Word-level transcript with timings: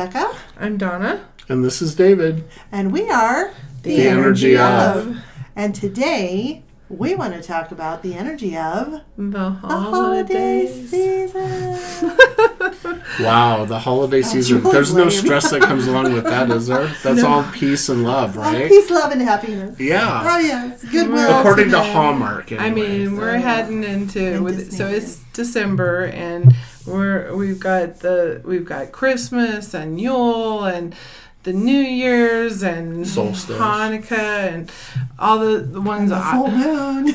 Hi, 0.00 0.06
I'm 0.06 0.12
Rebekah, 0.14 0.36
I'm 0.58 0.78
Donna. 0.78 1.26
And 1.50 1.62
this 1.62 1.82
is 1.82 1.94
David. 1.94 2.44
and 2.72 2.90
we 2.90 3.10
are 3.10 3.52
The 3.82 4.08
Energy 4.08 4.56
of. 4.56 5.18
And 5.54 5.74
today 5.74 6.62
we 6.88 7.14
want 7.14 7.34
to 7.34 7.42
talk 7.42 7.70
about 7.70 8.02
the 8.02 8.14
energy 8.14 8.56
of 8.56 9.02
The 9.18 9.28
the 9.28 9.50
holiday 9.50 10.66
season. 10.66 11.78
Wow, 13.20 13.66
the 13.66 13.78
holiday 13.78 14.22
season. 14.22 14.60
really 14.60 14.72
There's 14.72 14.94
no 14.94 15.10
stress 15.10 15.50
that 15.50 15.60
comes 15.60 15.86
along 15.86 16.14
with 16.14 16.24
that, 16.24 16.50
is 16.50 16.68
there? 16.68 16.86
That's 17.02 17.20
No. 17.20 17.28
all 17.28 17.42
peace 17.52 17.90
and 17.90 18.02
love, 18.04 18.36
right? 18.38 18.68
peace, 18.68 18.88
love, 18.88 19.12
and 19.12 19.20
happiness. 19.20 19.78
Yeah. 19.78 20.22
Oh 20.24 20.38
yes, 20.38 20.82
goodwill. 20.84 21.40
According 21.40 21.66
to 21.66 21.76
today. 21.76 21.92
Hallmark, 21.92 22.52
I 22.52 22.56
anyway. 22.68 22.98
mean, 23.00 23.16
we're 23.16 23.36
heading 23.36 23.84
into 23.84 24.36
and 24.36 24.44
with, 24.44 24.72
so 24.72 24.86
it's 24.86 25.18
December 25.34 26.04
and 26.06 26.54
we're 26.86 27.34
we've 27.34 27.60
got 27.60 28.00
the 28.00 28.40
we've 28.44 28.64
got 28.64 28.92
Christmas 28.92 29.74
and 29.74 30.00
Yule 30.00 30.64
and 30.64 30.94
the 31.42 31.52
New 31.52 31.80
Year's 31.80 32.62
and 32.62 33.06
Solstice. 33.06 33.56
Hanukkah 33.56 34.12
and 34.52 34.70
all 35.18 35.38
the, 35.38 35.58
the 35.58 35.80
ones 35.80 36.10
the 36.10 36.16
I, 36.16 36.32
full 36.32 36.50
moon. 36.50 37.14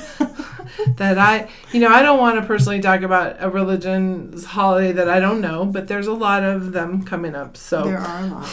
that 0.98 1.18
I 1.18 1.50
you 1.72 1.80
know 1.80 1.90
I 1.90 2.02
don't 2.02 2.20
want 2.20 2.40
to 2.40 2.46
personally 2.46 2.82
talk 2.82 3.02
about 3.02 3.38
a 3.40 3.50
religion's 3.50 4.46
holiday 4.46 4.91
that 4.94 5.10
I 5.10 5.20
don't 5.20 5.41
know, 5.41 5.66
but 5.66 5.88
there's 5.88 6.07
a 6.07 6.13
lot 6.13 6.44
of 6.44 6.72
them 6.74 7.04
coming 7.04 7.35
up. 7.35 7.55
So 7.57 7.84
There 7.84 8.00
are 8.00 8.24
a 8.24 8.27
lot. 8.27 8.50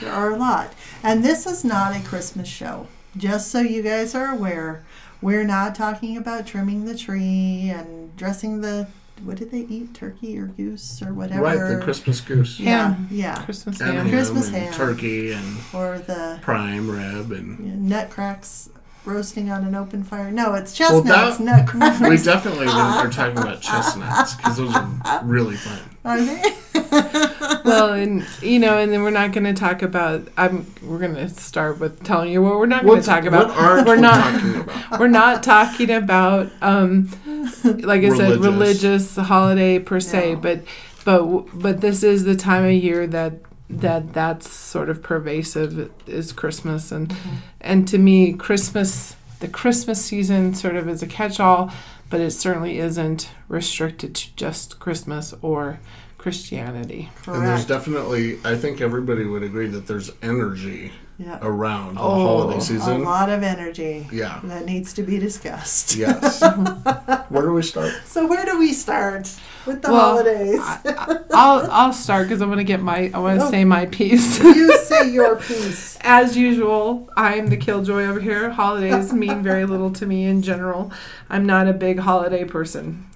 There 0.00 0.12
are 0.12 0.32
a 0.32 0.36
lot. 0.36 0.72
And 1.02 1.24
this 1.24 1.46
is 1.46 1.64
not 1.64 1.94
a 1.94 2.00
Christmas 2.02 2.48
show. 2.48 2.88
Just 3.16 3.50
so 3.52 3.60
you 3.60 3.82
guys 3.82 4.14
are 4.14 4.32
aware, 4.34 4.84
we're 5.22 5.44
not 5.44 5.74
talking 5.76 6.16
about 6.16 6.46
trimming 6.46 6.84
the 6.86 6.96
tree 6.96 7.70
and 7.72 8.14
dressing 8.16 8.60
the 8.62 8.88
what 9.24 9.36
did 9.36 9.50
they 9.50 9.60
eat? 9.60 9.94
Turkey 9.94 10.38
or 10.38 10.46
goose 10.46 11.02
or 11.02 11.12
whatever. 11.14 11.42
right, 11.42 11.58
the 11.58 11.80
Christmas 11.82 12.20
goose. 12.20 12.60
Yeah, 12.60 12.94
Ham. 12.94 13.08
yeah. 13.10 13.42
Christmas 13.44 13.80
And 13.80 13.90
ham. 13.92 14.06
ham 14.06 14.10
Christmas 14.10 14.46
and 14.48 14.56
ham. 14.56 14.72
turkey 14.74 15.32
and 15.32 15.56
Or 15.72 15.98
the 15.98 16.38
prime 16.42 16.90
rib 16.90 17.32
and 17.32 17.58
you 17.58 17.72
know, 17.74 17.96
nut 17.96 18.10
cracks 18.10 18.68
roasting 19.04 19.50
on 19.50 19.64
an 19.64 19.74
open 19.74 20.02
fire. 20.02 20.30
No, 20.32 20.54
it's 20.54 20.78
Well, 20.78 21.02
chestnuts, 21.02 21.38
that- 21.38 21.44
nut 21.44 21.66
cracks. 21.66 22.00
we 22.00 22.16
definitely 22.18 22.66
are 22.68 23.08
talking 23.08 23.38
about 23.38 23.60
chestnuts 23.60 24.34
because 24.34 24.56
those 24.58 24.74
are 24.74 24.88
really 25.24 25.56
fun. 25.56 25.78
Are 26.04 26.20
they? 26.20 26.42
well, 27.64 27.92
and 27.94 28.24
you 28.42 28.58
know, 28.58 28.78
and 28.78 28.92
then 28.92 29.02
we're 29.02 29.10
not 29.10 29.32
going 29.32 29.44
to 29.44 29.52
talk 29.52 29.82
about. 29.82 30.28
I'm. 30.36 30.66
We're 30.82 30.98
going 31.00 31.14
to 31.16 31.28
start 31.28 31.80
with 31.80 32.04
telling 32.04 32.30
you 32.32 32.42
what 32.42 32.54
we're 32.58 32.66
not 32.66 32.84
going 32.84 33.00
to 33.00 33.06
talk 33.06 33.24
about. 33.24 33.48
what 33.48 33.56
aren't 33.58 33.86
we're 33.88 33.96
we 33.96 34.02
not. 34.02 34.20
talking 34.32 34.60
about? 34.60 34.76
We're 35.00 35.08
not 35.08 35.42
talking 35.42 35.90
about, 35.90 36.52
um, 36.62 37.08
like 37.64 38.02
I 38.02 38.08
said, 38.10 38.40
Religious. 38.40 38.44
religious 38.44 39.16
holiday 39.16 39.78
per 39.78 40.00
se, 40.00 40.34
No. 40.34 40.40
but 40.40 40.64
but 41.04 41.58
but 41.58 41.80
this 41.80 42.02
is 42.02 42.24
the 42.24 42.36
time 42.36 42.64
of 42.64 42.72
year 42.72 43.06
that 43.06 43.34
that 43.68 44.12
that's 44.12 44.50
sort 44.50 44.88
of 44.88 45.02
pervasive 45.02 45.90
is 46.06 46.32
Christmas, 46.32 46.92
and 46.92 47.08
mm-hmm. 47.08 47.36
and 47.60 47.88
to 47.88 47.98
me, 47.98 48.32
Christmas, 48.32 49.16
the 49.40 49.48
Christmas 49.48 50.04
season, 50.04 50.54
sort 50.54 50.76
of 50.76 50.88
is 50.88 51.02
a 51.02 51.06
catch-all, 51.06 51.72
but 52.10 52.20
it 52.20 52.30
certainly 52.30 52.78
isn't 52.78 53.30
restricted 53.48 54.14
to 54.14 54.34
just 54.36 54.78
Christmas 54.78 55.34
or 55.42 55.80
Christianity. 56.18 57.10
And 57.26 57.46
there's 57.46 57.66
definitely, 57.66 58.38
I 58.44 58.56
think 58.56 58.80
everybody 58.80 59.24
would 59.24 59.42
agree 59.44 59.68
that 59.68 59.86
there's 59.86 60.10
energy 60.22 60.92
Yeah. 61.18 61.38
around 61.40 61.94
the 61.94 62.00
Oh, 62.02 62.44
holiday 62.50 62.76
A 62.92 62.98
lot 62.98 63.30
of 63.30 63.42
energy 63.42 64.06
Yeah. 64.12 64.38
that 64.44 64.66
needs 64.66 64.92
to 64.94 65.02
be 65.02 65.18
discussed. 65.18 65.96
Yes. 65.96 66.42
Where 67.30 67.42
do 67.42 67.52
we 67.54 67.62
start? 67.62 67.92
So 68.04 68.26
where 68.26 68.44
do 68.44 68.58
we 68.58 68.72
start 68.74 69.34
with 69.64 69.80
the 69.80 69.90
Well, 69.92 70.00
holidays? 70.00 70.60
I, 70.62 71.18
I'll 71.32 71.70
I'll 71.70 71.92
start 71.94 72.28
because 72.28 72.42
I 72.42 72.46
want 72.46 72.58
to 72.58 72.64
get 72.64 72.82
my 72.82 73.10
I 73.14 73.18
want 73.18 73.40
to 73.40 73.46
Oh. 73.46 73.50
say 73.50 73.64
my 73.64 73.86
piece. 73.86 74.38
you 74.42 74.76
say 74.78 75.10
your 75.10 75.36
piece. 75.36 75.96
As 76.02 76.36
usual, 76.36 77.08
I'm 77.16 77.46
the 77.46 77.56
killjoy 77.56 78.04
over 78.04 78.20
here. 78.20 78.50
Holidays 78.50 79.12
mean 79.12 79.42
very 79.42 79.64
little 79.64 79.90
to 79.92 80.04
me 80.06 80.26
in 80.26 80.42
general. 80.42 80.92
I'm 81.30 81.46
not 81.46 81.66
a 81.66 81.72
big 81.72 81.98
holiday 82.00 82.44
person. 82.44 83.06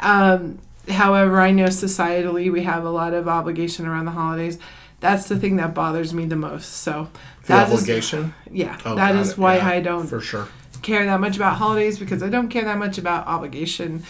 Um, 0.00 0.58
however, 0.88 1.40
I 1.40 1.50
know 1.50 1.66
societally 1.66 2.50
we 2.52 2.62
have 2.62 2.84
a 2.84 2.90
lot 2.90 3.14
of 3.14 3.26
obligation 3.28 3.84
around 3.86 4.04
the 4.06 4.12
holidays. 4.12 4.58
That's 5.00 5.28
the 5.28 5.36
thing 5.38 5.56
that 5.56 5.74
bothers 5.74 6.14
me 6.14 6.26
the 6.26 6.36
most. 6.36 6.72
So 6.74 7.08
The 7.42 7.48
that 7.48 7.68
is- 7.68 7.74
obligation? 7.74 8.34
yeah, 8.50 8.78
Oh, 8.84 8.94
that 8.94 9.14
is 9.16 9.30
it. 9.32 9.38
why 9.38 9.56
Yeah, 9.56 9.68
I 9.68 9.80
don't 9.80 10.06
For 10.06 10.20
sure. 10.20 10.48
care 10.82 11.04
that 11.04 11.20
much 11.20 11.36
about 11.36 11.56
holidays 11.56 11.98
because 11.98 12.22
I 12.22 12.28
don't 12.28 12.48
care 12.48 12.64
that 12.64 12.78
much 12.78 12.98
about 12.98 13.26
obligation. 13.26 14.02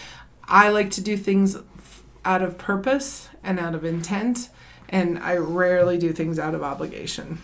I 0.47 0.69
like 0.69 0.91
to 0.91 1.01
do 1.01 1.17
things 1.17 1.57
out 2.25 2.41
of 2.41 2.57
purpose 2.57 3.29
and 3.43 3.59
out 3.59 3.75
of 3.75 3.83
intent, 3.83 4.49
and 4.89 5.17
I 5.19 5.37
rarely 5.37 5.97
do 5.97 6.13
things 6.13 6.37
out 6.39 6.53
of 6.55 6.63
obligation. 6.63 7.39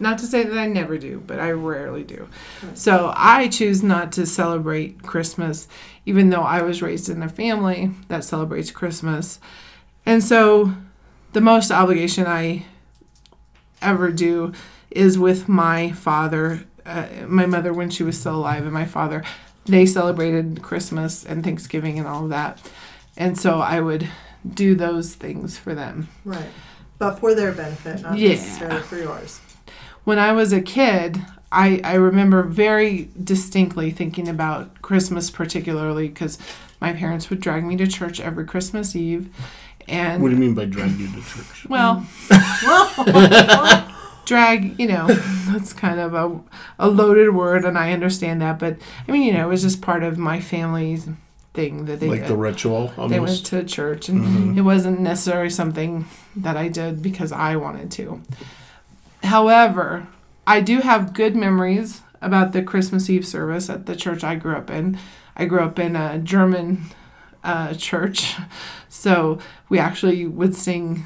Not 0.00 0.16
to 0.18 0.26
say 0.26 0.44
that 0.44 0.56
I 0.58 0.66
never 0.66 0.96
do, 0.96 1.22
but 1.26 1.38
I 1.38 1.50
rarely 1.52 2.04
do. 2.04 2.26
So 2.72 3.12
I 3.14 3.48
choose 3.48 3.82
not 3.82 4.12
to 4.12 4.24
celebrate 4.24 5.02
Christmas, 5.02 5.68
even 6.06 6.30
though 6.30 6.40
I 6.42 6.62
was 6.62 6.80
raised 6.80 7.10
in 7.10 7.22
a 7.22 7.28
family 7.28 7.90
that 8.08 8.24
celebrates 8.24 8.70
Christmas. 8.70 9.38
And 10.06 10.24
so 10.24 10.72
the 11.34 11.42
most 11.42 11.70
obligation 11.70 12.26
I 12.26 12.64
ever 13.82 14.10
do 14.10 14.52
is 14.94 15.18
with 15.18 15.48
my 15.48 15.90
father, 15.92 16.64
uh, 16.86 17.06
my 17.26 17.44
mother 17.46 17.72
when 17.72 17.90
she 17.90 18.02
was 18.02 18.18
still 18.18 18.36
alive, 18.36 18.62
and 18.64 18.72
my 18.72 18.86
father. 18.86 19.22
They 19.66 19.86
celebrated 19.86 20.60
Christmas 20.62 21.24
and 21.24 21.42
Thanksgiving 21.42 21.98
and 21.98 22.06
all 22.06 22.24
of 22.24 22.30
that. 22.30 22.58
And 23.16 23.38
so 23.38 23.60
I 23.60 23.80
would 23.80 24.08
do 24.48 24.74
those 24.74 25.14
things 25.14 25.56
for 25.58 25.74
them. 25.74 26.08
Right. 26.24 26.50
But 26.98 27.18
for 27.18 27.34
their 27.34 27.52
benefit, 27.52 28.02
not 28.02 28.18
Yeah. 28.18 28.30
necessarily 28.30 28.82
for 28.82 28.96
yours. 28.96 29.40
When 30.04 30.18
I 30.18 30.32
was 30.32 30.52
a 30.52 30.60
kid, 30.60 31.22
I, 31.50 31.80
I 31.82 31.94
remember 31.94 32.42
very 32.42 33.08
distinctly 33.22 33.90
thinking 33.90 34.28
about 34.28 34.82
Christmas, 34.82 35.30
particularly 35.30 36.08
because 36.08 36.36
my 36.80 36.92
parents 36.92 37.30
would 37.30 37.40
drag 37.40 37.64
me 37.64 37.76
to 37.78 37.86
church 37.86 38.20
every 38.20 38.44
Christmas 38.44 38.94
Eve. 38.94 39.30
And 39.88 40.22
What 40.22 40.28
do 40.28 40.34
you 40.34 40.40
mean 40.40 40.54
by 40.54 40.66
drag 40.66 40.98
you 40.98 41.06
to 41.08 41.22
church? 41.22 41.66
Well, 41.70 42.06
drag, 44.24 44.78
you 44.78 44.86
know, 44.86 45.06
that's 45.48 45.72
kind 45.72 46.00
of 46.00 46.14
a, 46.14 46.40
a 46.78 46.88
loaded 46.88 47.34
word, 47.34 47.64
and 47.64 47.76
I 47.78 47.92
understand 47.92 48.40
that. 48.42 48.58
But 48.58 48.76
I 49.08 49.12
mean, 49.12 49.22
you 49.22 49.32
know, 49.32 49.46
it 49.46 49.50
was 49.50 49.62
just 49.62 49.80
part 49.82 50.02
of 50.02 50.18
my 50.18 50.40
family's 50.40 51.08
thing 51.52 51.84
that 51.84 52.00
they 52.00 52.08
like 52.08 52.20
did. 52.22 52.28
the 52.30 52.36
ritual 52.36 52.88
they 53.08 53.20
went 53.20 53.44
to 53.46 53.62
church, 53.64 54.08
and 54.08 54.20
Mhm. 54.24 54.56
it 54.56 54.62
wasn't 54.62 55.00
necessarily 55.00 55.50
something 55.50 56.06
that 56.36 56.56
I 56.56 56.68
did 56.68 57.00
because 57.02 57.30
I 57.32 57.56
wanted 57.56 57.90
to. 57.92 58.20
However, 59.22 60.06
I 60.46 60.60
do 60.60 60.80
have 60.80 61.14
good 61.14 61.34
memories 61.36 62.02
about 62.20 62.52
the 62.52 62.62
Christmas 62.62 63.08
Eve 63.08 63.26
service 63.26 63.70
at 63.70 63.86
the 63.86 63.96
church 63.96 64.24
I 64.24 64.34
grew 64.34 64.56
up 64.56 64.70
in. 64.70 64.98
I 65.36 65.46
grew 65.46 65.60
up 65.60 65.78
in 65.78 65.96
a 65.96 66.18
German 66.18 66.82
uh, 67.42 67.74
church, 67.74 68.34
so 68.88 69.38
we 69.68 69.78
actually 69.78 70.26
would 70.26 70.54
sing 70.54 71.04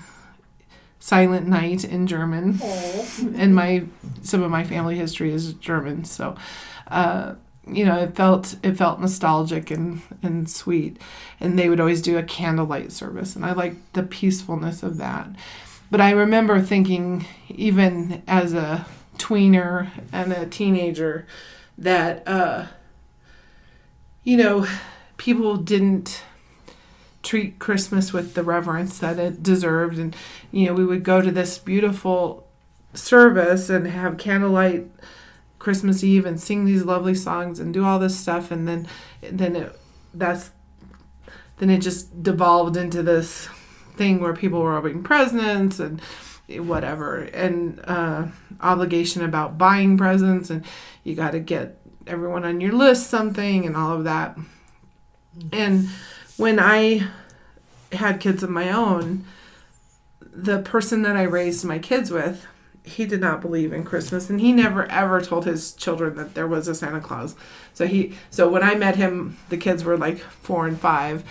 Silent 1.01 1.47
Night 1.47 1.85
in 1.85 2.07
German 2.07 2.61
and 3.37 3.55
my 3.55 3.85
some 4.23 4.43
of 4.43 4.51
my 4.51 4.65
family 4.65 4.97
history 4.97 5.33
is 5.33 5.53
German, 5.55 6.05
so 6.05 6.37
uh, 6.89 7.35
you 7.67 7.85
know 7.85 7.99
it 7.99 8.17
felt 8.17 8.57
it 8.63 8.77
felt 8.77 9.01
nostalgic 9.01 9.71
and 9.71 10.03
and 10.23 10.51
sweet. 10.51 10.99
And 11.41 11.59
they 11.59 11.69
would 11.69 11.81
always 11.81 12.03
do 12.03 12.19
a 12.19 12.23
candlelight 12.23 12.91
service, 12.93 13.37
and 13.37 13.45
I 13.45 13.53
liked 13.53 13.93
the 13.95 14.03
peacefulness 14.03 14.83
of 14.83 14.97
that. 14.99 15.29
But 15.91 16.01
I 16.01 16.11
remember 16.11 16.61
thinking, 16.61 17.27
even 17.49 18.23
as 18.27 18.53
a 18.53 18.87
tweener 19.19 19.91
and 20.13 20.33
a 20.33 20.47
teenager, 20.47 21.27
that 21.79 22.27
uh, 22.27 22.67
you 24.25 24.37
know 24.37 24.67
people 25.17 25.57
didn't 25.57 26.23
treat 27.29 27.59
Christmas 27.59 28.11
with 28.11 28.33
the 28.33 28.43
reverence 28.43 28.99
that 29.01 29.19
it 29.19 29.43
deserved. 29.43 29.99
And, 29.99 30.17
you 30.51 30.67
know, 30.67 30.73
we 30.73 30.87
would 30.87 31.03
go 31.03 31.21
to 31.21 31.31
this 31.31 31.59
beautiful 31.59 32.49
service 32.95 33.69
and 33.69 33.87
have 33.87 34.17
candlelight 34.17 34.87
Christmas 35.59 36.03
Eve 36.03 36.25
and 36.25 36.41
sing 36.41 36.65
these 36.65 36.85
lovely 36.85 37.15
songs 37.15 37.61
and 37.61 37.75
do 37.75 37.85
all 37.85 37.99
this 37.99 38.19
stuff. 38.19 38.51
And 38.51 38.67
then, 38.67 38.89
then 39.21 39.57
it, 39.57 39.79
that's, 40.15 40.53
then 41.59 41.69
it 41.69 41.83
just 41.83 42.23
devolved 42.23 42.79
into 42.79 43.03
this 43.03 43.47
thing 43.97 44.21
where 44.21 44.33
people 44.33 44.63
were 44.63 44.79
opening 44.79 45.03
presents 45.03 45.79
and 45.79 46.01
whatever 46.49 47.25
and 47.25 47.79
uh, 47.85 48.27
obligation 48.63 49.23
about 49.23 49.59
buying 49.59 49.99
presents 49.99 50.49
and 50.49 50.65
you 51.05 51.15
got 51.15 51.33
to 51.33 51.41
get 51.41 51.79
everyone 52.07 52.43
on 52.47 52.59
your 52.59 52.73
list 52.73 53.11
something 53.11 53.67
and 53.67 53.77
all 53.77 53.93
of 53.93 54.05
that. 54.05 54.39
And 55.53 55.91
when 56.39 56.59
I 56.59 57.09
had 57.93 58.21
kids 58.21 58.43
of 58.43 58.49
my 58.49 58.71
own, 58.71 59.25
the 60.21 60.61
person 60.63 61.03
that 61.03 61.17
I 61.17 61.25
raised 61.25 61.65
my 61.65 61.79
kids 61.79 62.11
with, 62.11 62.47
he 62.85 63.05
did 63.05 63.21
not 63.21 63.43
believe 63.43 63.73
in 63.73 63.85
Christmas 63.85 64.31
and 64.31 64.41
he 64.41 64.53
never 64.53 64.87
ever 64.91 65.21
told 65.21 65.45
his 65.45 65.73
children 65.75 66.17
that 66.17 66.35
there 66.35 66.47
was 66.47 66.69
a 66.69 66.75
Santa 66.75 67.01
Claus. 67.01 67.35
So 67.75 67.87
he 67.87 68.15
so 68.31 68.49
when 68.49 68.63
I 68.63 68.77
met 68.77 68.97
him, 68.97 69.37
the 69.51 69.59
kids 69.59 69.85
were 69.85 69.99
like 69.99 70.19
4 70.19 70.69
and 70.69 70.81
5 70.81 71.25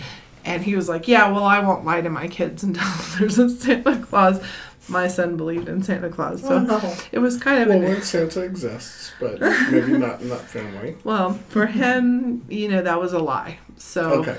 And 0.45 0.63
he 0.63 0.75
was 0.75 0.87
like, 0.87 1.07
Yeah, 1.07 1.31
well, 1.31 1.45
I 1.45 1.59
won't 1.59 1.85
lie 1.85 2.01
to 2.01 2.09
my 2.09 2.27
kids 2.27 2.63
and 2.63 2.77
until 2.77 3.17
there's 3.19 3.39
a 3.39 3.49
Santa 3.49 3.97
Claus. 4.05 4.43
My 4.89 5.07
son 5.07 5.35
believed 5.35 5.67
in 5.67 5.83
Santa 5.83 6.09
Claus. 6.09 6.41
So 6.41 6.55
oh, 6.55 6.59
no. 6.59 6.95
it 7.11 7.19
was 7.19 7.37
kind 7.37 7.61
of 7.61 7.69
Well, 7.69 7.79
an 7.79 7.83
when 7.85 8.01
Santa 8.03 8.41
exists, 8.41 9.11
but 9.19 9.41
maybe 9.71 9.97
not 9.97 10.21
in 10.21 10.29
that 10.29 10.41
family. 10.41 10.95
Well, 11.03 11.33
for 11.49 11.65
him, 11.65 12.45
you 12.49 12.69
know, 12.69 12.81
that 12.81 12.99
was 12.99 13.13
a 13.13 13.19
lie. 13.19 13.59
So 13.77 14.13
Okay. 14.21 14.37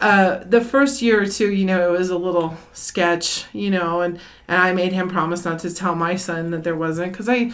Uh, 0.00 0.42
the 0.44 0.60
first 0.60 1.02
year 1.02 1.22
or 1.22 1.26
two, 1.26 1.52
you 1.52 1.64
know, 1.64 1.92
it 1.92 1.98
was 1.98 2.10
a 2.10 2.16
little 2.16 2.56
sketch, 2.72 3.44
you 3.52 3.70
know, 3.70 4.00
and, 4.00 4.18
and 4.48 4.60
I 4.60 4.72
made 4.72 4.92
him 4.92 5.08
promise 5.08 5.44
not 5.44 5.58
to 5.60 5.74
tell 5.74 5.94
my 5.94 6.16
son 6.16 6.50
that 6.50 6.64
there 6.64 6.76
wasn't 6.76 7.12
because 7.12 7.28
I 7.28 7.52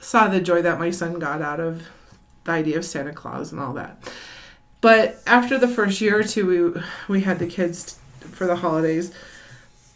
saw 0.00 0.28
the 0.28 0.40
joy 0.40 0.62
that 0.62 0.78
my 0.78 0.90
son 0.90 1.18
got 1.18 1.40
out 1.40 1.60
of 1.60 1.84
the 2.44 2.50
idea 2.50 2.78
of 2.78 2.84
Santa 2.84 3.12
Claus 3.12 3.52
and 3.52 3.60
all 3.60 3.72
that. 3.74 4.02
But 4.80 5.20
after 5.26 5.58
the 5.58 5.68
first 5.68 6.00
year 6.00 6.18
or 6.18 6.22
two, 6.24 6.74
we, 6.74 6.82
we 7.08 7.20
had 7.22 7.38
the 7.38 7.46
kids 7.46 7.98
for 8.20 8.46
the 8.46 8.56
holidays, 8.56 9.12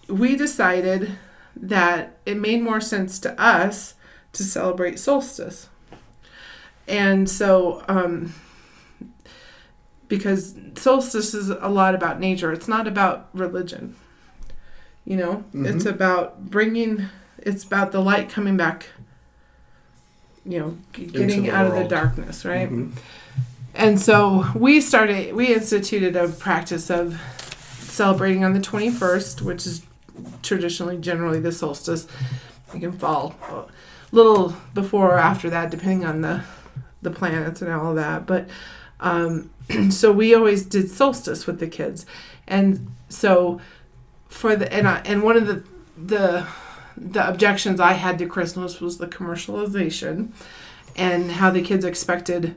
we 0.09 0.37
decided 0.37 1.13
that 1.57 2.17
it 2.27 2.37
made 2.37 2.63
more 2.63 2.81
sense 2.81 3.19
to 3.21 3.41
us 3.41 3.95
to 4.33 4.43
celebrate 4.43 4.99
solstice. 4.99 5.69
And 6.89 7.29
so, 7.29 7.85
um, 7.89 8.35
because 10.13 10.55
solstice 10.77 11.33
is 11.33 11.49
a 11.49 11.69
lot 11.71 11.95
about 11.95 12.21
nature, 12.21 12.53
it's 12.53 12.69
not 12.69 12.87
about 12.87 13.31
religion. 13.33 13.95
You 15.07 15.17
know, 15.17 15.45
it's 15.55 15.85
Mhm. 15.85 15.91
about 15.91 16.51
bringing, 16.51 17.07
it's 17.39 17.65
about 17.65 17.93
the 17.93 18.01
light 18.01 18.29
coming 18.29 18.59
back, 18.59 18.89
you 20.45 20.59
know, 20.59 20.77
getting 20.93 21.49
out 21.49 21.67
of 21.67 21.73
the 21.73 21.85
darkness, 21.85 22.45
right? 22.45 22.71
Mhm. 22.71 22.91
And 23.75 23.99
so 23.99 24.45
we 24.55 24.83
started, 24.83 25.35
we 25.35 25.47
instituted 25.55 26.15
a 26.15 26.29
practice 26.29 26.91
of 26.91 27.19
celebrating 27.81 28.45
on 28.45 28.53
the 28.53 28.61
21st, 28.61 29.41
which 29.41 29.67
is 29.67 29.81
traditionally 30.43 30.99
generally 30.99 31.41
the 31.41 31.53
solstice. 31.53 32.07
It 32.75 32.81
can 32.81 32.93
fall 32.93 33.35
a 33.51 33.65
little 34.15 34.55
before 34.75 35.09
or 35.15 35.19
after 35.19 35.49
that, 35.49 35.71
depending 35.71 36.05
on 36.05 36.21
the, 36.21 36.43
the 37.01 37.11
planets 37.11 37.63
and 37.63 37.73
all 37.73 37.89
of 37.93 37.97
that. 37.97 38.27
But 38.27 38.51
um, 39.01 39.51
so 39.91 40.13
we 40.13 40.35
always 40.35 40.65
did 40.65 40.91
solstice 40.91 41.47
with 41.47 41.61
the 41.61 41.69
kids. 41.69 42.07
And 42.47 42.93
so 43.09 43.61
for 44.29 44.57
the, 44.57 44.73
and, 44.73 44.89
I, 44.89 45.03
and 45.05 45.23
one 45.23 45.37
of 45.37 45.47
the, 45.47 45.65
the, 45.97 46.47
the 46.97 47.29
objections 47.29 47.81
I 47.81 47.93
had 47.93 48.19
to 48.19 48.27
Christmas 48.27 48.81
was 48.81 48.99
the 48.99 49.07
commercialization 49.07 50.31
and 50.97 51.33
how 51.33 51.51
the 51.51 51.63
kids 51.63 51.85
expected 51.85 52.57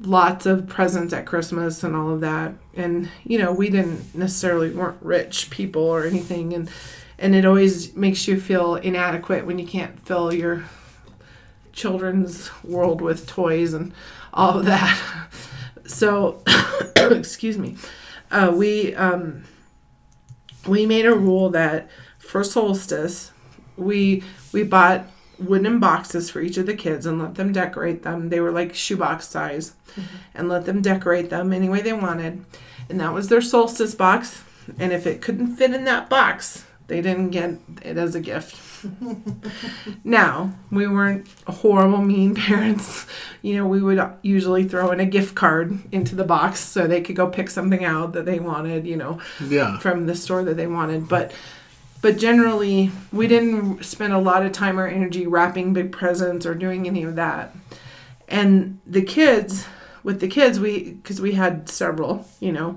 lots 0.00 0.46
of 0.46 0.68
presents 0.68 1.12
at 1.12 1.26
Christmas 1.26 1.82
and 1.84 1.94
all 1.94 2.10
of 2.10 2.20
that. 2.20 2.54
And 2.74 3.08
you 3.24 3.38
know, 3.38 3.52
we 3.52 3.70
didn't 3.70 4.14
necessarily 4.14 4.70
weren't 4.70 5.00
rich 5.00 5.50
people 5.50 5.82
or 5.82 6.04
anything 6.04 6.52
and 6.54 6.70
and 7.18 7.36
it 7.36 7.44
always 7.44 7.94
makes 7.94 8.26
you 8.26 8.40
feel 8.40 8.74
inadequate 8.74 9.46
when 9.46 9.58
you 9.58 9.66
can't 9.66 10.00
fill 10.00 10.34
your 10.34 10.64
children's 11.72 12.50
world 12.64 13.00
with 13.00 13.28
toys 13.28 13.72
and 13.74 13.92
all 14.34 14.58
of 14.58 14.64
that. 14.64 15.00
So, 15.92 16.42
excuse 16.96 17.58
me. 17.58 17.76
Uh, 18.30 18.52
we 18.54 18.94
um, 18.94 19.44
we 20.66 20.86
made 20.86 21.06
a 21.06 21.14
rule 21.14 21.50
that 21.50 21.90
for 22.18 22.42
solstice, 22.42 23.32
we 23.76 24.22
we 24.52 24.62
bought 24.62 25.06
wooden 25.38 25.80
boxes 25.80 26.30
for 26.30 26.40
each 26.40 26.56
of 26.56 26.66
the 26.66 26.74
kids 26.74 27.04
and 27.04 27.20
let 27.20 27.34
them 27.34 27.52
decorate 27.52 28.02
them. 28.02 28.28
They 28.28 28.40
were 28.40 28.52
like 28.52 28.74
shoebox 28.74 29.28
size, 29.28 29.74
and 30.34 30.48
let 30.48 30.64
them 30.64 30.82
decorate 30.82 31.30
them 31.30 31.52
any 31.52 31.68
way 31.68 31.80
they 31.82 31.92
wanted. 31.92 32.44
And 32.88 33.00
that 33.00 33.12
was 33.12 33.28
their 33.28 33.40
solstice 33.40 33.94
box. 33.94 34.44
And 34.78 34.92
if 34.92 35.06
it 35.06 35.20
couldn't 35.20 35.56
fit 35.56 35.74
in 35.74 35.84
that 35.84 36.08
box, 36.08 36.64
they 36.88 37.00
didn't 37.00 37.30
get 37.30 37.58
it 37.82 37.96
as 37.96 38.14
a 38.14 38.20
gift. 38.20 38.84
now, 40.04 40.52
we 40.70 40.86
weren't 40.86 41.26
horrible, 41.46 41.98
mean 42.02 42.34
parents. 42.48 43.06
You 43.42 43.56
know, 43.56 43.66
we 43.66 43.80
would 43.82 44.00
usually 44.22 44.64
throw 44.64 44.90
in 44.90 45.00
a 45.00 45.06
gift 45.06 45.34
card 45.34 45.78
into 45.92 46.14
the 46.14 46.24
box 46.24 46.60
so 46.60 46.86
they 46.86 47.00
could 47.00 47.16
go 47.16 47.28
pick 47.28 47.50
something 47.50 47.84
out 47.84 48.12
that 48.12 48.24
they 48.26 48.38
wanted, 48.40 48.86
you 48.86 48.96
know, 48.96 49.20
Yeah. 49.44 49.78
from 49.78 50.06
the 50.06 50.14
store 50.14 50.44
that 50.44 50.56
they 50.56 50.66
wanted. 50.66 51.08
But 51.08 51.32
but 52.00 52.18
generally, 52.18 52.90
we 53.12 53.28
didn't 53.28 53.84
spend 53.84 54.12
a 54.12 54.18
lot 54.18 54.44
of 54.44 54.50
time 54.50 54.80
or 54.80 54.88
energy 54.88 55.24
wrapping 55.24 55.72
big 55.72 55.92
presents 55.92 56.44
or 56.44 56.52
doing 56.54 56.88
any 56.88 57.04
of 57.04 57.14
that. 57.14 57.54
And 58.28 58.80
the 58.84 59.02
kids, 59.02 59.66
with 60.02 60.18
the 60.18 60.26
kids, 60.26 60.58
we 60.58 60.94
because 60.94 61.20
we 61.20 61.32
had 61.32 61.68
several, 61.68 62.26
you 62.40 62.50
know, 62.50 62.76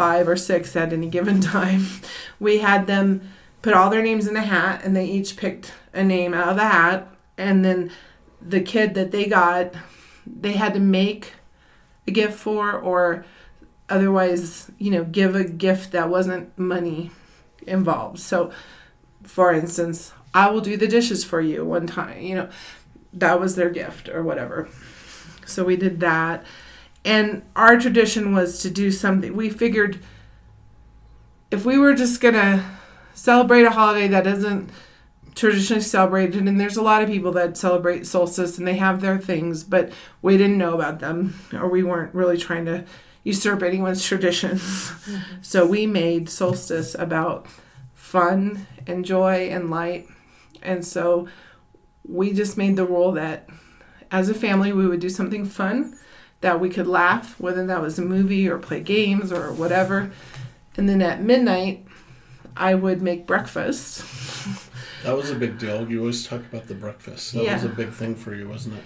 five 0.00 0.26
or 0.26 0.34
six 0.34 0.74
at 0.76 0.94
any 0.94 1.10
given 1.10 1.40
time, 1.58 1.86
we 2.38 2.60
had 2.60 2.86
them 2.86 3.20
put 3.60 3.74
all 3.74 3.90
their 3.90 4.02
names 4.02 4.26
in 4.26 4.34
a 4.34 4.40
hat, 4.40 4.80
and 4.82 4.96
they 4.96 5.04
each 5.04 5.36
picked 5.36 5.74
a 5.92 6.02
name 6.02 6.32
out 6.32 6.48
of 6.48 6.56
the 6.56 6.64
hat, 6.64 7.06
and 7.36 7.62
then 7.62 7.90
the 8.40 8.62
kid 8.62 8.94
that 8.94 9.10
they 9.10 9.26
got, 9.26 9.74
they 10.26 10.52
had 10.52 10.72
to 10.72 10.80
make 10.80 11.34
a 12.08 12.10
gift 12.12 12.38
for, 12.38 12.72
or 12.72 13.26
otherwise, 13.90 14.70
you 14.78 14.90
know, 14.90 15.04
give 15.04 15.36
a 15.36 15.44
gift 15.44 15.92
that 15.92 16.08
wasn't 16.08 16.58
money 16.58 17.10
involved. 17.66 18.20
So, 18.20 18.50
for 19.22 19.52
instance, 19.52 20.14
I 20.32 20.48
will 20.48 20.62
do 20.62 20.78
the 20.78 20.88
dishes 20.88 21.24
for 21.24 21.42
you 21.42 21.62
one 21.62 21.86
time, 21.86 22.22
you 22.22 22.36
know, 22.36 22.48
that 23.12 23.38
was 23.38 23.54
their 23.54 23.68
gift 23.68 24.08
or 24.08 24.22
whatever. 24.22 24.66
So 25.44 25.62
we 25.62 25.76
did 25.76 26.00
that. 26.00 26.42
And 27.04 27.42
our 27.56 27.78
tradition 27.78 28.34
was 28.34 28.60
to 28.62 28.70
do 28.70 28.90
something. 28.90 29.34
We 29.34 29.48
figured 29.48 30.00
if 31.50 31.64
we 31.64 31.78
were 31.78 31.94
just 31.94 32.20
going 32.20 32.34
to 32.34 32.64
celebrate 33.14 33.64
a 33.64 33.70
holiday 33.70 34.08
that 34.08 34.26
isn't 34.26 34.70
traditionally 35.34 35.82
celebrated, 35.82 36.46
and 36.46 36.60
there's 36.60 36.76
a 36.76 36.82
lot 36.82 37.02
of 37.02 37.08
people 37.08 37.32
that 37.32 37.56
celebrate 37.56 38.06
solstice 38.06 38.58
and 38.58 38.66
they 38.66 38.76
have 38.76 39.00
their 39.00 39.18
things, 39.18 39.64
but 39.64 39.90
we 40.22 40.36
didn't 40.36 40.58
know 40.58 40.74
about 40.74 41.00
them 41.00 41.40
or 41.52 41.68
we 41.68 41.82
weren't 41.82 42.14
really 42.14 42.36
trying 42.36 42.66
to 42.66 42.84
usurp 43.24 43.62
anyone's 43.62 44.04
traditions. 44.04 44.60
Mm-hmm. 44.60 45.42
So 45.42 45.66
we 45.66 45.86
made 45.86 46.28
solstice 46.28 46.94
about 46.94 47.46
fun 47.94 48.66
and 48.86 49.04
joy 49.04 49.48
and 49.50 49.70
light. 49.70 50.08
And 50.62 50.84
so 50.84 51.28
we 52.06 52.32
just 52.32 52.56
made 52.56 52.76
the 52.76 52.86
rule 52.86 53.12
that 53.12 53.48
as 54.10 54.28
a 54.28 54.34
family 54.34 54.72
we 54.72 54.86
would 54.86 55.00
do 55.00 55.08
something 55.08 55.44
fun 55.44 55.96
that 56.40 56.60
we 56.60 56.68
could 56.70 56.86
laugh, 56.86 57.38
whether 57.38 57.66
that 57.66 57.82
was 57.82 57.98
a 57.98 58.02
movie 58.02 58.48
or 58.48 58.58
play 58.58 58.80
games 58.80 59.32
or 59.32 59.52
whatever. 59.52 60.10
And 60.76 60.88
then 60.88 61.02
at 61.02 61.22
midnight, 61.22 61.84
I 62.56 62.74
would 62.74 63.02
make 63.02 63.26
breakfast. 63.26 64.04
That 65.02 65.16
was 65.16 65.30
a 65.30 65.34
big 65.34 65.58
deal. 65.58 65.90
You 65.90 66.00
always 66.00 66.26
talk 66.26 66.40
about 66.40 66.66
the 66.66 66.74
breakfast. 66.74 67.32
That 67.32 67.44
was 67.44 67.64
a 67.64 67.70
big 67.70 67.90
thing 67.90 68.14
for 68.14 68.34
you, 68.34 68.46
wasn't 68.46 68.76
it? 68.76 68.82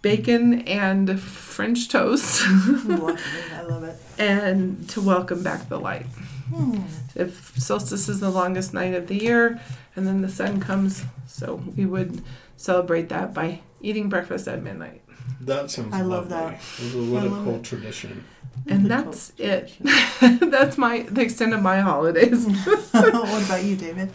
Bacon 0.00 0.62
and 0.62 1.20
French 1.20 1.88
toast, 1.90 2.42
I 2.46 3.62
love 3.68 3.84
it. 3.84 4.00
and 4.16 4.88
to 4.88 5.02
welcome 5.02 5.42
back 5.42 5.68
the 5.68 5.78
light. 5.78 6.06
Hmm. 6.54 6.80
if 7.14 7.58
solstice 7.58 8.08
is 8.08 8.20
the 8.20 8.30
longest 8.30 8.72
night 8.72 8.94
of 8.94 9.08
the 9.08 9.16
year 9.22 9.60
and 9.94 10.06
then 10.06 10.22
the 10.22 10.30
sun 10.30 10.60
comes 10.60 11.04
so 11.26 11.56
we 11.76 11.84
would 11.84 12.22
celebrate 12.56 13.10
that 13.10 13.34
by 13.34 13.60
eating 13.82 14.08
breakfast 14.08 14.48
at 14.48 14.62
midnight 14.62 15.02
That 15.40 15.70
sounds 15.70 15.94
I 15.94 16.02
love 16.02 16.30
lovely. 16.30 16.56
that. 16.56 16.60
It 16.80 16.94
was 16.94 16.94
a 16.94 17.12
what 17.12 17.22
I 17.22 17.26
a 17.26 17.30
cool 17.44 17.54
it. 17.56 17.64
tradition. 17.64 18.24
and 18.66 18.86
that's 18.86 19.32
it 19.38 19.72
that's 20.50 20.76
my 20.76 21.06
the 21.10 21.20
extent 21.22 21.54
of 21.54 21.62
my 21.62 21.78
holidays 21.80 22.44
what 22.92 23.42
about 23.46 23.62
you, 23.64 23.76
David? 23.76 24.10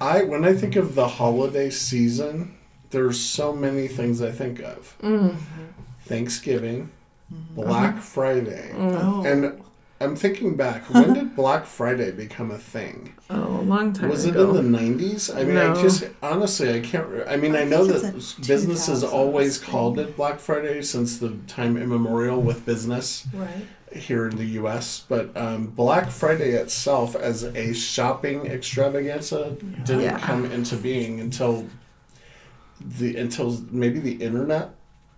I 0.00 0.22
when 0.22 0.44
I 0.44 0.54
think 0.54 0.76
of 0.76 0.94
the 0.94 1.08
holiday 1.08 1.70
season, 1.70 2.54
there's 2.90 3.18
so 3.20 3.52
many 3.52 3.88
things 3.88 4.22
I 4.22 4.30
think 4.30 4.60
of. 4.60 4.96
mm. 5.02 5.36
Thanksgiving, 6.04 6.90
Black 7.30 7.98
Friday. 7.98 8.72
Oh, 8.74 9.24
And 9.24 9.60
I'm 10.02 10.16
thinking 10.16 10.56
back, 10.56 10.88
when 10.88 11.12
did 11.14 11.36
Black 11.36 11.66
Friday 11.66 12.10
become 12.10 12.50
a 12.50 12.58
thing? 12.58 13.12
oh 13.28 13.60
a 13.60 13.62
long 13.62 13.92
time 13.92 14.04
ago. 14.06 14.12
Was 14.12 14.24
it 14.24 14.34
in 14.34 14.52
the 14.72 14.78
90s? 14.78 15.34
I 15.36 15.44
mean, 15.44 15.54
No. 15.56 15.72
I 15.74 15.82
just 15.82 16.04
honestly, 16.22 16.72
I 16.74 16.80
can't. 16.80 17.06
re- 17.06 17.24
I 17.26 17.36
mean, 17.36 17.54
I, 17.54 17.60
I 17.62 17.64
know 17.64 17.84
that 17.84 18.12
businesses 18.46 19.04
always 19.04 19.58
thing. 19.58 19.70
called 19.70 19.98
it 19.98 20.16
Black 20.16 20.38
Friday 20.40 20.80
since 20.82 21.18
the 21.18 21.36
time 21.46 21.76
immemorial 21.76 22.40
with 22.40 22.64
business 22.64 23.26
right. 23.34 23.66
here 23.92 24.26
in 24.26 24.36
the 24.36 24.46
U.S. 24.60 25.04
But 25.08 25.36
um, 25.36 25.66
Black 25.66 26.10
Friday 26.10 26.52
itself, 26.52 27.14
as 27.14 27.42
a 27.42 27.74
shopping 27.74 28.46
extravaganza, 28.46 29.56
didn't 29.84 30.00
Yeah. 30.02 30.18
come 30.18 30.46
into 30.50 30.76
being 30.76 31.20
until 31.20 31.66
the 32.80 33.16
until 33.16 33.60
maybe 33.70 33.98
the 33.98 34.14
internet 34.14 34.70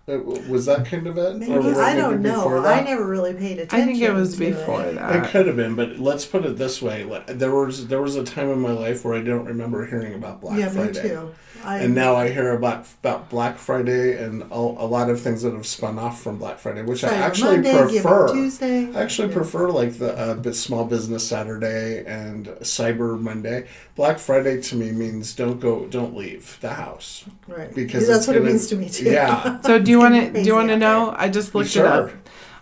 Was 0.05 0.65
that 0.65 0.85
kind 0.85 1.07
of 1.07 1.17
it? 1.17 1.37
Maybe 1.37 1.53
Or 1.53 1.61
was 1.61 1.77
I 1.77 1.95
don't 1.95 2.21
know. 2.21 2.61
that? 2.61 2.81
I 2.81 2.83
never 2.83 3.07
really 3.07 3.33
paid 3.33 3.59
attention. 3.59 3.79
I 3.79 3.85
think 3.85 4.01
it 4.01 4.11
was 4.11 4.35
before 4.35 4.81
it. 4.81 4.95
that. 4.95 5.15
It 5.25 5.29
could 5.29 5.47
have 5.47 5.55
been, 5.55 5.75
but 5.75 5.97
let's 5.97 6.25
put 6.25 6.43
it 6.45 6.57
this 6.57 6.81
way: 6.81 7.03
there 7.27 7.55
was 7.55 7.87
there 7.87 8.01
was 8.01 8.17
a 8.17 8.23
time 8.25 8.49
in 8.49 8.59
my 8.59 8.71
life 8.71 9.05
where 9.05 9.13
I 9.13 9.21
don't 9.21 9.45
remember 9.45 9.85
hearing 9.85 10.13
about 10.13 10.41
Black 10.41 10.59
yeah, 10.59 10.69
Friday, 10.69 11.03
me 11.03 11.09
too. 11.09 11.33
I, 11.63 11.77
and 11.77 11.95
now 11.95 12.15
I 12.17 12.27
hear 12.29 12.51
about 12.51 12.85
about 13.01 13.29
Black 13.29 13.57
Friday 13.57 14.21
and 14.21 14.41
a, 14.41 14.55
a 14.55 14.57
lot 14.87 15.09
of 15.09 15.21
things 15.21 15.43
that 15.43 15.53
have 15.53 15.65
spun 15.65 15.97
off 15.97 16.21
from 16.21 16.37
Black 16.37 16.59
Friday, 16.59 16.81
which 16.81 17.05
I 17.05 17.13
actually 17.15 17.61
Monday, 17.61 17.71
Give 17.71 18.03
prefer. 18.03 18.33
Tuesday. 18.33 18.93
I 18.93 19.01
actually 19.03 19.29
Yeah. 19.29 19.35
prefer 19.35 19.69
like 19.71 19.97
the 19.99 20.17
uh, 20.17 20.51
small 20.51 20.83
business 20.83 21.25
Saturday 21.25 22.03
and 22.05 22.47
Cyber 22.61 23.17
Monday. 23.17 23.67
Black 23.95 24.19
Friday 24.19 24.59
to 24.63 24.75
me 24.75 24.91
means 24.91 25.33
don't 25.33 25.59
go, 25.61 25.85
don't 25.85 26.15
leave 26.17 26.57
the 26.61 26.73
house 26.73 27.23
Right. 27.47 27.73
because 27.73 28.07
that's 28.07 28.21
it's 28.21 28.27
what 28.27 28.35
it 28.35 28.43
means 28.43 28.67
to 28.67 28.75
me 28.75 28.89
too. 28.89 29.05
Yeah, 29.05 29.61
So 29.61 29.79
do 29.79 29.92
you 29.93 29.99
want 29.99 30.13
gonna 30.15 30.43
do 30.43 30.47
you 30.47 30.55
want 30.55 30.69
to 30.69 30.77
crazy 30.77 30.83
out 30.85 31.07
know? 31.07 31.15
I 31.17 31.29
just 31.29 31.55
looked 31.55 31.69
sure. 31.69 31.85
it 31.85 31.91
up. 31.91 32.11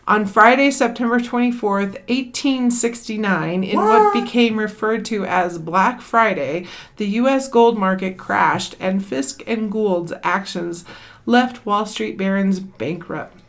On 0.07 0.25
Friday, 0.25 0.71
September 0.71 1.19
24th, 1.19 1.93
1869, 2.09 3.63
in 3.63 3.77
what 3.77 4.13
What? 4.13 4.13
became 4.13 4.59
referred 4.59 5.05
to 5.05 5.25
as 5.25 5.57
Black 5.57 6.01
Friday, 6.01 6.67
the 6.97 7.07
U.S. 7.07 7.47
gold 7.47 7.77
market 7.77 8.17
crashed 8.17 8.75
and 8.79 9.05
Fisk 9.05 9.43
and 9.47 9.71
Gould's 9.71 10.11
actions 10.23 10.85
left 11.25 11.65
Wall 11.65 11.85
Street 11.85 12.17
barons 12.17 12.59
bankrupt. 12.59 13.40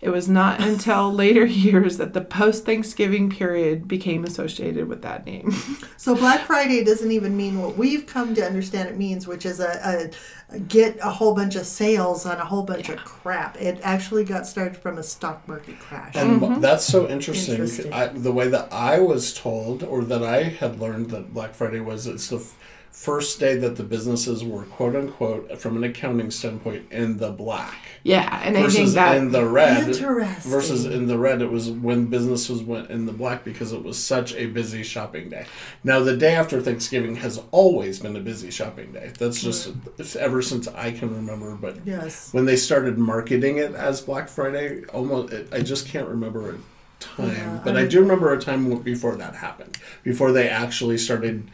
It 0.00 0.08
was 0.08 0.28
not 0.28 0.60
until 0.60 1.12
later 1.12 1.44
years 1.46 1.98
that 1.98 2.14
the 2.14 2.22
post 2.22 2.64
Thanksgiving 2.64 3.28
period 3.30 3.86
became 3.86 4.24
associated 4.24 4.88
with 4.88 5.02
that 5.02 5.26
name. 5.26 5.54
So 6.00 6.14
Black 6.14 6.46
Friday 6.46 6.82
doesn't 6.82 7.12
even 7.12 7.36
mean 7.36 7.60
what 7.60 7.76
we've 7.76 8.06
come 8.06 8.34
to 8.34 8.42
understand 8.42 8.88
it 8.88 8.96
means, 8.96 9.26
which 9.26 9.44
is 9.44 9.60
a, 9.60 10.10
a, 10.50 10.54
a 10.56 10.58
get 10.58 10.98
a 11.02 11.10
whole 11.10 11.34
bunch 11.34 11.56
of 11.56 11.66
sales 11.66 12.24
on 12.24 12.38
a 12.38 12.44
whole 12.44 12.62
bunch 12.62 12.88
of 12.88 12.96
crap. 13.04 13.60
It 13.60 13.78
actually 13.82 14.24
got 14.24 14.46
started 14.46 14.78
from 14.78 14.96
a 14.96 15.02
stock 15.02 15.46
market 15.46 15.78
crash. 15.78 16.16
and 16.16 16.40
mm-hmm. 16.40 16.60
that's 16.62 16.86
so 16.86 17.06
interesting. 17.06 17.56
Interesting. 17.56 17.92
I, 17.92 18.06
the 18.06 18.32
way 18.32 18.48
that 18.48 18.72
I 18.72 18.98
was 19.00 19.34
told, 19.34 19.82
or 19.82 20.02
that 20.04 20.22
I 20.22 20.44
had 20.44 20.80
learned 20.80 21.10
that 21.10 21.34
Black 21.34 21.52
Friday 21.52 21.80
was, 21.80 22.06
it's 22.06 22.28
the 22.28 22.36
f- 22.36 22.56
first 22.90 23.40
day 23.40 23.56
that 23.56 23.76
the 23.76 23.82
businesses 23.82 24.44
were 24.44 24.64
quote 24.64 24.94
unquote, 24.96 25.58
from 25.60 25.76
an 25.76 25.84
accounting 25.84 26.30
standpoint, 26.30 26.90
in 26.90 27.16
the 27.18 27.30
black. 27.30 27.74
yeah, 28.02 28.40
and 28.44 28.56
I 28.56 28.62
think 28.62 28.72
versus 28.72 28.94
that 28.94 29.16
in 29.16 29.30
the 29.32 29.46
red 29.46 29.88
Interesting. 29.88 30.50
versus 30.50 30.84
in 30.86 31.06
the 31.06 31.18
red 31.18 31.40
it 31.42 31.50
was 31.50 31.70
when 31.70 32.06
businesses 32.06 32.62
went 32.62 32.90
in 32.90 33.06
the 33.06 33.12
black 33.12 33.44
because 33.44 33.72
it 33.72 33.82
was 33.82 33.98
such 33.98 34.34
a 34.34 34.46
busy 34.46 34.82
shopping 34.82 35.28
day 35.28 35.46
now 35.84 36.00
the 36.00 36.16
day 36.16 36.34
after 36.34 36.60
thanksgiving 36.60 37.16
has 37.16 37.40
always 37.52 37.98
been 38.00 38.16
a 38.16 38.20
busy 38.20 38.50
shopping 38.50 38.92
day 38.92 39.12
that's 39.18 39.40
just 39.42 39.72
it's 39.98 40.16
ever 40.16 40.40
since 40.42 40.66
i 40.68 40.90
can 40.90 41.14
remember 41.14 41.54
but 41.54 41.76
yes. 41.86 42.32
when 42.32 42.44
they 42.46 42.56
started 42.56 42.96
marketing 42.98 43.58
it 43.58 43.74
as 43.74 44.00
black 44.00 44.28
friday 44.28 44.82
almost 44.86 45.32
it, 45.32 45.48
i 45.52 45.60
just 45.60 45.86
can't 45.86 46.08
remember 46.08 46.50
a 46.50 46.58
time 47.00 47.28
Yeah, 47.28 47.60
but 47.64 47.76
I 47.76 47.82
i 47.82 47.86
do 47.86 48.00
remember 48.00 48.32
a 48.32 48.40
time 48.40 48.74
before 48.82 49.16
that 49.16 49.34
happened 49.36 49.78
before 50.02 50.32
they 50.32 50.48
actually 50.48 50.96
started 50.98 51.50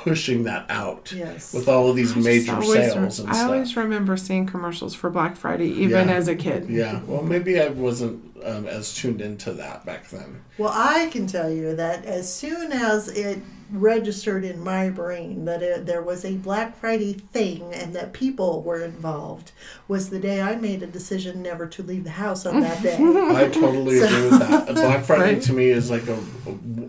pushing 0.00 0.44
that 0.44 0.66
out 0.68 1.12
Yes. 1.12 1.52
with 1.52 1.68
all 1.68 1.88
of 1.90 1.96
these 1.96 2.16
I 2.16 2.20
major 2.20 2.52
always 2.54 2.72
sales 2.72 3.18
and 3.20 3.28
I 3.28 3.34
stuff 3.34 3.50
always 3.50 3.76
remember 3.76 4.16
seeing 4.16 4.46
commercials 4.46 4.94
for 4.94 5.10
Black 5.10 5.36
Friday, 5.36 5.68
even 5.68 6.08
Yeah. 6.08 6.14
as 6.14 6.28
a 6.28 6.34
kid. 6.34 6.68
Yeah, 6.70 7.00
well, 7.06 7.22
maybe 7.22 7.60
I 7.60 7.68
wasn't 7.68 8.31
um, 8.44 8.66
as 8.66 8.94
tuned 8.94 9.20
into 9.20 9.52
that 9.54 9.84
back 9.84 10.08
then. 10.08 10.42
Well, 10.58 10.72
I 10.74 11.06
can 11.10 11.26
tell 11.26 11.50
you 11.50 11.74
that 11.76 12.04
as 12.04 12.32
soon 12.32 12.72
as 12.72 13.08
it 13.08 13.40
registered 13.70 14.44
in 14.44 14.60
my 14.62 14.90
brain 14.90 15.46
that 15.46 15.62
it, 15.62 15.86
there 15.86 16.02
was 16.02 16.26
a 16.26 16.34
Black 16.36 16.76
Friday 16.76 17.14
thing 17.14 17.72
and 17.72 17.94
that 17.94 18.12
people 18.12 18.60
were 18.62 18.84
involved 18.84 19.52
was 19.88 20.10
the 20.10 20.18
day 20.18 20.42
I 20.42 20.56
made 20.56 20.82
a 20.82 20.86
decision 20.86 21.40
never 21.42 21.66
to 21.68 21.82
leave 21.82 22.04
the 22.04 22.10
house 22.10 22.44
on 22.44 22.60
that 22.60 22.82
day. 22.82 22.96
I 23.00 23.48
totally 23.48 23.98
So- 23.98 24.04
agree 24.06 24.22
with 24.30 24.40
that. 24.40 24.66
Black 24.74 25.04
Friday 25.04 25.34
Right. 25.34 25.42
to 25.44 25.52
me 25.54 25.70
is 25.70 25.90
like 25.90 26.06
a, 26.06 26.18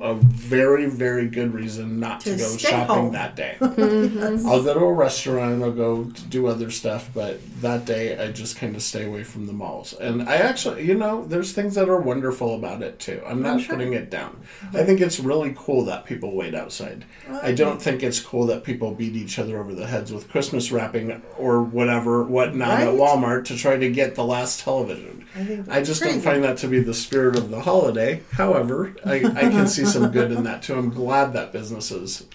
a, 0.01 0.11
a 0.11 0.15
very, 0.15 0.87
very 0.87 1.29
good 1.29 1.53
reason 1.53 2.01
not 2.01 2.19
to, 2.21 2.31
To 2.35 2.37
go 2.37 2.57
shopping 2.57 2.95
home. 2.95 3.13
that 3.13 3.35
day. 3.37 3.57
Yes. 4.13 4.45
I'll 4.45 4.63
go 4.63 4.73
to 4.73 4.79
a 4.81 4.93
restaurant, 4.93 5.63
I'll 5.63 5.71
go 5.71 6.03
to 6.05 6.21
do 6.25 6.47
other 6.47 6.69
stuff, 6.69 7.09
but 7.13 7.39
that 7.61 7.85
day 7.85 8.17
I 8.17 8.31
just 8.31 8.57
kind 8.57 8.75
of 8.75 8.81
stay 8.81 9.05
away 9.05 9.23
from 9.23 9.47
the 9.47 9.53
malls. 9.53 9.93
And 9.93 10.23
I 10.27 10.35
actually, 10.35 10.85
you 10.85 10.95
know, 10.95 11.25
there's 11.25 11.42
things 11.51 11.75
that 11.75 11.89
are 11.89 11.99
wonderful 11.99 12.55
about 12.55 12.81
it 12.81 12.99
too. 12.99 13.21
I'm 13.25 13.41
not 13.41 13.53
I'm 13.53 13.59
sure. 13.59 13.75
putting 13.75 13.93
it 13.93 14.09
down. 14.09 14.41
I 14.73 14.83
think 14.83 15.01
it's 15.01 15.19
really 15.19 15.53
cool 15.57 15.83
that 15.85 16.05
people 16.05 16.35
wait 16.35 16.55
outside. 16.55 17.05
I 17.29 17.51
don't 17.51 17.81
think 17.81 18.01
it's 18.01 18.19
cool 18.19 18.45
that 18.47 18.63
people 18.63 18.93
beat 18.93 19.15
each 19.15 19.37
other 19.39 19.59
over 19.59 19.73
the 19.73 19.87
heads 19.87 20.13
with 20.13 20.29
Christmas 20.29 20.71
wrapping 20.71 21.21
or 21.37 21.61
whatever, 21.61 22.23
whatnot 22.23 22.81
at 22.81 22.87
Walmart 22.87 23.45
to 23.45 23.57
try 23.57 23.77
to 23.77 23.91
get 23.91 24.15
the 24.15 24.23
last 24.23 24.61
television. 24.61 25.25
I 25.35 25.43
think 25.43 25.69
I 25.69 25.81
just 25.81 26.01
crazy. 26.01 26.15
don't 26.15 26.23
find 26.23 26.43
that 26.43 26.57
to 26.57 26.67
be 26.67 26.79
the 26.79 26.93
spirit 26.93 27.35
of 27.35 27.49
the 27.49 27.61
holiday. 27.61 28.21
However, 28.31 28.95
I, 29.05 29.15
I 29.15 29.41
can 29.49 29.67
see 29.67 29.85
some 29.85 30.11
good 30.11 30.31
in 30.31 30.43
that 30.43 30.61
too. 30.61 30.75
I'm 30.75 30.89
glad 30.89 31.33
that 31.33 31.51
businesses 31.51 32.25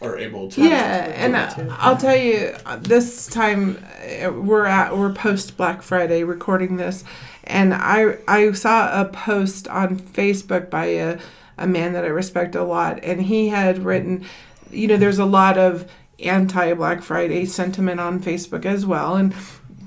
are 0.00 0.18
able 0.18 0.50
to. 0.50 0.62
Yeah, 0.62 1.06
to 1.06 1.18
and 1.18 1.36
it 1.36 1.50
too. 1.50 1.74
I'll 1.78 1.96
tell 1.96 2.16
you, 2.16 2.54
uh, 2.64 2.76
this 2.76 3.26
time 3.26 3.84
uh, 4.24 4.32
we're 4.32 4.66
at 4.66 4.96
we're 4.96 5.12
post 5.12 5.56
Black 5.56 5.82
Friday 5.82 6.24
recording 6.24 6.76
this, 6.76 7.04
and 7.44 7.72
I 7.74 8.18
I 8.28 8.52
saw 8.52 9.00
a 9.00 9.06
post 9.06 9.68
on 9.68 9.98
Facebook 9.98 10.70
by 10.70 10.86
a 10.86 11.18
a 11.58 11.66
man 11.66 11.92
that 11.94 12.04
I 12.04 12.08
respect 12.08 12.54
a 12.54 12.64
lot, 12.64 13.00
and 13.02 13.22
he 13.22 13.48
had 13.48 13.84
written, 13.84 14.24
you 14.70 14.86
know, 14.86 14.96
there's 14.96 15.18
a 15.18 15.24
lot 15.24 15.56
of 15.56 15.90
anti 16.18 16.72
Black 16.74 17.02
Friday 17.02 17.46
sentiment 17.46 18.00
on 18.00 18.20
Facebook 18.20 18.64
as 18.64 18.84
well, 18.84 19.16
and 19.16 19.34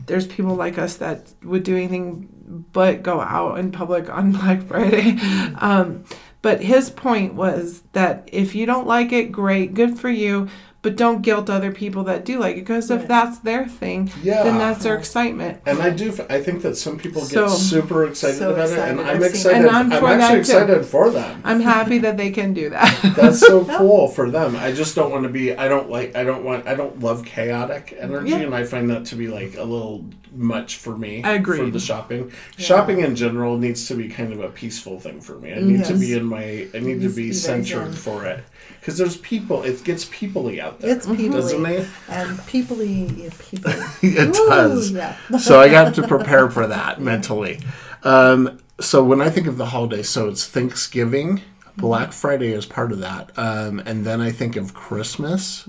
there's 0.07 0.25
people 0.25 0.55
like 0.55 0.77
us 0.77 0.95
that 0.97 1.31
would 1.43 1.63
do 1.63 1.75
anything 1.75 2.27
but 2.73 3.03
go 3.03 3.21
out 3.21 3.59
in 3.59 3.71
public 3.71 4.09
on 4.09 4.31
Black 4.33 4.63
Friday. 4.63 5.17
Um, 5.55 6.03
but 6.41 6.61
his 6.61 6.89
point 6.89 7.33
was 7.33 7.81
that 7.93 8.29
if 8.31 8.55
you 8.55 8.65
don't 8.65 8.87
like 8.87 9.11
it, 9.11 9.31
great, 9.31 9.73
good 9.73 9.99
for 9.99 10.09
you, 10.09 10.47
but 10.81 10.95
don't 10.95 11.21
guilt 11.21 11.49
other 11.49 11.73
people 11.73 12.05
that 12.05 12.23
do 12.23 12.39
like 12.39 12.55
it 12.55 12.61
because 12.61 12.89
if 12.89 13.05
that's 13.05 13.39
their 13.39 13.67
thing, 13.67 14.09
Yeah. 14.23 14.43
then 14.43 14.57
that's 14.57 14.81
their 14.81 14.95
excitement. 14.97 15.59
And 15.65 15.81
I 15.81 15.89
do. 15.89 16.15
I 16.29 16.41
think 16.41 16.61
that 16.61 16.77
some 16.77 16.97
people 16.97 17.21
get 17.23 17.31
So- 17.31 17.47
super 17.49 18.05
excited 18.05 18.37
So 18.37 18.53
about 18.53 18.69
it, 18.69 18.79
and. 18.79 19.01
I'm 19.01 19.21
excited. 19.21 19.57
And 19.57 19.69
I'm 19.69 19.91
I'm, 19.91 19.99
for 19.99 20.07
that, 20.07 20.21
actually 20.21 20.35
too. 20.35 20.39
excited 20.39 20.85
for 20.85 21.09
them. 21.09 21.41
I'm 21.43 21.59
happy 21.59 21.97
that 21.97 22.15
they 22.15 22.31
can 22.31 22.53
do 22.53 22.69
that. 22.69 22.97
That's 23.17 23.41
so 23.41 23.65
cool 23.77 24.07
for 24.07 24.31
them. 24.31 24.55
I 24.55 24.71
just 24.71 24.95
don't 24.95 25.11
want 25.11 25.23
to 25.23 25.29
be. 25.29 25.53
I 25.53 25.67
don't 25.67 25.89
like. 25.89 26.15
I 26.15 26.23
don't 26.23 26.45
want. 26.45 26.65
I 26.65 26.75
don't 26.75 27.01
love 27.01 27.25
chaotic 27.25 27.93
energy, 27.99 28.29
Yeah. 28.29 28.37
and 28.37 28.55
I 28.55 28.63
find 28.63 28.89
that 28.89 29.03
to 29.07 29.15
be 29.17 29.27
like 29.27 29.57
a 29.57 29.63
little 29.63 30.05
much 30.31 30.77
for 30.77 30.97
me. 30.97 31.23
I 31.23 31.33
agree. 31.33 31.57
For 31.57 31.69
the 31.69 31.79
shopping, 31.79 32.31
shopping 32.57 32.99
in 32.99 33.15
general 33.15 33.57
needs 33.57 33.87
to 33.87 33.95
be 33.95 34.07
kind 34.07 34.33
of 34.33 34.39
a 34.39 34.49
peaceful 34.49 34.99
thing 34.99 35.21
for 35.21 35.39
me. 35.39 35.53
I 35.53 35.59
need 35.59 35.85
to 35.85 35.95
be 35.95 36.13
in 36.13 36.25
my. 36.25 36.67
I 36.73 36.79
need 36.79 37.01
to 37.01 37.09
be 37.09 37.33
centered 37.33 37.97
for 37.97 38.25
it 38.25 38.43
because 38.79 38.97
there's 38.97 39.17
people. 39.17 39.63
It 39.63 39.83
gets 39.83 40.05
peoply 40.05 40.59
out 40.59 40.79
there. 40.79 40.95
It's 40.95 41.05
people 41.05 41.41
doesn't 41.41 41.65
it? 41.65 41.87
and 42.07 42.37
peoply 42.39 43.37
people. 43.49 43.71
it 44.01 44.29
Ooh, 44.29 44.49
does. 44.49 44.91
yeah. 44.91 45.15
so 45.37 45.59
I 45.59 45.69
got 45.69 45.95
to 45.95 46.07
prepare 46.07 46.49
for 46.49 46.67
that 46.67 47.01
mentally. 47.01 47.59
Um, 48.03 48.59
so 48.79 49.03
when 49.03 49.21
I 49.21 49.29
think 49.29 49.47
of 49.47 49.57
the 49.57 49.67
holidays, 49.67 50.09
so 50.09 50.29
it's 50.29 50.47
Thanksgiving, 50.47 51.41
Black 51.77 52.13
Friday 52.13 52.51
is 52.51 52.65
part 52.65 52.91
of 52.91 52.99
that, 52.99 53.31
um, 53.37 53.79
and 53.85 54.05
then 54.05 54.21
I 54.21 54.31
think 54.31 54.55
of 54.55 54.73
Christmas 54.73 55.67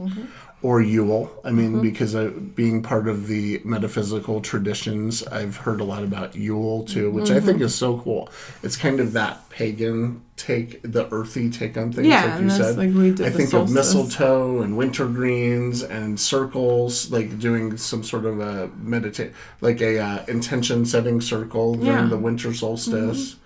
or 0.62 0.82
Yule. 0.82 1.32
I 1.42 1.50
mean, 1.52 1.80
because 1.80 2.14
I, 2.14 2.28
being 2.28 2.82
part 2.82 3.08
of 3.08 3.28
the 3.28 3.62
metaphysical 3.64 4.42
traditions, 4.42 5.26
I've 5.26 5.56
heard 5.56 5.80
a 5.80 5.84
lot 5.84 6.02
about 6.04 6.36
Yule 6.36 6.84
too, 6.84 7.10
which 7.10 7.30
I 7.30 7.40
think 7.40 7.62
is 7.62 7.74
so 7.74 7.98
cool. 8.00 8.28
It's 8.62 8.76
kind 8.76 9.00
of 9.00 9.14
that 9.14 9.48
pagan 9.48 10.22
take, 10.36 10.82
the 10.82 11.08
earthy 11.14 11.48
take 11.48 11.78
on 11.78 11.92
things, 11.92 12.08
Yeah, 12.08 12.24
like 12.34 12.42
you 12.42 12.50
said. 12.50 12.76
like 12.76 13.20
I 13.20 13.30
think 13.30 13.54
of 13.54 13.70
mistletoe 13.72 14.60
and 14.60 14.76
winter 14.76 15.06
greens 15.06 15.82
and 15.82 16.20
circles, 16.20 17.10
like 17.10 17.38
doing 17.38 17.78
some 17.78 18.02
sort 18.02 18.26
of 18.26 18.40
a 18.40 18.68
meditate, 18.76 19.32
like 19.62 19.80
a 19.80 19.98
uh, 19.98 20.24
intention 20.28 20.84
setting 20.84 21.22
circle 21.22 21.74
during 21.74 21.86
Yeah. 21.86 22.00
Mm-hmm. 22.00 22.10
the 22.10 22.18
winter 22.18 22.52
solstice, 22.52 23.36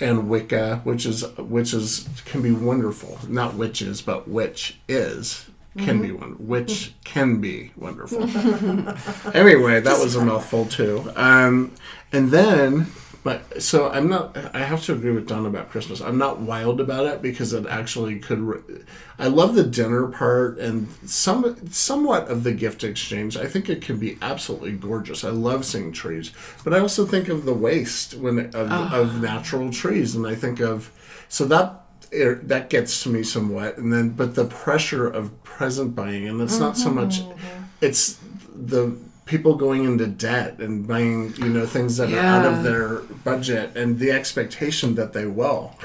and 0.00 0.28
Wicca, 0.28 0.80
which 0.84 1.06
is 1.06 1.24
which 1.38 1.72
is 1.72 2.08
can 2.26 2.42
be 2.42 2.50
wonderful. 2.52 3.18
Not 3.28 3.54
witches, 3.54 4.02
but 4.02 4.28
which 4.28 4.78
is 4.88 5.46
can 5.78 6.00
be 6.02 6.08
Mm-hmm. 6.08 6.20
one 6.20 6.32
which 6.48 6.94
can 7.04 7.40
be 7.40 7.72
wonderful. 7.76 8.22
anyway, 9.34 9.80
that 9.80 9.98
was 9.98 10.16
a 10.16 10.24
mouthful 10.24 10.66
too. 10.66 11.10
Um, 11.16 11.72
and 12.12 12.30
then. 12.30 12.86
But 13.24 13.62
so 13.62 13.88
I'm 13.88 14.08
not. 14.08 14.36
I 14.52 14.64
have 14.64 14.82
to 14.86 14.94
agree 14.94 15.12
with 15.12 15.28
Don 15.28 15.46
about 15.46 15.70
Christmas. 15.70 16.00
I'm 16.00 16.18
not 16.18 16.40
wild 16.40 16.80
about 16.80 17.06
it 17.06 17.22
because 17.22 17.52
it 17.52 17.64
actually 17.68 18.18
could. 18.18 18.40
Re- 18.40 18.82
I 19.16 19.28
love 19.28 19.54
the 19.54 19.62
dinner 19.62 20.08
part 20.08 20.58
and 20.58 20.88
some 21.06 21.68
somewhat 21.70 22.26
of 22.26 22.42
the 22.42 22.50
gift 22.52 22.82
exchange. 22.82 23.36
I 23.36 23.46
think 23.46 23.68
it 23.68 23.80
can 23.80 23.98
be 23.98 24.18
absolutely 24.20 24.72
gorgeous. 24.72 25.22
I 25.22 25.28
love 25.30 25.64
seeing 25.64 25.92
trees, 25.92 26.32
but 26.64 26.74
I 26.74 26.80
also 26.80 27.06
think 27.06 27.28
of 27.28 27.44
the 27.44 27.54
waste 27.54 28.14
when 28.14 28.46
of, 28.56 28.72
of 28.72 29.22
natural 29.22 29.70
trees, 29.70 30.16
and 30.16 30.26
I 30.26 30.34
think 30.34 30.58
of 30.58 30.90
so 31.28 31.44
that 31.44 31.81
it, 32.10 32.48
that 32.48 32.70
gets 32.70 33.02
to 33.02 33.08
me 33.08 33.22
somewhat. 33.22 33.78
And 33.78 33.92
then, 33.92 34.10
but 34.10 34.34
the 34.34 34.44
pressure 34.44 35.06
of 35.06 35.42
present 35.44 35.94
buying, 35.94 36.28
and 36.28 36.40
it's 36.40 36.58
not 36.58 36.76
so 36.76 36.86
mm-hmm, 36.86 36.96
much. 36.96 37.20
Mm-hmm. 37.20 37.64
It's 37.80 38.18
the 38.54 38.96
people 39.24 39.54
going 39.54 39.84
into 39.84 40.06
debt 40.06 40.58
and 40.58 40.86
buying 40.86 41.34
you 41.36 41.48
know 41.48 41.64
things 41.64 41.96
that 41.96 42.12
are 42.12 42.18
out 42.18 42.44
of 42.44 42.64
their 42.64 43.00
budget 43.24 43.76
and 43.76 43.98
the 43.98 44.10
expectation 44.10 44.94
that 44.96 45.12
they 45.12 45.26
will. 45.26 45.76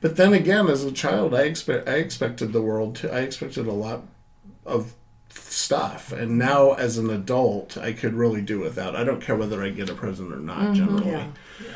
But 0.00 0.16
then 0.16 0.32
again, 0.32 0.68
as 0.68 0.84
a 0.84 0.92
child, 0.92 1.34
I 1.34 1.42
expect 1.42 1.88
I 1.88 1.94
expected 1.94 2.52
the 2.52 2.62
world 2.62 2.96
to. 2.96 3.12
I 3.12 3.20
expected 3.20 3.66
a 3.66 3.72
lot 3.72 4.02
of 4.64 4.94
stuff, 5.38 6.12
and 6.12 6.38
now 6.38 6.72
as 6.72 6.98
an 6.98 7.10
adult, 7.10 7.76
I 7.78 7.92
could 7.92 8.14
really 8.14 8.42
do 8.42 8.60
without. 8.60 8.94
I 8.96 9.04
don't 9.04 9.20
care 9.20 9.36
whether 9.36 9.62
I 9.62 9.70
get 9.70 9.88
a 9.90 9.94
present 9.94 10.32
or 10.32 10.36
not. 10.38 10.58
Mm-hmm. 10.58 10.74
Generally, 10.74 11.10
Yeah. 11.10 11.26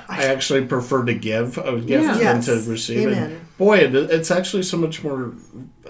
I 0.09 0.25
actually 0.25 0.67
prefer 0.67 1.05
to 1.05 1.15
give 1.15 1.57
a 1.59 1.79
gift 1.81 2.05
Yeah. 2.05 2.15
than 2.15 2.37
Yes. 2.43 2.47
to 2.47 2.71
receive. 2.71 3.09
Amen. 3.09 3.31
And 3.33 3.57
boy, 3.59 3.79
it, 3.79 3.95
it's 3.95 4.31
actually 4.31 4.65
so 4.65 4.77
much 4.77 5.03
more, 5.03 5.33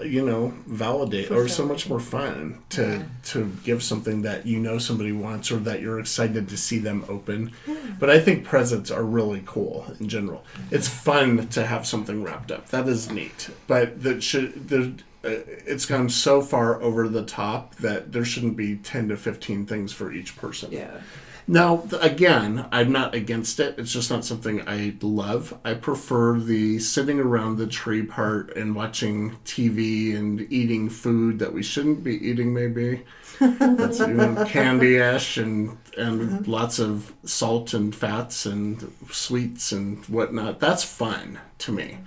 you 0.03 0.25
know, 0.25 0.53
validate 0.67 1.31
or 1.31 1.47
so 1.47 1.65
much 1.65 1.89
more 1.89 1.99
fun 1.99 2.59
to 2.69 3.03
to 3.23 3.51
give 3.63 3.81
something 3.83 4.21
that 4.21 4.45
you 4.45 4.59
know 4.59 4.77
somebody 4.77 5.11
wants 5.11 5.51
or 5.51 5.57
that 5.57 5.81
you're 5.81 5.99
excited 5.99 6.47
to 6.49 6.57
see 6.57 6.77
them 6.79 7.03
open. 7.09 7.51
But 7.99 8.09
I 8.09 8.19
think 8.19 8.45
presents 8.45 8.91
are 8.91 9.03
really 9.03 9.43
cool 9.45 9.93
in 9.99 10.07
general. 10.07 10.43
It's 10.69 10.87
fun 10.87 11.47
to 11.49 11.65
have 11.65 11.85
something 11.85 12.23
wrapped 12.23 12.51
up. 12.51 12.69
That 12.69 12.87
is 12.87 13.09
neat. 13.11 13.49
But 13.67 14.03
that 14.03 14.23
should 14.23 14.69
the. 14.69 14.93
Uh, 15.23 15.45
it's 15.67 15.85
gone 15.85 16.09
so 16.09 16.41
far 16.41 16.81
over 16.81 17.07
the 17.07 17.23
top 17.23 17.75
that 17.75 18.11
there 18.11 18.25
shouldn't 18.25 18.57
be 18.57 18.75
10 18.77 19.09
to 19.09 19.17
15 19.17 19.65
things 19.65 19.93
for 19.93 20.11
each 20.11 20.35
person. 20.35 20.71
Yeah. 20.71 21.01
Now, 21.47 21.83
again, 21.99 22.67
I'm 22.71 22.91
not 22.91 23.13
against 23.13 23.59
it. 23.59 23.77
It's 23.77 23.91
just 23.91 24.09
not 24.09 24.23
something 24.23 24.67
I 24.67 24.95
love. 25.01 25.57
I 25.65 25.73
prefer 25.73 26.39
the 26.39 26.79
sitting 26.79 27.19
around 27.19 27.57
the 27.57 27.67
tree 27.67 28.03
part 28.03 28.55
and 28.55 28.75
watching 28.75 29.37
TV 29.43 30.15
and 30.15 30.41
eating 30.51 30.89
food 30.89 31.39
that 31.39 31.53
we 31.53 31.63
shouldn't 31.63 32.03
be 32.03 32.15
eating, 32.25 32.53
maybe. 32.53 33.03
That's 33.39 33.99
you 33.99 34.07
know, 34.07 34.45
candy-ish 34.47 35.37
and 35.37 35.77
and 35.97 36.47
lots 36.47 36.79
of 36.79 37.13
salt 37.25 37.73
and 37.73 37.93
fats 37.93 38.45
and 38.45 38.93
sweets 39.11 39.71
and 39.71 40.05
whatnot. 40.05 40.59
That's 40.59 40.83
fun 40.83 41.39
to 41.59 41.71
me. 41.71 41.97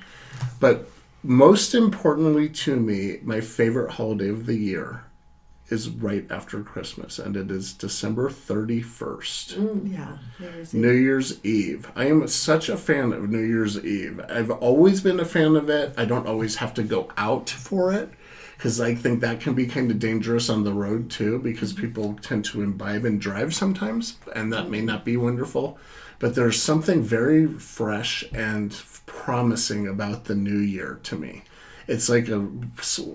But 0.58 0.88
most 1.24 1.74
importantly 1.74 2.48
to 2.50 2.76
me, 2.76 3.18
my 3.22 3.40
favorite 3.40 3.92
holiday 3.92 4.28
of 4.28 4.44
the 4.46 4.56
year 4.56 5.04
is 5.70 5.88
right 5.88 6.30
after 6.30 6.62
Christmas, 6.62 7.18
and 7.18 7.36
it 7.36 7.50
is 7.50 7.72
December 7.72 8.28
31st. 8.28 9.90
Yeah. 9.90 10.18
There's 10.38 10.74
New 10.74 10.92
Year's 10.92 11.42
Eve. 11.42 11.90
I 11.96 12.06
am 12.06 12.28
such 12.28 12.68
a 12.68 12.76
fan 12.76 13.14
of 13.14 13.30
New 13.30 13.42
Year's 13.42 13.82
Eve. 13.82 14.20
I've 14.28 14.50
always 14.50 15.00
been 15.00 15.18
a 15.18 15.24
fan 15.24 15.56
of 15.56 15.70
it. 15.70 15.94
I 15.96 16.04
don't 16.04 16.26
always 16.26 16.56
have 16.56 16.74
to 16.74 16.82
go 16.82 17.08
out 17.16 17.48
for 17.48 17.92
it 17.92 18.10
because 18.56 18.78
I 18.78 18.94
think 18.94 19.20
that 19.20 19.40
can 19.40 19.54
be 19.54 19.66
kind 19.66 19.90
of 19.90 19.98
dangerous 19.98 20.50
on 20.50 20.64
the 20.64 20.72
road 20.72 21.10
too 21.10 21.38
because 21.38 21.72
people 21.72 22.18
tend 22.20 22.44
to 22.46 22.62
imbibe 22.62 23.06
and 23.06 23.20
drive 23.20 23.54
sometimes, 23.54 24.18
and 24.34 24.52
that 24.52 24.68
may 24.68 24.82
not 24.82 25.04
be 25.04 25.16
wonderful. 25.16 25.78
But 26.18 26.34
there's 26.34 26.62
something 26.62 27.02
very 27.02 27.46
fresh 27.46 28.22
and 28.32 28.72
promising 29.06 29.86
about 29.86 30.24
the 30.24 30.34
new 30.34 30.58
year 30.58 31.00
to 31.04 31.16
me. 31.16 31.42
It's 31.86 32.08
like 32.08 32.28
a, 32.28 32.48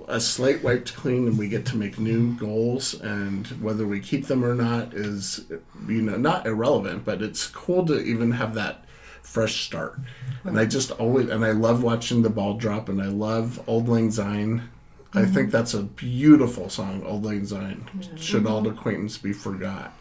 a 0.07 0.19
slate 0.19 0.63
wiped 0.63 0.95
clean, 0.95 1.27
and 1.27 1.37
we 1.37 1.49
get 1.49 1.65
to 1.67 1.77
make 1.77 1.97
new 1.97 2.35
goals. 2.35 2.93
And 2.93 3.47
whether 3.61 3.87
we 3.87 3.99
keep 3.99 4.27
them 4.27 4.45
or 4.45 4.53
not 4.53 4.93
is, 4.93 5.45
you 5.87 6.01
know, 6.01 6.17
not 6.17 6.45
irrelevant. 6.45 7.03
But 7.03 7.23
it's 7.23 7.47
cool 7.47 7.85
to 7.87 7.99
even 7.99 8.33
have 8.33 8.53
that 8.53 8.85
fresh 9.23 9.65
start. 9.65 9.99
And 10.43 10.59
I 10.59 10.65
just 10.65 10.91
always, 10.91 11.29
and 11.29 11.43
I 11.43 11.51
love 11.51 11.81
watching 11.81 12.21
the 12.21 12.29
ball 12.29 12.55
drop, 12.55 12.89
and 12.89 13.01
I 13.01 13.07
love 13.07 13.59
Auld 13.67 13.87
Lang 13.87 14.11
Syne. 14.11 14.69
I 15.13 15.21
mm-hmm. 15.21 15.33
think 15.33 15.51
that's 15.51 15.73
a 15.73 15.81
beautiful 15.81 16.69
song, 16.69 17.03
Auld 17.03 17.25
Lang 17.25 17.45
Syne. 17.45 17.89
Should 18.17 18.45
old 18.45 18.67
acquaintance 18.67 19.17
be 19.17 19.33
forgot? 19.33 19.93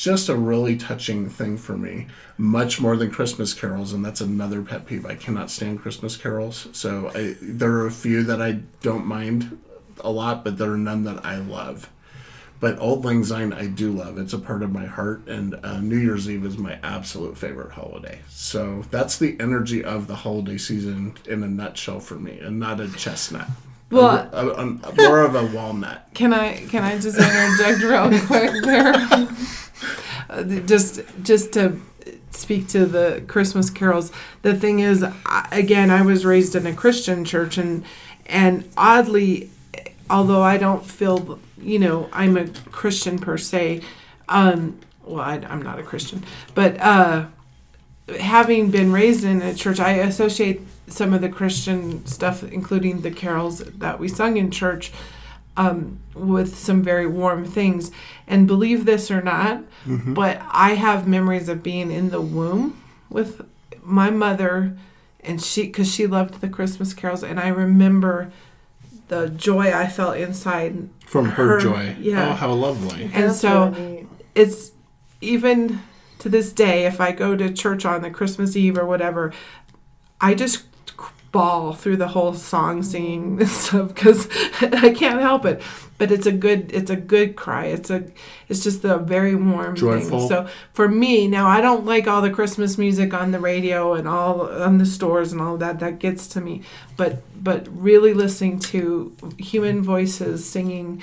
Just 0.00 0.30
a 0.30 0.34
really 0.34 0.76
touching 0.78 1.28
thing 1.28 1.58
for 1.58 1.76
me, 1.76 2.06
much 2.38 2.80
more 2.80 2.96
than 2.96 3.10
Christmas 3.10 3.52
carols, 3.52 3.92
and 3.92 4.02
that's 4.02 4.22
another 4.22 4.62
pet 4.62 4.86
peeve. 4.86 5.04
I 5.04 5.14
cannot 5.14 5.50
stand 5.50 5.82
Christmas 5.82 6.16
carols. 6.16 6.68
So 6.72 7.10
I, 7.14 7.36
there 7.42 7.72
are 7.72 7.86
a 7.86 7.90
few 7.90 8.22
that 8.22 8.40
I 8.40 8.60
don't 8.80 9.04
mind 9.04 9.60
a 10.02 10.10
lot, 10.10 10.42
but 10.42 10.56
there 10.56 10.72
are 10.72 10.78
none 10.78 11.04
that 11.04 11.22
I 11.22 11.36
love. 11.36 11.90
But 12.60 12.78
Auld 12.78 13.04
Lang 13.04 13.22
Syne 13.24 13.52
I 13.52 13.66
do 13.66 13.92
love. 13.92 14.16
It's 14.16 14.32
a 14.32 14.38
part 14.38 14.62
of 14.62 14.72
my 14.72 14.86
heart, 14.86 15.26
and 15.28 15.54
uh, 15.62 15.80
New 15.80 15.98
Year's 15.98 16.30
Eve 16.30 16.46
is 16.46 16.56
my 16.56 16.78
absolute 16.82 17.36
favorite 17.36 17.72
holiday. 17.72 18.20
So 18.30 18.86
that's 18.90 19.18
the 19.18 19.36
energy 19.38 19.84
of 19.84 20.06
the 20.06 20.16
holiday 20.16 20.56
season 20.56 21.12
in 21.26 21.42
a 21.42 21.46
nutshell 21.48 22.00
for 22.00 22.14
me, 22.14 22.38
and 22.40 22.58
not 22.58 22.80
a 22.80 22.90
chestnut. 22.90 23.48
Well- 23.90 24.30
a, 24.32 24.46
a, 24.46 24.66
a- 24.66 24.94
more 24.96 25.20
of 25.20 25.34
a 25.34 25.44
walnut. 25.54 26.08
Can 26.14 26.32
I 26.32 26.56
can 26.68 26.84
I 26.84 26.98
just 26.98 27.18
interject 27.18 27.82
real 27.82 28.18
quick 28.26 28.64
there? 28.64 28.94
Just 30.66 31.02
just 31.22 31.52
to 31.54 31.80
speak 32.30 32.68
to 32.68 32.86
the 32.86 33.22
Christmas 33.26 33.70
carols. 33.70 34.12
The 34.42 34.54
thing 34.54 34.80
is, 34.80 35.04
again, 35.50 35.90
I 35.90 36.02
was 36.02 36.24
raised 36.24 36.54
in 36.54 36.66
a 36.66 36.74
Christian 36.74 37.24
church, 37.24 37.58
and 37.58 37.84
and 38.26 38.68
oddly, 38.76 39.50
although 40.08 40.42
I 40.42 40.56
don't 40.56 40.84
feel 40.84 41.38
you 41.60 41.78
know 41.78 42.08
I'm 42.12 42.36
a 42.36 42.48
Christian 42.70 43.18
per 43.18 43.36
se, 43.36 43.82
um, 44.28 44.78
well, 45.04 45.20
I, 45.20 45.34
I'm 45.36 45.62
not 45.62 45.78
a 45.78 45.82
Christian, 45.82 46.24
but 46.54 46.80
uh, 46.80 47.26
having 48.18 48.70
been 48.70 48.92
raised 48.92 49.24
in 49.24 49.42
a 49.42 49.54
church, 49.54 49.80
I 49.80 49.92
associate 49.92 50.60
some 50.86 51.14
of 51.14 51.20
the 51.20 51.28
Christian 51.28 52.04
stuff, 52.06 52.42
including 52.42 53.02
the 53.02 53.10
carols 53.10 53.58
that 53.58 53.98
we 54.00 54.08
sung 54.08 54.36
in 54.36 54.50
church, 54.50 54.92
um, 55.56 56.00
with 56.14 56.56
some 56.56 56.82
very 56.82 57.06
warm 57.06 57.44
things. 57.44 57.90
And 58.26 58.46
believe 58.46 58.84
this 58.84 59.10
or 59.10 59.20
not, 59.22 59.62
but 59.86 60.40
I 60.50 60.74
have 60.74 61.08
memories 61.08 61.48
of 61.48 61.62
being 61.62 61.90
in 61.90 62.10
the 62.10 62.20
womb 62.20 62.80
with 63.08 63.42
my 63.82 64.10
mother, 64.10 64.76
and 65.20 65.42
she, 65.42 65.64
because 65.64 65.92
she 65.92 66.06
loved 66.06 66.40
the 66.40 66.48
Christmas 66.48 66.94
carols, 66.94 67.22
and 67.24 67.40
I 67.40 67.48
remember 67.48 68.30
the 69.08 69.28
joy 69.30 69.72
I 69.72 69.88
felt 69.88 70.16
inside. 70.16 70.88
From 71.06 71.24
her, 71.30 71.54
Her- 71.54 71.60
joy. 71.60 71.96
yeah. 71.98 72.30
Oh, 72.30 72.32
how 72.34 72.52
lovely. 72.52 73.04
And 73.12 73.24
That's 73.30 73.40
so 73.40 73.70
really 73.70 74.06
it's 74.36 74.70
even 75.20 75.80
to 76.20 76.28
this 76.28 76.52
day 76.52 76.84
if 76.86 77.00
i 77.00 77.10
go 77.12 77.34
to 77.34 77.52
church 77.52 77.84
on 77.84 78.00
the 78.02 78.10
christmas 78.10 78.54
eve 78.54 78.78
or 78.78 78.86
whatever 78.86 79.32
i 80.20 80.34
just 80.34 80.64
bawl 81.32 81.72
through 81.72 81.96
the 81.96 82.08
whole 82.08 82.34
song 82.34 82.82
singing 82.82 83.36
this 83.38 83.52
stuff 83.52 83.88
because 83.88 84.28
i 84.60 84.92
can't 84.92 85.20
help 85.20 85.44
it. 85.44 85.62
But 85.98 86.10
it's 86.10 86.26
a 86.26 86.32
good 86.32 86.72
it's 86.72 86.90
a 86.90 86.96
good 86.96 87.36
cry. 87.36 87.66
It's 87.66 87.90
a 87.90 88.04
it's 88.48 88.62
just 88.64 88.84
a 88.84 88.96
very 88.98 89.34
warm 89.34 89.76
Joyful. 89.76 90.20
thing 90.20 90.28
so 90.28 90.48
for 90.72 90.88
me 90.88 91.28
now 91.28 91.46
i 91.46 91.60
don't 91.60 91.84
like 91.84 92.06
all 92.08 92.22
the 92.22 92.30
christmas 92.30 92.78
music 92.78 93.12
on 93.12 93.32
the 93.32 93.38
radio 93.38 93.92
and 93.92 94.08
all 94.08 94.48
on 94.62 94.78
the 94.78 94.86
stores 94.86 95.30
and 95.32 95.40
all 95.42 95.56
that 95.58 95.78
that 95.80 95.98
gets 95.98 96.26
to 96.28 96.40
me. 96.40 96.62
But 96.96 97.22
but 97.42 97.68
really 97.70 98.14
listening 98.14 98.58
to 98.60 99.14
human 99.38 99.82
voices 99.82 100.48
singing 100.48 101.02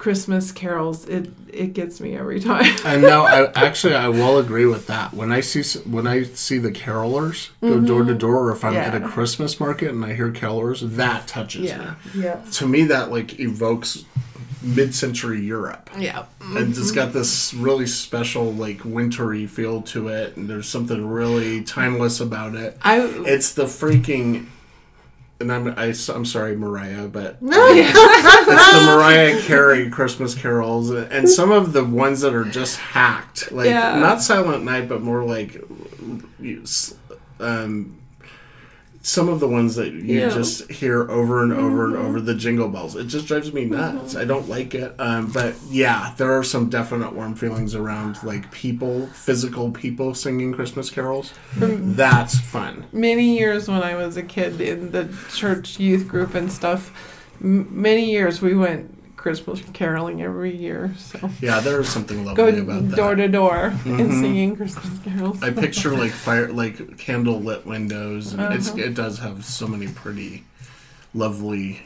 Christmas 0.00 0.50
carols, 0.50 1.06
it 1.08 1.30
it 1.52 1.74
gets 1.74 2.00
me 2.00 2.16
every 2.16 2.40
time. 2.40 2.74
And 2.86 3.02
no, 3.02 3.22
I 3.26 3.52
actually 3.66 3.94
I 3.94 4.08
will 4.08 4.38
agree 4.38 4.64
with 4.64 4.86
that. 4.86 5.12
When 5.12 5.30
I 5.30 5.40
see 5.40 5.78
when 5.80 6.06
I 6.06 6.22
see 6.22 6.56
the 6.56 6.72
carolers 6.72 7.50
go 7.60 7.78
door 7.80 8.04
to 8.04 8.14
door, 8.14 8.44
or 8.48 8.52
if 8.52 8.64
I'm 8.64 8.74
at 8.76 8.94
a 8.94 9.00
Mm-hmm. 9.00 9.08
Christmas 9.10 9.60
market 9.60 9.90
and 9.90 10.02
I 10.02 10.14
hear 10.14 10.30
carolers, 10.32 10.80
that 10.96 11.26
touches 11.28 11.64
Yeah. 11.66 11.96
me. 12.14 12.22
Yeah. 12.22 12.40
To 12.52 12.66
me, 12.66 12.84
that 12.84 13.10
like 13.10 13.38
evokes 13.38 14.06
mid-century 14.62 15.40
Europe. 15.40 15.90
Yeah. 15.98 16.24
And 16.40 16.70
it's 16.76 16.90
got 16.92 17.12
this 17.12 17.52
really 17.54 17.86
special, 17.86 18.52
like 18.52 18.80
wintry 18.84 19.46
feel 19.46 19.82
to 19.82 20.08
it, 20.08 20.36
and 20.36 20.48
there's 20.48 20.68
something 20.68 21.06
really 21.06 21.62
timeless 21.62 22.20
about 22.20 22.54
it. 22.54 22.76
I 22.82 23.00
It's 23.26 23.52
the 23.54 23.64
freaking, 23.64 24.46
and 25.40 25.50
I'm 25.52 25.68
I, 25.78 25.86
am 25.86 26.24
sorry, 26.24 26.54
Mariah, 26.56 27.08
but 27.08 27.38
it's 27.42 28.76
the 28.76 28.82
Mariah 28.86 29.40
Carey 29.42 29.88
Christmas 29.90 30.34
carols, 30.34 30.90
and 30.90 31.28
some 31.28 31.50
of 31.50 31.72
the 31.72 31.84
ones 31.84 32.20
that 32.20 32.34
are 32.34 32.44
just 32.44 32.76
hacked, 32.78 33.50
like 33.50 33.66
Yeah. 33.68 33.98
not 33.98 34.20
Silent 34.22 34.64
Night, 34.64 34.88
but 34.88 35.02
more 35.02 35.24
like, 35.24 35.62
um, 37.40 37.99
some 39.02 39.30
of 39.30 39.40
the 39.40 39.48
ones 39.48 39.76
that 39.76 39.92
you 39.92 40.20
Yeah. 40.20 40.28
just 40.28 40.70
hear 40.70 41.10
over 41.10 41.42
and 41.42 41.52
over 41.54 41.86
and 41.86 41.96
over 41.96 42.20
the 42.20 42.34
jingle 42.34 42.68
bells. 42.68 42.96
It 42.96 43.06
just 43.06 43.26
drives 43.26 43.50
me 43.50 43.64
nuts. 43.64 44.14
I 44.14 44.26
don't 44.26 44.46
like 44.48 44.74
it. 44.74 44.94
Um, 44.98 45.28
but 45.32 45.54
yeah, 45.70 46.12
there 46.18 46.36
are 46.36 46.44
some 46.44 46.68
definite 46.68 47.14
warm 47.14 47.34
feelings 47.34 47.74
around 47.74 48.18
like 48.22 48.50
people, 48.52 49.06
physical 49.14 49.70
people 49.70 50.14
singing 50.14 50.52
Christmas 50.52 50.90
carols. 50.90 51.32
That's 51.56 52.38
fun. 52.40 52.84
many 52.92 53.38
years 53.38 53.68
when 53.68 53.82
I 53.82 53.94
was 53.94 54.18
a 54.18 54.22
kid 54.22 54.60
in 54.60 54.90
the 54.90 55.08
church 55.34 55.80
youth 55.80 56.06
group 56.06 56.34
and 56.34 56.52
stuff, 56.52 56.92
m- 57.42 57.68
many 57.70 58.10
years 58.10 58.42
we 58.42 58.54
went 58.54 58.94
Christmas 59.20 59.60
caroling 59.74 60.22
every 60.22 60.56
year. 60.56 60.94
So 60.96 61.30
Yeah, 61.42 61.60
there 61.60 61.78
is 61.80 61.88
something 61.90 62.24
go 62.24 62.32
lovely 62.44 62.60
about 62.60 62.88
that. 62.88 62.96
door 62.96 63.14
to 63.14 63.28
door 63.28 63.66
and 63.84 64.00
Mhm. 64.10 64.20
singing 64.20 64.56
Christmas 64.56 64.98
carols. 65.04 65.42
I 65.42 65.50
picture 65.50 65.94
like 65.94 66.10
fire, 66.12 66.50
like 66.50 66.96
candle 66.96 67.38
lit 67.40 67.66
windows, 67.66 68.32
and 68.32 68.40
Uh-huh. 68.40 68.76
it 68.78 68.94
does 68.94 69.18
have 69.18 69.44
so 69.44 69.66
many 69.68 69.88
pretty, 69.88 70.44
lovely 71.12 71.82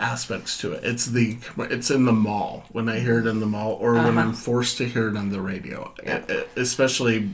aspects 0.00 0.56
to 0.58 0.72
it. 0.72 0.84
It's 0.84 1.06
the 1.06 1.38
it's 1.58 1.90
in 1.90 2.04
the 2.04 2.12
mall 2.12 2.66
when 2.70 2.88
I 2.88 3.00
hear 3.00 3.18
it 3.18 3.26
in 3.26 3.40
the 3.40 3.46
mall, 3.46 3.72
or 3.80 3.94
when 3.94 4.06
Uh-huh. 4.06 4.20
I'm 4.20 4.32
forced 4.32 4.78
to 4.78 4.84
hear 4.88 5.08
it 5.08 5.16
on 5.16 5.30
the 5.30 5.40
radio, 5.40 5.92
e- 6.06 6.44
especially 6.56 7.30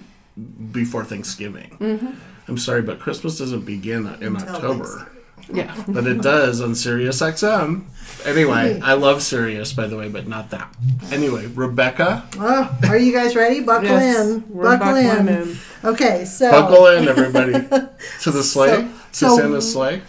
before 0.73 1.05
Thanksgiving. 1.05 1.77
Mm-hmm. 1.79 2.07
I'm 2.49 2.59
sorry, 2.59 2.81
but 2.83 3.01
Christmas 3.01 3.37
doesn't 3.38 3.67
begin 3.67 4.07
in 4.21 4.37
Until 4.37 4.55
October, 4.55 5.09
Yeah. 5.53 5.75
but 5.89 6.07
it 6.07 6.23
does 6.23 6.61
on 6.61 6.75
Sirius 6.75 7.21
XM. 7.21 7.85
Anyway, 8.25 8.81
I 8.83 8.95
love 8.95 9.23
Sirius, 9.23 9.73
by 9.73 9.87
the 9.87 9.97
way, 9.97 10.09
but 10.09 10.27
not 10.27 10.51
that. 10.51 10.75
Anyway, 11.13 11.47
Rebekah, 11.47 12.25
Oh, 12.39 12.79
are 12.89 12.97
you 12.97 13.13
guys 13.13 13.37
ready? 13.37 13.61
Buckle 13.61 13.89
Yes, 13.89 14.27
in. 14.29 14.45
we're 14.49 14.65
Buckle 14.79 14.97
in. 14.97 15.29
in. 15.29 15.57
Okay, 15.85 16.25
so 16.25 16.51
buckle 16.51 16.87
in, 16.87 17.07
everybody, 17.09 17.53
to 18.23 18.31
the 18.31 18.43
sleigh, 18.43 18.89
So- 19.13 19.37
to 19.37 19.43
Santa's 19.43 19.73
sleigh. 19.73 20.01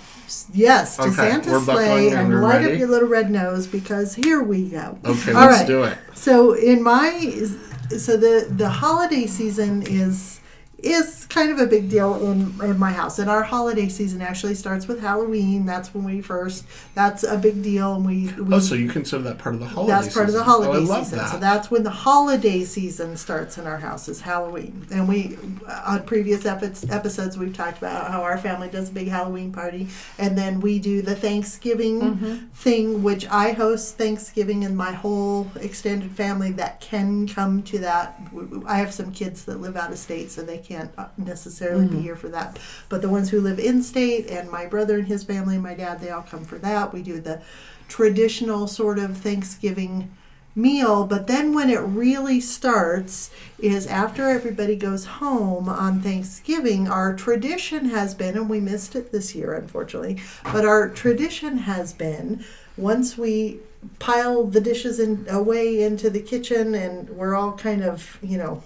yes, 0.53 0.95
to 0.97 1.03
Okay, 1.03 1.11
Santa's 1.15 1.51
we're 1.51 1.61
sleigh 1.63 2.07
in. 2.09 2.17
and 2.17 2.29
We're 2.29 2.41
light 2.41 2.61
ready? 2.61 2.73
up 2.73 2.79
your 2.79 2.87
little 2.87 3.09
red 3.09 3.29
nose 3.29 3.67
because 3.67 4.15
here 4.15 4.41
we 4.41 4.69
go. 4.69 4.97
Okay, 5.05 5.33
All 5.33 5.45
let's 5.47 5.59
right. 5.59 5.67
do 5.67 5.83
it. 5.83 5.97
So 6.13 6.53
in 6.53 6.81
my 6.81 7.11
so 7.89 8.17
the 8.17 8.47
the 8.49 8.69
holiday 8.69 9.27
season 9.27 9.83
is 9.83 10.39
is 10.85 11.25
kind 11.27 11.49
of 11.51 11.59
a 11.59 11.65
big 11.65 11.89
deal 11.89 12.15
in, 12.31 12.53
in 12.61 12.77
my 12.77 12.91
house. 12.91 13.17
And 13.19 13.29
our 13.29 13.43
holiday 13.43 13.89
season 13.89 14.21
actually 14.21 14.55
starts 14.55 14.87
with 14.87 15.01
Halloween. 15.01 15.65
That's 15.65 15.93
when 15.93 16.03
we 16.03 16.21
first. 16.21 16.65
That's 16.93 17.23
a 17.23 17.37
big 17.37 17.63
deal, 17.63 17.95
and 17.95 18.05
we. 18.05 18.27
we 18.41 18.55
Oh, 18.55 18.59
so 18.59 18.75
you 18.75 18.89
consider 18.89 19.23
that 19.23 19.37
part 19.39 19.55
of 19.55 19.61
the 19.61 19.67
holiday? 19.67 19.93
that's 19.93 20.13
part 20.13 20.27
of 20.27 20.33
the 20.33 20.43
holiday 20.43 20.71
oh, 20.71 20.75
I 20.75 20.77
love 20.79 21.05
season. 21.05 21.19
That. 21.19 21.31
So 21.31 21.37
that's 21.39 21.71
when 21.71 21.83
the 21.83 21.89
holiday 21.89 22.63
season 22.63 23.17
starts 23.17 23.57
in 23.57 23.65
our 23.65 23.77
house 23.77 24.07
is 24.07 24.21
Halloween. 24.21 24.85
And 24.91 25.07
we 25.09 25.37
on 25.85 26.03
previous 26.03 26.45
epi- 26.45 26.87
episodes 26.91 27.37
we've 27.37 27.55
talked 27.55 27.79
about 27.79 28.11
how 28.11 28.21
our 28.21 28.37
family 28.37 28.69
does 28.69 28.89
a 28.89 28.93
big 28.93 29.07
Halloween 29.07 29.51
party, 29.51 29.87
and 30.19 30.37
then 30.37 30.61
we 30.61 30.79
do 30.79 31.01
the 31.01 31.15
Thanksgiving 31.15 31.95
Mm-hmm. 31.95 32.47
thing, 32.53 33.03
which 33.03 33.25
I 33.27 33.51
host 33.53 33.97
Thanksgiving 33.97 34.63
and 34.65 34.75
my 34.77 34.91
whole 34.91 35.49
extended 35.59 36.11
family 36.11 36.51
that 36.53 36.79
can 36.81 37.27
come 37.27 37.63
to 37.63 37.79
that. 37.79 38.19
I 38.65 38.77
have 38.77 38.93
some 38.93 39.11
kids 39.11 39.45
that 39.45 39.61
live 39.61 39.75
out 39.77 39.91
of 39.91 39.97
state, 39.97 40.29
so 40.31 40.41
they 40.41 40.57
can't 40.57 40.74
uh, 40.75 41.07
necessarily 41.17 41.87
be 41.87 42.01
here 42.01 42.15
for 42.15 42.29
that. 42.29 42.59
But 42.89 43.01
the 43.01 43.09
ones 43.09 43.29
who 43.29 43.41
live 43.41 43.59
in 43.59 43.81
state, 43.83 44.27
and 44.27 44.49
my 44.49 44.65
brother 44.65 44.97
and 44.97 45.07
his 45.07 45.23
family, 45.23 45.55
and 45.55 45.63
my 45.63 45.73
dad, 45.73 45.99
they 45.99 46.09
all 46.09 46.23
come 46.23 46.45
for 46.45 46.57
that. 46.59 46.93
We 46.93 47.01
do 47.01 47.19
the 47.19 47.41
traditional 47.87 48.67
sort 48.67 48.99
of 48.99 49.17
Thanksgiving 49.17 50.11
meal 50.55 51.05
but 51.05 51.27
then 51.27 51.53
when 51.53 51.69
it 51.69 51.79
really 51.81 52.39
starts 52.39 53.29
is 53.59 53.85
after 53.87 54.29
everybody 54.29 54.75
goes 54.75 55.05
home 55.05 55.67
on 55.67 55.99
Thanksgiving 55.99 56.87
our 56.87 57.13
tradition 57.13 57.89
has 57.89 58.15
been 58.15 58.37
and 58.37 58.49
we 58.49 58.61
missed 58.61 58.95
it 58.95 59.11
this 59.11 59.35
year 59.35 59.53
unfortunately 59.53 60.17
but 60.53 60.63
our 60.63 60.87
tradition 60.89 61.57
has 61.57 61.91
been 61.91 62.43
once 62.77 63.17
we 63.17 63.59
pile 63.99 64.45
the 64.45 64.61
dishes 64.61 64.99
in 64.99 65.27
away 65.29 65.83
into 65.83 66.09
the 66.09 66.21
kitchen 66.21 66.73
and 66.73 67.09
we're 67.09 67.35
all 67.35 67.51
kind 67.51 67.83
of 67.83 68.17
you 68.21 68.37
know 68.37 68.63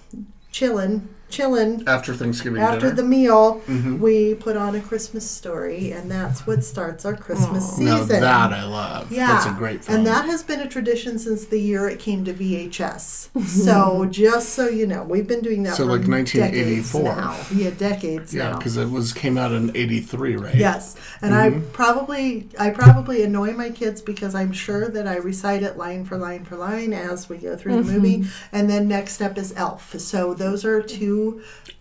chilling 0.52 1.10
chilling 1.30 1.84
After 1.88 2.14
Thanksgiving 2.14 2.62
after 2.62 2.82
dinner. 2.82 2.96
the 2.96 3.04
meal 3.04 3.62
Mhm. 3.68 4.00
we 4.00 4.34
put 4.36 4.58
on 4.58 4.76
a 4.76 4.82
christmas 4.82 5.30
story 5.30 5.92
and 5.92 6.10
that's 6.10 6.46
what 6.48 6.64
starts 6.64 7.06
our 7.06 7.16
christmas 7.16 7.78
now 7.78 8.00
season 8.02 8.22
that 8.22 8.52
I 8.54 8.64
love. 8.66 9.12
yeah, 9.12 9.28
That's 9.28 9.46
a 9.46 9.52
great 9.52 9.84
film. 9.84 9.98
and 10.00 10.08
that 10.08 10.26
has 10.26 10.44
been 10.44 10.60
a 10.62 10.68
tradition 10.68 11.20
since 11.20 11.46
the 11.46 11.60
year 11.60 11.88
it 11.88 12.00
came 12.00 12.26
to 12.26 12.34
VHS. 12.34 13.30
so 13.66 14.06
just 14.10 14.50
so 14.50 14.68
you 14.68 14.86
know, 14.88 15.04
we've 15.04 15.28
been 15.28 15.42
doing 15.42 15.64
that 15.64 15.76
So, 15.76 15.86
for 15.86 15.92
like, 15.98 16.02
decades 16.08 16.94
1984. 16.94 17.04
now. 17.16 17.36
Yeah, 17.54 17.70
decades 17.78 18.34
yeah, 18.34 18.56
because 18.58 18.78
it 18.78 18.90
was 18.90 19.14
came 19.14 19.38
out 19.38 19.52
in 19.52 19.76
'83, 19.76 20.36
right? 20.38 20.56
Yes, 20.56 20.96
and 21.22 21.34
Mm-hmm. 21.34 21.58
I 21.58 21.62
probably 21.74 22.48
I 22.60 22.70
probably 22.72 23.24
annoy 23.24 23.52
my 23.54 23.70
kids 23.70 24.02
because 24.02 24.34
I'm 24.36 24.52
sure 24.52 24.88
that 24.90 25.08
I 25.08 25.18
recite 25.18 25.64
it 25.64 25.78
line 25.78 26.06
for 26.06 26.18
line 26.18 26.44
for 26.46 26.56
line 26.58 26.94
as 26.94 27.30
we 27.30 27.38
go 27.38 27.56
through 27.56 27.74
Mm-hmm. 27.80 27.88
the 27.88 27.94
movie, 27.94 28.28
and 28.52 28.70
then 28.70 28.88
next 28.88 29.22
up 29.22 29.38
is 29.38 29.54
Elf. 29.56 29.96
So 30.00 30.34
those 30.34 30.66
are 30.66 30.82
two. 30.82 31.19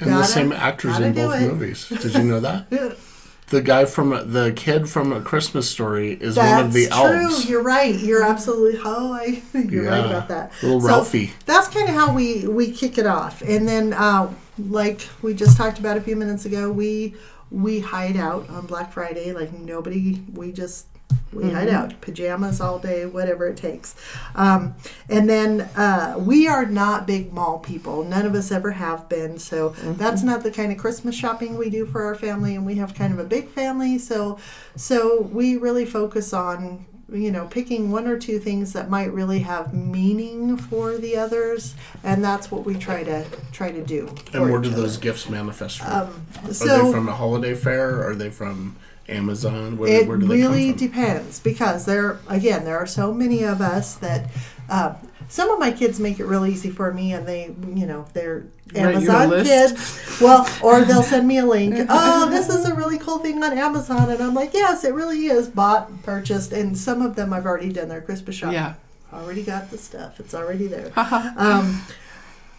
And 0.01 0.11
the 0.11 0.15
gotta- 0.15 0.27
same 0.27 0.53
actors 0.53 0.99
in 0.99 1.13
both 1.15 1.41
movies. 1.41 1.89
Did 1.89 2.15
you 2.15 2.23
know 2.25 2.41
that? 2.41 2.71
the 3.49 3.63
guy 3.63 3.85
from 3.87 4.11
the 4.33 4.53
kid 4.55 4.89
from 4.91 5.13
A 5.13 5.21
Christmas 5.23 5.69
Story 5.71 6.13
is 6.13 6.35
That's 6.35 6.53
one 6.57 6.67
of 6.67 6.73
the 6.73 6.89
elves. 6.91 7.43
true. 7.45 7.51
You're 7.51 7.63
right. 7.63 7.95
You're 7.99 8.23
absolutely. 8.23 8.81
Oh, 8.85 9.13
I, 9.13 9.43
you're 9.59 9.85
right 9.91 10.05
about 10.05 10.29
that. 10.29 10.53
Little 10.63 10.81
So, 10.81 10.87
Ralphie. 10.87 11.33
that's 11.47 11.69
kind 11.69 11.89
of 11.89 11.95
how 11.95 12.13
we 12.15 12.47
we 12.47 12.71
kick 12.71 12.99
it 12.99 13.07
off 13.07 13.41
and 13.43 13.67
then 13.67 13.93
uh, 13.95 14.33
like 14.59 15.01
we 15.23 15.35
just 15.35 15.57
talked 15.57 15.79
about 15.79 15.97
a 15.97 16.01
few 16.01 16.17
minutes 16.17 16.45
ago 16.45 16.71
we 16.71 17.15
we 17.51 17.81
hide 17.81 18.17
out 18.17 18.49
on 18.51 18.67
black 18.67 18.93
friday 18.93 19.33
like 19.33 19.53
nobody 19.53 20.21
we 20.35 20.53
just 20.53 20.87
we 21.33 21.51
hide 21.51 21.69
out 21.69 22.01
pajamas 22.01 22.61
all 22.61 22.79
day 22.79 23.05
whatever 23.05 23.47
it 23.49 23.57
takes 23.57 23.95
um, 24.35 24.75
and 25.09 25.29
then 25.29 25.61
uh, 25.77 26.15
we 26.19 26.49
are 26.49 26.65
not 26.67 27.07
big 27.07 27.33
mall 27.33 27.59
people 27.59 28.03
none 28.05 28.25
of 28.25 28.35
us 28.35 28.51
ever 28.51 28.71
have 28.73 29.09
been 29.09 29.39
so 29.39 29.71
that's 29.99 30.23
not 30.23 30.43
the 30.43 30.51
kind 30.51 30.73
of 30.73 30.79
christmas 30.79 31.15
shopping 31.15 31.57
we 31.59 31.69
do 31.71 31.85
for 31.85 32.03
our 32.05 32.15
family 32.15 32.55
and 32.55 32.65
we 32.65 32.77
have 32.77 32.95
kind 32.95 33.13
of 33.13 33.19
a 33.19 33.25
big 33.25 33.49
family 33.49 33.99
so 33.99 34.39
so 34.77 35.21
we 35.23 35.57
really 35.57 35.85
focus 35.85 36.33
on 36.33 36.85
you 37.11 37.31
know 37.31 37.47
picking 37.47 37.91
one 37.91 38.07
or 38.07 38.19
two 38.19 38.39
things 38.39 38.75
that 38.75 38.91
might 38.91 39.11
really 39.13 39.39
have 39.39 39.73
meaning 39.73 40.57
for 40.59 40.99
the 40.99 41.17
others 41.17 41.75
and 42.05 42.23
that's 42.23 42.51
what 42.51 42.65
we 42.67 42.75
try 42.75 43.03
to 43.03 43.25
try 43.51 43.71
to 43.71 43.83
do 43.83 44.07
And 44.35 44.43
where 44.51 44.61
do 44.61 44.69
other. 44.69 44.83
those 44.83 44.99
gifts 44.99 45.29
manifest 45.29 45.79
from? 45.79 45.91
um, 45.91 46.27
are 46.45 46.53
they 46.53 46.93
from 46.93 47.09
a 47.09 47.15
holiday 47.15 47.55
fair? 47.55 48.07
Are 48.07 48.15
they 48.15 48.29
from 48.29 48.77
Amazon? 49.09 49.77
Where, 49.79 49.91
it 50.03 50.07
where 50.09 50.17
do 50.19 50.27
they 50.27 50.37
really 50.37 50.71
come 50.71 50.79
from? 50.79 50.87
depends 50.89 51.41
because 51.41 51.85
there 51.87 52.19
again 52.29 52.65
there 52.65 52.79
are 52.79 52.87
so 52.87 53.13
many 53.13 53.43
of 53.43 53.61
us 53.61 53.95
that 53.97 54.29
uh, 54.69 54.95
some 55.29 55.51
of 55.51 55.59
my 55.59 55.71
kids 55.71 55.99
make 56.01 56.21
it 56.21 56.25
real 56.27 56.45
easy 56.47 56.71
for 56.71 56.93
me 56.93 57.13
and 57.13 57.27
they 57.27 57.55
you 57.75 57.87
know 57.87 58.07
they're 58.13 58.47
Write 58.75 58.77
you 58.77 58.81
a 58.81 58.93
amazon 58.93 59.31
list. 59.31 59.51
kids 59.51 60.21
well 60.21 60.47
or 60.63 60.83
they'll 60.85 61.03
send 61.03 61.27
me 61.27 61.39
a 61.39 61.47
link 61.47 61.75
oh 61.89 62.29
this 62.31 62.49
is 62.51 62.67
a 62.67 62.75
really 62.75 62.99
cool 62.99 63.19
thing 63.19 63.43
on 63.43 63.57
amazon 63.57 64.11
and 64.11 64.23
i'm 64.23 64.35
like 64.35 64.53
yes 64.53 64.85
it 64.85 64.93
really 64.93 65.27
is 65.27 65.49
bought 65.49 66.03
purchased 66.03 66.53
and 66.53 66.77
some 66.77 67.01
of 67.01 67.17
them 67.17 67.33
i've 67.33 67.47
already 67.47 67.73
done 67.73 67.89
their 67.89 68.03
christmas 68.03 68.37
shopping 68.37 68.55
Yeah. 68.55 68.75
already 69.13 69.43
got 69.43 69.71
the 69.71 69.79
stuff 69.79 70.21
it's 70.21 70.35
already 70.35 70.67
there 70.67 70.93
um, 71.39 71.83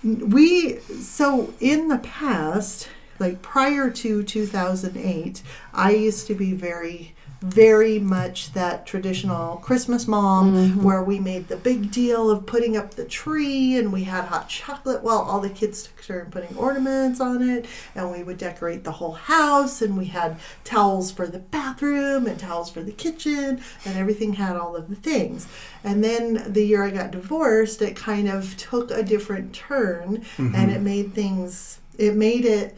we 0.04 0.78
so 0.80 1.54
in 1.60 1.90
the 1.90 2.00
past 2.00 2.90
like 3.20 3.42
prior 3.42 3.90
to 3.90 4.24
2008 4.24 5.42
i 5.74 5.92
used 5.92 6.28
to 6.28 6.34
be 6.34 6.54
very 6.54 7.16
very 7.42 8.00
much 8.00 8.52
that 8.54 8.86
traditional 8.86 9.58
christmas 9.58 10.08
mom 10.08 10.54
mm-hmm. 10.54 10.84
where 10.84 11.04
we 11.04 11.20
made 11.20 11.48
the 11.48 11.56
big 11.56 11.92
deal 11.92 12.30
of 12.30 12.46
putting 12.46 12.76
up 12.76 12.96
the 12.96 13.06
tree 13.06 13.78
and 13.78 13.94
we 13.94 14.04
had 14.04 14.26
hot 14.26 14.50
chocolate 14.50 15.04
while 15.04 15.20
all 15.20 15.40
the 15.40 15.50
kids 15.50 15.84
took 15.84 16.00
turn 16.10 16.32
putting 16.32 16.58
ornaments 16.58 17.22
on 17.22 17.48
it. 17.48 17.66
And 17.96 18.12
we 18.12 18.24
would 18.24 18.38
decorate 18.38 18.84
the 18.84 18.92
whole 18.92 19.14
house 19.14 19.82
and 19.82 19.96
we 19.96 20.06
had 20.06 20.38
towels 20.64 21.12
for 21.12 21.28
the 21.28 21.40
bathroom 21.40 22.26
and 22.26 22.40
towels 22.40 22.72
for 22.72 22.82
the 22.82 22.92
kitchen 22.92 23.62
and 23.86 23.98
everything 23.98 24.34
had 24.34 24.56
all 24.56 24.76
of 24.76 24.90
the 24.90 24.96
things. 24.96 25.48
And 25.84 26.04
then 26.04 26.52
the 26.52 26.66
year 26.66 26.84
i 26.84 26.90
got 26.90 27.12
divorced 27.12 27.82
it 27.82 27.96
kind 27.96 28.28
of 28.28 28.58
took 28.58 28.92
a 28.92 29.04
different 29.04 29.54
turn 29.54 30.18
mm-hmm. 30.18 30.56
and 30.56 30.72
it 30.72 30.82
made 30.82 31.14
things 31.14 31.80
it 31.98 32.16
made 32.16 32.46
it 32.46 32.76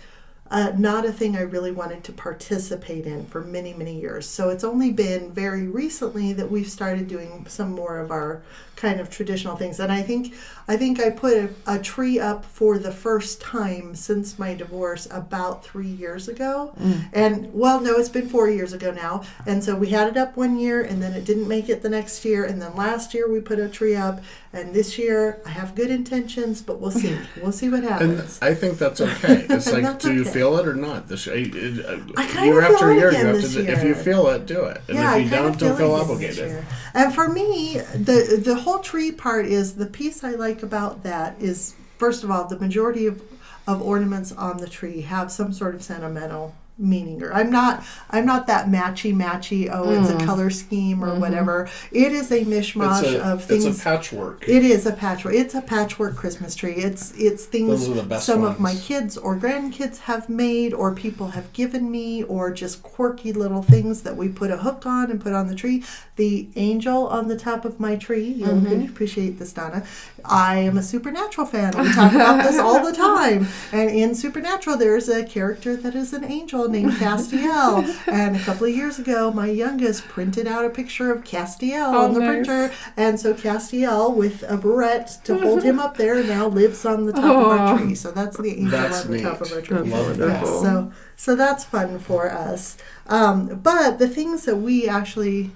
uh, 0.51 0.73
not 0.77 1.05
a 1.05 1.13
thing 1.13 1.37
I 1.37 1.41
really 1.41 1.71
wanted 1.71 2.03
to 2.03 2.11
participate 2.11 3.07
in 3.07 3.25
for 3.27 3.39
many, 3.39 3.73
many 3.73 3.97
years. 3.97 4.27
So 4.27 4.49
it's 4.49 4.65
only 4.65 4.91
been 4.91 5.31
very 5.31 5.65
recently 5.65 6.33
that 6.33 6.51
we've 6.51 6.69
started 6.69 7.07
doing 7.07 7.45
some 7.47 7.71
more 7.71 7.99
of 7.99 8.11
our 8.11 8.43
kind 8.81 8.99
of 8.99 9.09
traditional 9.09 9.55
things. 9.55 9.79
And 9.79 9.91
I 9.91 10.01
think 10.01 10.33
I 10.67 10.75
think 10.77 10.99
I 10.99 11.09
put 11.11 11.33
a, 11.37 11.49
a 11.67 11.77
tree 11.79 12.19
up 12.19 12.43
for 12.45 12.77
the 12.79 12.91
first 12.91 13.39
time 13.41 13.93
since 13.95 14.39
my 14.39 14.53
divorce 14.55 15.07
about 15.11 15.63
three 15.63 15.87
years 16.03 16.27
ago. 16.27 16.73
Mm. 16.79 17.05
And 17.13 17.53
well, 17.53 17.79
no, 17.79 17.91
it's 17.99 18.09
been 18.09 18.27
four 18.29 18.49
years 18.49 18.73
ago 18.73 18.91
now. 18.91 19.23
And 19.45 19.63
so 19.63 19.75
we 19.75 19.89
had 19.89 20.07
it 20.07 20.17
up 20.17 20.35
one 20.35 20.57
year, 20.57 20.81
and 20.81 21.01
then 21.03 21.13
it 21.13 21.25
didn't 21.25 21.47
make 21.47 21.69
it 21.69 21.81
the 21.83 21.89
next 21.89 22.25
year. 22.25 22.43
And 22.45 22.61
then 22.61 22.75
last 22.75 23.13
year 23.13 23.29
we 23.31 23.39
put 23.39 23.59
a 23.59 23.69
tree 23.69 23.95
up, 23.95 24.21
and 24.53 24.73
this 24.73 24.97
year 24.97 25.39
I 25.45 25.49
have 25.49 25.75
good 25.75 25.91
intentions, 25.91 26.61
but 26.61 26.79
we'll 26.81 26.91
see. 26.91 27.17
We'll 27.41 27.51
see 27.51 27.69
what 27.69 27.79
And 27.83 27.89
happens. 27.89 28.39
I 28.41 28.53
think 28.53 28.77
that's 28.77 29.01
okay. 29.01 29.45
It's 29.49 29.71
like, 29.71 29.83
that's 29.83 30.03
do 30.05 30.13
you 30.13 30.21
okay. 30.21 30.31
feel 30.37 30.57
it 30.59 30.67
or 30.67 30.73
not? 30.75 31.07
This 31.07 31.27
it, 31.27 31.55
it, 31.55 31.85
I 32.17 32.25
kinda 32.27 32.45
year 32.45 32.61
feel 32.61 32.73
after 32.73 32.91
it 32.91 32.97
year, 32.97 33.11
you 33.11 33.17
have 33.17 33.35
to. 33.35 33.41
this 33.41 33.53
do- 33.53 33.65
If 33.75 33.83
you 33.83 33.95
feel 33.95 34.27
it, 34.27 34.45
do 34.45 34.63
it. 34.65 34.81
And 34.87 34.97
yeah, 34.97 35.15
if 35.15 35.21
you 35.21 35.27
I 35.27 35.39
kind 35.41 35.59
don't, 35.59 35.59
don't 35.59 35.77
feel 35.77 35.93
this 35.97 36.01
obligated. 36.03 36.37
year. 36.49 36.65
And 36.93 37.13
for 37.15 37.27
me, 37.29 37.77
the 38.09 38.41
the 38.43 38.55
whole 38.55 38.70
tree 38.79 39.11
part 39.11 39.45
is 39.45 39.75
the 39.75 39.85
piece 39.85 40.23
I 40.23 40.31
like 40.31 40.63
about 40.63 41.03
that 41.03 41.39
is 41.39 41.75
first 41.97 42.23
of 42.23 42.31
all 42.31 42.47
the 42.47 42.59
majority 42.59 43.05
of 43.07 43.21
of 43.67 43.81
ornaments 43.81 44.31
on 44.31 44.57
the 44.57 44.67
tree 44.67 45.01
have 45.01 45.31
some 45.31 45.53
sort 45.53 45.75
of 45.75 45.83
sentimental 45.83 46.55
meaning 46.81 47.21
or 47.23 47.31
i'm 47.33 47.49
not 47.51 47.83
i'm 48.09 48.25
not 48.25 48.47
that 48.47 48.67
matchy 48.67 49.15
matchy 49.15 49.69
oh 49.71 49.91
it's 49.91 50.09
a 50.09 50.25
color 50.25 50.49
scheme 50.49 51.03
or 51.03 51.17
whatever 51.19 51.69
it 51.91 52.11
is 52.11 52.31
a 52.31 52.43
mishmash 52.43 53.03
It's 53.03 53.13
a, 53.13 53.23
of 53.23 53.43
things 53.43 53.65
it's 53.65 53.79
a 53.79 53.83
patchwork. 53.83 54.43
it 54.49 54.63
is 54.65 54.85
a 54.85 54.91
patchwork. 54.93 55.35
It's 55.35 55.53
a 55.55 55.61
patchwork 55.61 56.15
Christmas 56.15 56.55
tree. 56.55 56.73
It's 56.73 57.13
it's 57.17 57.45
things 57.45 57.69
Those 57.69 57.89
are 57.89 58.01
the 58.01 58.03
best 58.03 58.25
some 58.25 58.43
of 58.43 58.59
my 58.59 58.75
kids 58.75 59.17
or 59.17 59.37
grandkids 59.37 59.99
have 59.99 60.27
made, 60.29 60.73
or 60.73 60.93
people 60.95 61.27
have 61.29 61.51
given 61.53 61.89
me, 61.91 62.23
or 62.23 62.51
just 62.51 62.81
quirky 62.83 63.31
little 63.33 63.61
things 63.61 64.01
that 64.03 64.15
we 64.17 64.27
put 64.29 64.49
a 64.51 64.57
hook 64.57 64.85
on 64.85 65.11
and 65.11 65.21
put 65.21 65.33
on 65.33 65.47
the 65.47 65.55
tree. 65.55 65.83
The 66.15 66.49
angel 66.55 67.07
on 67.07 67.27
the 67.27 67.37
top 67.37 67.63
of 67.65 67.79
my 67.79 67.95
tree. 67.95 68.25
You'll 68.27 68.49
Mm-hmm. 68.61 68.85
appreciate 68.85 69.39
this, 69.39 69.53
Donna. 69.53 69.83
I 70.25 70.57
am 70.59 70.77
a 70.77 70.83
supernatural 70.83 71.47
fan. 71.47 71.75
We 71.77 71.91
talk 71.93 72.13
about 72.13 72.43
this 72.43 72.59
all 72.59 72.83
the 72.85 72.95
time. 73.09 73.47
And 73.71 73.89
in 73.89 74.13
Supernatural, 74.15 74.77
there's 74.77 75.09
a 75.09 75.23
character 75.23 75.75
that 75.75 75.95
is 75.95 76.13
an 76.13 76.23
angel 76.23 76.63
named 76.71 76.93
Castiel. 76.93 77.83
and 78.07 78.35
a 78.35 78.39
couple 78.39 78.65
of 78.67 78.75
years 78.75 78.97
ago, 78.99 79.31
my 79.31 79.47
youngest 79.47 80.05
printed 80.05 80.47
out 80.47 80.65
a 80.65 80.69
picture 80.69 81.11
of 81.11 81.23
Castiel 81.23 81.93
Oh, 81.93 82.05
on 82.05 82.13
the 82.13 82.19
nice. 82.19 82.45
printer 82.47 82.73
and 82.97 83.19
so 83.19 83.33
Castiel, 83.33 84.13
with 84.15 84.43
a 84.47 84.57
barrette 84.57 85.19
to 85.25 85.37
hold 85.37 85.63
him 85.63 85.79
up 85.79 85.97
there, 85.97 86.23
now 86.23 86.47
lives 86.47 86.85
on 86.85 87.05
the 87.05 87.13
top 87.13 87.23
of 87.23 87.47
our 87.59 87.77
tree. 87.77 87.95
So 87.95 88.11
that's 88.11 88.37
the 88.37 88.49
angel 88.49 88.71
That's 88.71 89.05
on 89.05 89.11
the 89.11 89.21
top 89.21 89.41
of 89.41 89.51
our 89.51 89.61
tree. 89.61 89.77
Love 89.79 90.17
Yeah, 90.19 90.43
so 90.43 90.91
so 91.15 91.35
that's 91.35 91.63
fun 91.65 91.99
for 91.99 92.31
us. 92.31 92.77
Um, 93.07 93.59
but 93.61 93.99
the 93.99 94.07
things 94.07 94.45
that 94.45 94.55
we 94.57 94.87
actually 94.87 95.51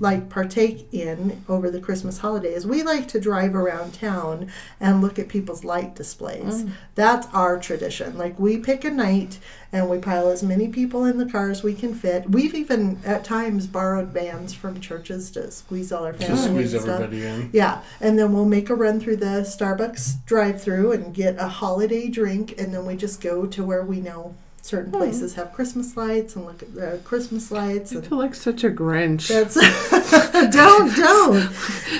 like 0.00 0.28
partake 0.28 0.88
in 0.92 1.44
over 1.48 1.70
the 1.70 1.80
Christmas 1.80 2.18
holidays, 2.18 2.66
we 2.66 2.82
like 2.82 3.08
to 3.08 3.20
drive 3.20 3.54
around 3.54 3.94
town 3.94 4.50
and 4.80 5.00
look 5.00 5.18
at 5.18 5.28
people's 5.28 5.64
light 5.64 5.94
displays. 5.94 6.64
Mm. 6.64 6.72
That's 6.94 7.26
our 7.32 7.58
tradition. 7.58 8.18
Like 8.18 8.38
we 8.38 8.58
pick 8.58 8.84
a 8.84 8.90
night 8.90 9.38
and 9.72 9.88
we 9.88 9.98
pile 9.98 10.28
as 10.28 10.42
many 10.42 10.68
people 10.68 11.04
in 11.04 11.16
the 11.18 11.26
car 11.26 11.50
as 11.50 11.62
we 11.62 11.74
can 11.74 11.94
fit. 11.94 12.28
We've 12.28 12.54
even 12.54 13.00
at 13.04 13.24
times 13.24 13.66
borrowed 13.66 14.08
vans 14.08 14.52
from 14.52 14.80
churches 14.80 15.30
to 15.32 15.50
squeeze 15.50 15.90
all 15.90 16.04
our 16.04 16.12
family 16.12 16.36
to 16.36 16.42
squeeze 16.42 16.74
and 16.74 16.82
stuff. 16.82 17.00
everybody 17.00 17.24
in. 17.24 17.50
Yeah, 17.52 17.80
and 18.00 18.18
then 18.18 18.32
we'll 18.32 18.44
make 18.44 18.68
a 18.68 18.74
run 18.74 19.00
through 19.00 19.16
the 19.16 19.42
Starbucks 19.42 20.24
drive-through 20.26 20.92
and 20.92 21.14
get 21.14 21.38
a 21.38 21.48
holiday 21.48 22.08
drink, 22.08 22.54
and 22.58 22.74
then 22.74 22.84
we 22.84 22.96
just 22.96 23.20
go 23.20 23.46
to 23.46 23.64
where 23.64 23.84
we 23.84 24.00
know 24.00 24.34
certain 24.62 24.92
places 24.92 25.34
have 25.34 25.52
Christmas 25.52 25.96
lights 25.96 26.36
and 26.36 26.46
look 26.46 26.62
at 26.62 26.74
the 26.74 27.00
Christmas 27.04 27.50
lights. 27.50 27.92
I 27.92 27.96
And 27.96 28.06
feel 28.06 28.18
like 28.18 28.34
such 28.34 28.64
a 28.64 28.70
Grinch. 28.70 29.28
that's 29.28 29.54
don't 30.50 30.96
don't. 30.96 31.52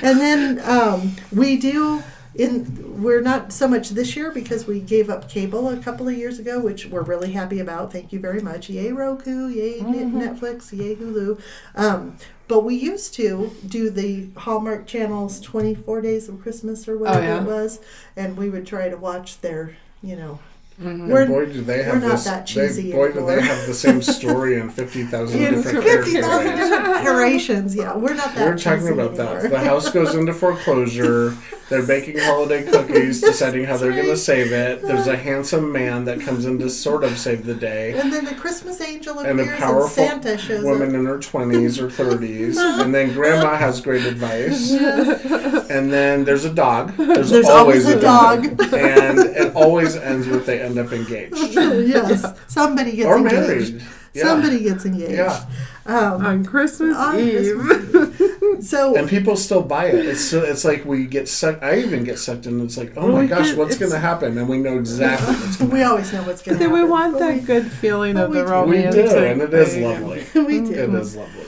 And 0.03 0.19
then 0.21 0.61
um, 0.65 1.17
we 1.31 1.57
do. 1.57 2.03
In 2.35 3.03
we're 3.03 3.21
not 3.21 3.53
so 3.53 3.67
much 3.69 3.91
this 3.91 4.17
year 4.17 4.31
because 4.31 4.67
we 4.67 4.81
gave 4.81 5.11
up 5.11 5.29
cable 5.29 5.69
a 5.69 5.77
couple 5.79 6.09
of 6.09 6.15
years 6.15 6.39
ago, 6.39 6.61
which 6.61 6.87
we're 6.87 7.03
really 7.03 7.33
happy 7.33 7.59
about. 7.59 7.93
Thank 7.93 8.13
you 8.13 8.21
very 8.21 8.41
much. 8.41 8.71
Yay 8.71 8.93
Roku, 8.93 9.49
yay 9.49 9.81
Netflix, 9.81 10.73
yay 10.73 10.95
Hulu. 10.95 11.41
Um, 11.75 12.17
but 12.49 12.65
we 12.65 12.75
used 12.75 13.15
to 13.15 13.51
do 13.67 13.91
the 13.91 14.29
Hallmark 14.37 14.87
channels 14.87 15.41
24 15.41 16.01
Days 16.01 16.29
of 16.29 16.41
Christmas 16.41 16.87
or 16.87 16.97
whatever 16.97 17.25
yeah. 17.25 17.41
it 17.43 17.47
was, 17.47 17.81
and 18.17 18.37
we 18.37 18.51
would 18.51 18.67
try 18.67 18.89
to 18.89 18.97
watch 18.97 19.41
their, 19.41 19.77
you 20.03 20.17
know, 20.17 20.39
Mm-hmm. 20.83 21.01
And 21.03 21.09
we're 21.13 21.27
boy, 21.27 21.47
do 21.47 21.63
they 21.63 21.83
have 21.85 21.95
we're 21.95 22.01
not 22.09 22.11
this. 22.13 22.25
that 22.25 22.47
they, 22.47 22.53
cheesy 22.53 22.93
boy, 22.93 23.13
do 23.13 23.25
they 23.25 23.41
have 23.41 23.67
the 23.67 23.75
same 23.75 24.03
story 24.19 24.59
in 24.59 24.69
fifty 24.71 25.05
thousand 25.05 25.41
in 25.41 25.55
different 25.55 25.85
50,000 25.85 26.57
different 26.57 26.89
iterations. 27.07 27.75
Yeah, 27.77 27.97
we're 27.97 28.15
not 28.15 28.35
that 28.35 28.47
We're 28.49 28.59
talking 28.59 28.89
about 28.89 29.13
anymore. 29.19 29.43
that. 29.43 29.51
The 29.51 29.59
house 29.61 29.91
goes 29.91 30.15
into 30.15 30.33
foreclosure. 30.35 31.37
They're 31.73 31.87
baking 31.87 32.19
holiday 32.19 32.63
cookies, 32.71 33.21
deciding 33.21 33.65
how 33.65 33.77
they're 33.79 33.93
going 33.93 34.07
to 34.07 34.17
save 34.17 34.53
it. 34.53 34.83
There's 34.83 35.07
a 35.07 35.17
handsome 35.17 35.73
man 35.73 36.05
that 36.05 36.21
comes 36.21 36.45
in 36.45 36.59
to 36.59 36.69
sort 36.69 37.03
of 37.03 37.19
save 37.19 37.47
the 37.47 37.55
day. 37.55 37.99
And 37.99 38.13
then 38.13 38.25
the 38.27 38.35
Christmas 38.35 38.81
angel 38.83 39.19
And 39.21 39.41
a 39.41 39.43
appears 39.43 39.49
and, 39.49 39.59
powerful 39.59 39.89
Santa 39.89 40.37
shows 40.39 40.65
woman 40.65 40.89
up. 40.91 40.95
in 40.97 41.05
her 41.07 41.19
20s 41.19 41.79
or 41.81 41.89
30s. 41.89 42.57
And 42.83 42.95
then 42.95 43.13
grandma 43.15 43.57
has 43.57 43.81
great 43.81 44.05
advice. 44.05 44.71
And 44.71 45.91
then 45.93 46.25
there's 46.25 46.45
a 46.45 46.53
dog. 46.53 46.95
There's, 46.97 47.31
There's 47.31 47.49
always 47.49 47.87
a 47.87 47.99
dog. 48.01 48.45
and 48.45 49.19
it 49.19 49.55
always 49.55 49.97
ends 49.97 50.27
with 50.29 50.45
they 50.47 50.61
end 50.61 50.79
up 50.79 50.93
engaged. 50.93 51.37
yes, 51.55 52.25
somebody 52.49 52.93
gets 52.97 53.07
Or 53.09 53.17
engaged. 53.19 53.75
married. 53.75 53.83
Yeah. 54.15 54.25
Somebody 54.25 54.61
gets 54.63 54.85
engaged. 54.85 55.13
Yeah. 55.13 55.45
Um, 55.85 56.25
on 56.25 56.45
Christmas 56.45 56.97
on 56.97 57.19
Eve. 57.19 57.57
Christmas. 57.59 58.69
so 58.71 58.95
And 58.97 59.09
people 59.09 59.37
still 59.37 59.63
buy 59.63 59.87
it. 59.87 60.07
It's 60.07 60.21
so, 60.25 60.43
it's 60.43 60.65
like 60.65 60.85
we 60.85 61.07
get 61.07 61.29
sucked. 61.29 61.63
I 61.63 61.79
even 61.81 62.05
get 62.05 62.19
sucked 62.21 62.47
in. 62.47 62.61
It's 62.61 62.77
like, 62.79 62.93
oh 62.97 63.11
my 63.11 63.27
gosh, 63.27 63.49
get- 63.49 63.59
what's 63.59 63.77
going 63.77 63.91
to 63.93 63.99
happen? 63.99 64.39
And 64.39 64.49
we 64.49 64.59
know 64.59 64.79
exactly 64.79 65.35
what's 65.35 65.57
going 65.57 65.71
we 65.73 65.83
always 65.83 66.13
know 66.13 66.23
what's 66.23 66.41
going 66.43 66.57
to 66.59 66.65
Then 66.65 66.71
happen. 66.71 66.85
we 66.85 66.89
want 66.89 67.13
but 67.15 67.19
that 67.21 67.45
good 67.47 67.71
feeling 67.71 68.15
but 68.15 68.25
of 68.27 68.31
we 68.31 68.37
the 68.39 68.43
do. 68.45 68.49
to 68.49 68.63
We 68.63 68.77
romantic. 68.77 69.11
do, 69.11 69.17
and 69.19 69.43
it 69.43 69.55
is 69.55 69.77
lovely. 69.77 70.25
we 70.45 70.61
do. 70.61 70.73
It 70.73 70.91
is 70.95 71.17
lovely. 71.17 71.45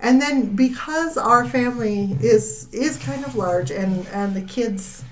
And 0.00 0.20
then 0.20 0.54
because 0.56 1.16
our 1.16 1.44
family 1.46 2.16
is 2.20 2.68
is 2.72 2.96
kind 2.98 3.24
of 3.24 3.34
large 3.36 3.70
and 3.70 4.06
and 4.08 4.34
the 4.34 4.42
kids 4.42 5.02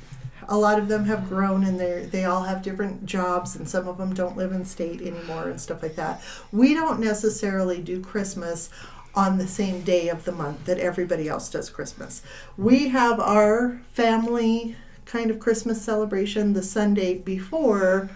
a 0.53 0.59
lot 0.59 0.79
of 0.79 0.87
them 0.87 1.07
have 1.07 1.31
grown 1.31 1.65
and 1.65 1.81
they 1.81 2.05
they 2.05 2.27
all 2.27 2.43
have 2.43 2.61
different 2.61 3.07
jobs 3.07 3.57
and 3.57 3.67
some 3.67 3.89
of 3.89 3.97
them 3.97 4.13
don't 4.13 4.37
live 4.37 4.53
in 4.53 4.67
state 4.67 5.01
anymore 5.01 5.49
and 5.49 5.59
stuff 5.59 5.83
like 5.83 5.97
that. 5.97 6.23
We 6.53 6.75
don't 6.75 7.01
necessarily 7.01 7.81
do 7.81 8.03
Christmas 8.03 8.69
on 9.15 9.39
the 9.39 9.49
same 9.49 9.81
day 9.81 10.11
of 10.11 10.27
the 10.27 10.33
month 10.33 10.67
that 10.67 10.79
everybody 10.79 11.27
else 11.27 11.49
does 11.49 11.71
Christmas. 11.71 12.21
We 12.59 12.89
have 12.89 13.19
our 13.19 13.81
family 13.95 14.77
kind 15.07 15.31
of 15.31 15.41
Christmas 15.41 15.81
celebration 15.81 16.53
the 16.53 16.63
Sunday 16.63 17.17
before 17.17 18.11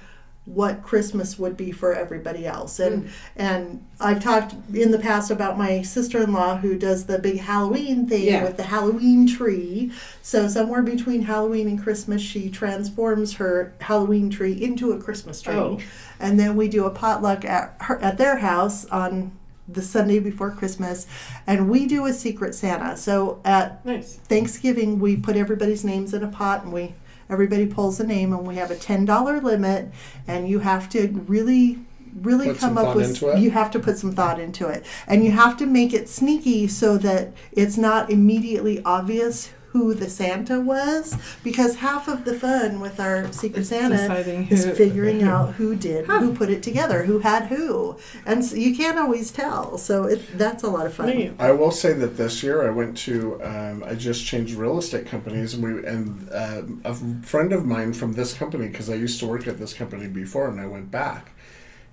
what 0.46 0.80
Christmas 0.82 1.38
would 1.40 1.56
be 1.56 1.72
for 1.72 1.92
everybody 1.92 2.46
else. 2.46 2.78
And 2.78 3.04
mm. 3.04 3.11
and 3.35 3.85
I've 4.00 4.22
talked 4.22 4.54
in 4.72 4.92
the 4.92 4.98
past 4.98 5.30
about 5.30 5.59
my 5.59 5.82
sister-in-law 5.82 6.59
who 6.59 6.78
does 6.78 7.06
the 7.06 7.18
big 7.18 7.40
Halloween 7.40 8.06
thing 8.09 8.26
Yeah. 8.26 8.44
with 8.44 8.56
the 8.56 8.62
Halloween 8.62 9.26
tree. 9.26 9.90
So 10.22 10.46
somewhere 10.46 10.82
between 10.82 11.22
Halloween 11.22 11.66
and 11.66 11.82
Christmas 11.82 12.22
she 12.22 12.48
transforms 12.48 13.35
her 13.35 13.74
Halloween 13.80 14.30
tree 14.30 14.52
into 14.52 14.92
a 14.92 14.98
Christmas 15.00 15.42
tree. 15.42 15.54
Oh. 15.54 15.80
And 16.20 16.38
then 16.38 16.54
we 16.54 16.68
do 16.68 16.87
a 16.87 16.90
potluck 16.90 17.44
at 17.44 17.74
her 17.80 17.98
at 18.00 18.16
their 18.16 18.38
house 18.38 18.85
on 18.87 19.32
the 19.68 19.82
Sunday 19.82 20.20
before 20.20 20.52
Christmas 20.52 21.09
and 21.44 21.68
we 21.68 21.87
do 21.87 22.06
a 22.06 22.12
secret 22.12 22.54
Santa. 22.54 22.96
So 22.96 23.40
at 23.44 23.85
Nice. 23.85 24.14
Thanksgiving, 24.14 25.00
we 25.00 25.16
put 25.16 25.35
everybody's 25.37 25.85
names 25.85 26.14
in 26.14 26.22
a 26.22 26.28
pot 26.28 26.62
and 26.62 26.72
we 26.72 26.94
everybody 27.28 27.66
pulls 27.66 28.00
a 28.00 28.06
name 28.06 28.32
and 28.32 28.46
we 28.46 28.56
have 28.56 28.70
a 28.70 28.76
ten 28.76 29.04
dollar 29.04 29.40
limit 29.40 29.90
and 30.26 30.48
you 30.48 30.60
have 30.60 30.88
to 30.90 31.08
really 31.26 31.78
really 32.22 32.48
Put 32.48 32.58
come 32.58 32.78
up 32.78 32.96
with 32.96 33.22
you 33.22 33.50
have 33.50 33.70
to 33.72 33.78
put 33.78 33.98
some 33.98 34.12
thought 34.12 34.40
into 34.40 34.68
it. 34.68 34.84
And 35.06 35.24
you 35.24 35.32
have 35.32 35.56
to 35.58 35.66
make 35.66 35.92
it 35.92 36.08
sneaky 36.08 36.66
so 36.66 36.96
that 36.98 37.32
it's 37.52 37.76
not 37.76 38.10
immediately 38.10 38.82
obvious 38.84 39.50
who 39.76 39.92
the 39.92 40.08
Santa 40.08 40.58
was 40.58 41.16
because 41.44 41.76
half 41.76 42.08
of 42.08 42.24
the 42.24 42.32
fun 42.34 42.80
with 42.80 42.98
our 42.98 43.30
Secret 43.30 43.60
Is 43.60 43.68
Santa 43.68 44.16
is 44.50 44.64
who- 44.64 44.74
figuring 44.74 45.22
out 45.22 45.54
who 45.54 45.76
did 45.76 46.06
who 46.06 46.32
put 46.34 46.48
it 46.48 46.62
together 46.62 47.04
who 47.04 47.18
had 47.18 47.44
who. 47.46 47.96
And 48.24 48.42
so 48.44 48.56
you 48.56 48.74
can't 48.74 48.98
always 48.98 49.30
tell. 49.30 49.76
So 49.76 50.04
it, 50.04 50.38
that's 50.38 50.62
a 50.62 50.68
lot 50.68 50.86
of 50.86 50.94
fun. 50.94 51.08
Neat. 51.10 51.32
I 51.38 51.52
will 51.52 51.70
say 51.70 51.92
that 51.92 52.16
this 52.16 52.42
year 52.42 52.66
I 52.66 52.70
went 52.70 52.96
to 52.98 53.42
um, 53.42 53.84
I 53.84 53.94
just 53.94 54.24
changed 54.24 54.54
real 54.54 54.78
estate 54.78 55.06
companies 55.06 55.52
and 55.54 55.62
we 55.62 55.86
and 55.86 56.28
uh, 56.32 56.62
a 56.84 56.94
friend 57.22 57.52
of 57.52 57.66
mine 57.66 57.92
from 57.92 58.14
this 58.14 58.32
company 58.32 58.68
because 58.68 58.88
I 58.88 58.94
used 58.94 59.20
to 59.20 59.26
work 59.26 59.46
at 59.46 59.58
this 59.58 59.74
company 59.74 60.08
before 60.08 60.48
and 60.48 60.58
I 60.60 60.66
went 60.66 60.90
back 60.90 61.32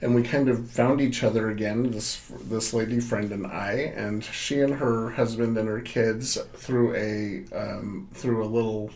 and 0.03 0.13
we 0.13 0.21
kind 0.21 0.49
of 0.49 0.69
found 0.69 0.99
each 1.01 1.23
other 1.23 1.49
again 1.49 1.91
this 1.91 2.21
this 2.49 2.73
lady 2.73 2.99
friend 2.99 3.31
and 3.31 3.47
I 3.47 3.93
and 3.95 4.23
she 4.23 4.59
and 4.61 4.75
her 4.75 5.11
husband 5.11 5.57
and 5.57 5.67
her 5.67 5.79
kids 5.81 6.37
through 6.53 6.93
a 6.95 7.45
um, 7.57 8.09
threw 8.13 8.43
a 8.43 8.45
little 8.45 8.91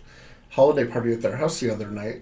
holiday 0.49 0.85
party 0.85 1.13
at 1.13 1.21
their 1.21 1.37
house 1.37 1.59
the 1.59 1.69
other 1.71 1.87
night 1.89 2.21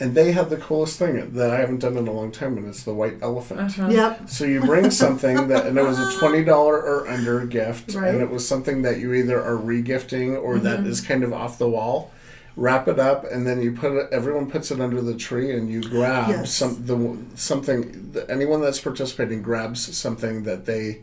and 0.00 0.12
they 0.16 0.32
had 0.32 0.50
the 0.50 0.56
coolest 0.56 0.98
thing 0.98 1.32
that 1.34 1.50
I 1.50 1.58
haven't 1.60 1.78
done 1.78 1.96
in 1.96 2.08
a 2.08 2.12
long 2.12 2.32
time 2.32 2.56
and 2.58 2.66
it's 2.66 2.82
the 2.82 2.92
white 2.92 3.18
elephant. 3.22 3.60
Uh-huh. 3.60 3.88
yep 3.88 4.28
So 4.28 4.44
you 4.44 4.60
bring 4.60 4.90
something 4.90 5.46
that, 5.48 5.66
and 5.66 5.78
it 5.78 5.84
was 5.84 6.00
a 6.00 6.18
twenty 6.18 6.42
dollar 6.44 6.76
or 6.82 7.06
under 7.08 7.46
gift, 7.46 7.94
Right. 7.94 8.08
and 8.12 8.20
it 8.20 8.28
was 8.28 8.46
something 8.46 8.82
that 8.82 8.98
you 8.98 9.14
either 9.14 9.40
are 9.40 9.56
regifting 9.56 10.36
or 10.42 10.58
that 10.58 10.80
Mm-hmm. 10.80 10.88
is 10.90 11.00
kind 11.00 11.22
of 11.22 11.32
off 11.32 11.58
the 11.58 11.68
wall. 11.68 12.10
Wrap 12.56 12.86
it 12.86 13.00
up, 13.00 13.24
and 13.24 13.44
then 13.46 13.60
you 13.60 13.72
put 13.72 13.92
it. 13.92 14.08
Everyone 14.12 14.48
puts 14.48 14.70
it 14.70 14.80
under 14.80 15.00
the 15.00 15.16
tree, 15.16 15.56
and 15.56 15.68
you 15.68 15.82
grab 15.82 16.28
Yes. 16.28 16.52
some 16.54 16.86
the 16.86 17.16
something. 17.36 18.12
The, 18.12 18.30
anyone 18.30 18.60
that's 18.60 18.80
participating 18.80 19.42
grabs 19.42 19.96
something 19.96 20.44
that 20.44 20.64
they 20.64 21.02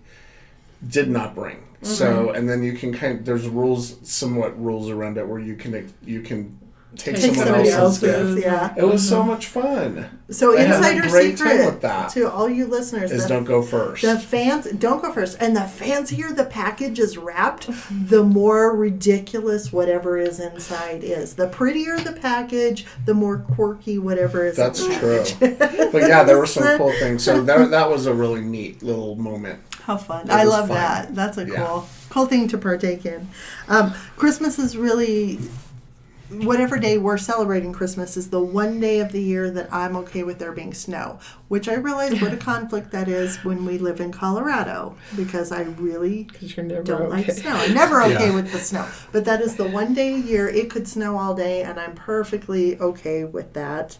did 0.87 1.09
not 1.09 1.35
bring. 1.35 1.57
Mm-hmm. 1.57 1.85
So, 1.87 2.29
and 2.29 2.49
then 2.49 2.63
you 2.63 2.73
can 2.73 2.93
kind. 2.93 3.19
of, 3.19 3.25
there's 3.25 3.49
rules, 3.49 3.97
somewhat 4.03 4.57
rules 4.57 4.89
around 4.89 5.17
it, 5.17 5.27
where 5.27 5.41
you 5.41 5.55
can 5.55 5.93
you 6.05 6.21
can 6.21 6.57
take, 6.97 7.15
Take 7.15 7.35
someone, 7.35 7.45
somebody 7.47 7.69
else's 7.69 8.03
else's. 8.03 8.35
gift. 8.35 8.45
Yeah. 8.47 8.73
It 8.77 8.83
was 8.83 9.07
so 9.07 9.23
much 9.23 9.47
fun. 9.47 10.05
So 10.29 10.57
I 10.57 10.63
insider 10.63 11.09
secret 11.09 11.81
to 12.13 12.31
all 12.31 12.49
you 12.49 12.65
listeners: 12.67 13.11
Is 13.11 13.23
the, 13.23 13.29
don't 13.29 13.43
go 13.43 13.61
first. 13.61 14.01
the 14.03 14.17
fans 14.19 14.65
don't 14.71 15.01
go 15.01 15.11
first, 15.11 15.37
and 15.41 15.55
the 15.55 15.63
fancier 15.63 16.31
the 16.31 16.45
package 16.45 16.99
is 16.99 17.17
wrapped, 17.17 17.69
the 18.09 18.23
more 18.23 18.75
ridiculous 18.75 19.73
whatever 19.73 20.17
is 20.17 20.39
inside 20.39 21.03
is. 21.03 21.35
The 21.35 21.47
prettier 21.47 21.97
the 21.99 22.13
package, 22.13 22.85
the 23.05 23.13
more 23.13 23.39
quirky 23.39 23.97
whatever 23.97 24.45
is. 24.45 24.55
That's 24.55 24.85
true. 24.85 25.23
But 25.91 26.03
yeah, 26.07 26.23
there 26.23 26.37
were 26.37 26.45
some 26.45 26.77
cool 26.77 26.93
things. 26.93 27.23
So 27.23 27.41
that, 27.43 27.71
that 27.71 27.89
was 27.89 28.05
a 28.05 28.13
really 28.13 28.41
neat 28.41 28.81
little 28.81 29.15
moment. 29.17 29.59
How 29.83 29.97
fun! 29.97 30.25
It 30.27 30.31
I 30.31 30.43
love 30.43 30.67
fun. 30.69 30.77
that. 30.77 31.15
That's 31.15 31.37
a 31.37 31.45
Yeah. 31.45 31.55
cool, 31.65 31.89
cool 32.09 32.25
thing 32.27 32.47
to 32.49 32.57
partake 32.57 33.05
in. 33.05 33.27
Um, 33.67 33.93
Christmas 34.15 34.57
is 34.59 34.77
really, 34.77 35.39
whatever 36.31 36.79
day 36.79 36.97
we're 36.97 37.17
celebrating 37.17 37.73
Christmas 37.73 38.15
is 38.15 38.29
the 38.29 38.39
one 38.39 38.79
day 38.79 38.99
of 38.99 39.11
the 39.11 39.21
year 39.21 39.51
that 39.51 39.71
I'm 39.73 39.95
okay 39.97 40.23
with 40.23 40.39
there 40.39 40.51
being 40.51 40.73
snow. 40.73 41.19
Which 41.49 41.67
I 41.67 41.73
realize 41.75 42.21
what 42.21 42.33
a 42.33 42.37
conflict 42.51 42.91
that 42.91 43.07
is 43.09 43.37
when 43.43 43.65
we 43.65 43.77
live 43.77 43.99
in 43.99 44.11
Colorado 44.11 44.95
because 45.15 45.51
I 45.51 45.63
really 45.63 46.29
you're 46.39 46.65
never 46.65 46.83
don't 46.83 47.01
okay. 47.03 47.09
like 47.27 47.31
snow. 47.31 47.51
I'm 47.53 47.73
never 47.73 48.01
okay 48.03 48.27
Yeah. 48.29 48.35
with 48.35 48.51
the 48.51 48.59
snow. 48.59 48.87
But 49.11 49.25
that 49.25 49.41
is 49.41 49.55
the 49.57 49.67
one 49.67 49.93
day 49.93 50.13
a 50.13 50.17
year 50.17 50.47
it 50.47 50.69
could 50.69 50.87
snow 50.87 51.17
all 51.17 51.33
day, 51.35 51.63
and 51.63 51.79
I'm 51.79 51.95
perfectly 51.95 52.79
okay 52.79 53.23
with 53.25 53.53
that. 53.53 53.97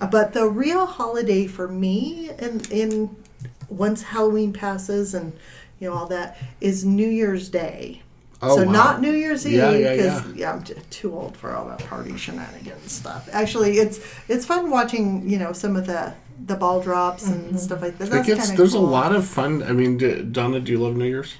Uh, 0.00 0.06
But 0.06 0.32
the 0.34 0.48
real 0.48 0.86
holiday 0.86 1.46
for 1.46 1.66
me, 1.68 2.30
in 2.38 2.60
in 2.70 3.16
once 3.68 4.02
Halloween 4.02 4.52
passes 4.52 5.14
and 5.14 5.32
you 5.78 5.88
know 5.88 5.96
all 5.96 6.06
that, 6.08 6.36
is 6.60 6.84
New 6.84 7.08
Year's 7.08 7.48
Day. 7.48 8.02
Oh, 8.42 8.56
so 8.56 8.64
wow. 8.64 8.72
not 8.72 9.00
New 9.00 9.12
Year's 9.12 9.46
Eve 9.46 9.54
Yeah, 9.54 9.70
yeah, 9.72 9.96
because 9.96 10.34
yeah, 10.34 10.52
I'm 10.52 10.62
t- 10.62 10.74
too 10.90 11.14
old 11.14 11.36
for 11.36 11.54
all 11.54 11.68
that 11.68 11.84
party 11.86 12.16
shenanigans 12.16 12.90
stuff. 12.90 13.28
Actually, 13.32 13.78
it's 13.78 14.00
it's 14.28 14.46
fun 14.46 14.70
watching 14.70 15.28
you 15.28 15.38
know 15.38 15.52
some 15.52 15.76
of 15.76 15.86
the 15.86 16.14
the 16.46 16.56
ball 16.56 16.80
drops 16.80 17.26
and 17.26 17.58
stuff 17.60 17.82
like 17.82 17.98
that. 17.98 18.08
It 18.08 18.10
That's 18.10 18.26
gets, 18.26 18.50
there's 18.52 18.72
cool. 18.72 18.84
a 18.84 18.88
lot 18.88 19.14
of 19.14 19.26
fun. 19.26 19.62
I 19.62 19.72
mean, 19.72 19.98
d 19.98 20.22
Donna, 20.22 20.60
do 20.60 20.72
you 20.72 20.78
love 20.78 20.96
New 20.96 21.04
Year's? 21.04 21.34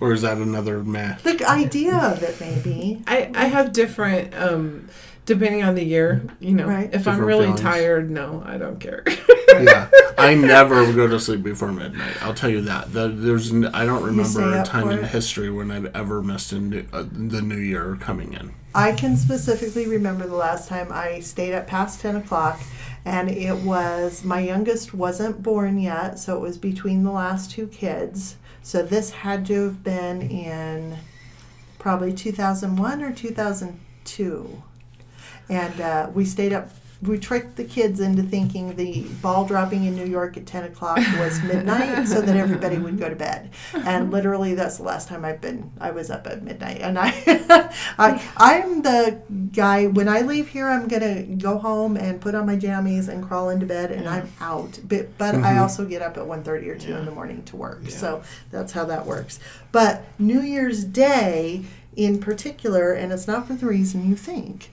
Or 0.00 0.12
is 0.12 0.22
that 0.22 0.38
another 0.38 0.82
meh? 0.82 1.16
The 1.22 1.44
idea 1.48 1.96
of 1.96 2.22
it, 2.24 2.40
maybe. 2.40 3.02
I, 3.06 3.30
I 3.34 3.44
have 3.44 3.72
different, 3.72 4.34
um, 4.34 4.88
depending 5.26 5.62
on 5.62 5.74
the 5.74 5.84
year, 5.84 6.22
you 6.40 6.52
know. 6.52 6.66
Right. 6.66 6.92
If 6.92 7.06
I'm 7.06 7.20
really 7.20 7.44
feelings. 7.44 7.60
tired, 7.60 8.10
no, 8.10 8.42
I 8.44 8.58
don't 8.58 8.78
care. 8.80 9.04
yeah, 9.48 9.88
I 10.18 10.34
never 10.34 10.92
go 10.92 11.06
to 11.06 11.20
sleep 11.20 11.42
before 11.42 11.72
midnight. 11.72 12.22
I'll 12.22 12.34
tell 12.34 12.50
you 12.50 12.62
that. 12.62 12.92
The, 12.92 13.08
there's, 13.08 13.52
n- 13.52 13.66
I 13.66 13.84
don't 13.84 13.98
stay 14.00 14.06
remember 14.06 14.56
a 14.56 14.60
up 14.60 14.66
time 14.66 14.86
for 14.86 14.92
in 14.92 14.98
it? 15.00 15.08
history 15.10 15.50
when 15.50 15.70
I've 15.70 15.94
ever 15.94 16.22
missed 16.22 16.52
a 16.52 16.58
new, 16.58 16.84
uh, 16.92 17.04
the 17.10 17.42
new 17.42 17.58
year 17.58 17.96
coming 18.00 18.32
in. 18.34 18.54
I 18.74 18.92
can 18.92 19.16
specifically 19.16 19.86
remember 19.86 20.26
the 20.26 20.36
last 20.36 20.68
time 20.68 20.88
I 20.90 21.20
stayed 21.20 21.54
up 21.54 21.66
past 21.66 22.00
10 22.00 22.16
o'clock, 22.16 22.58
and 23.04 23.30
it 23.30 23.56
was 23.56 24.24
my 24.24 24.40
youngest 24.40 24.94
wasn't 24.94 25.42
born 25.42 25.78
yet, 25.78 26.18
so 26.18 26.36
it 26.36 26.40
was 26.40 26.56
between 26.56 27.02
the 27.04 27.10
last 27.10 27.50
two 27.50 27.66
kids. 27.66 28.36
So 28.62 28.82
this 28.82 29.10
had 29.10 29.44
to 29.46 29.64
have 29.64 29.84
been 29.84 30.22
in 30.22 30.98
probably 31.78 32.12
2001 32.12 33.02
or 33.02 33.12
2002. 33.12 34.62
And 35.48 35.80
uh, 35.80 36.10
we 36.14 36.24
stayed 36.24 36.52
up. 36.52 36.70
We 37.02 37.18
tricked 37.18 37.56
the 37.56 37.64
kids 37.64 37.98
into 37.98 38.22
thinking 38.22 38.76
the 38.76 39.02
ball 39.20 39.44
dropping 39.44 39.86
in 39.86 39.96
New 39.96 40.06
York 40.06 40.36
at 40.36 40.46
10 40.46 40.64
o'clock 40.64 40.98
was 41.18 41.42
midnight 41.42 42.06
so 42.06 42.22
that 42.22 42.36
everybody 42.36 42.78
would 42.78 42.96
go 42.96 43.08
to 43.08 43.16
bed. 43.16 43.50
And 43.74 44.12
literally, 44.12 44.54
that's 44.54 44.76
the 44.76 44.84
last 44.84 45.08
time 45.08 45.24
I've 45.24 45.40
been, 45.40 45.72
I 45.80 45.90
was 45.90 46.10
up 46.10 46.28
at 46.28 46.44
midnight. 46.44 46.80
And 46.80 46.96
I, 46.96 47.08
I, 47.98 48.22
I'm 48.36 48.82
the 48.82 49.20
guy, 49.52 49.88
when 49.88 50.08
I 50.08 50.20
leave 50.20 50.46
here, 50.46 50.68
I'm 50.68 50.86
going 50.86 51.02
to 51.02 51.22
go 51.42 51.58
home 51.58 51.96
and 51.96 52.20
put 52.20 52.36
on 52.36 52.46
my 52.46 52.54
jammies 52.54 53.08
and 53.08 53.26
crawl 53.26 53.50
into 53.50 53.66
bed 53.66 53.90
and 53.90 54.08
I'm 54.08 54.30
out. 54.40 54.78
But, 54.84 55.18
but 55.18 55.34
I 55.34 55.58
also 55.58 55.84
get 55.84 56.02
up 56.02 56.16
at 56.16 56.22
1.30 56.22 56.68
or 56.68 56.78
2 56.78 56.94
in 56.94 57.04
the 57.04 57.10
morning 57.10 57.42
to 57.46 57.56
work. 57.56 57.90
So 57.90 58.22
that's 58.52 58.72
how 58.74 58.84
that 58.84 59.06
works. 59.06 59.40
But 59.72 60.04
New 60.20 60.40
Year's 60.40 60.84
Day 60.84 61.64
in 61.96 62.20
particular, 62.20 62.92
and 62.92 63.12
it's 63.12 63.26
not 63.26 63.46
for 63.46 63.54
the 63.54 63.66
reason 63.66 64.08
you 64.08 64.16
think. 64.16 64.70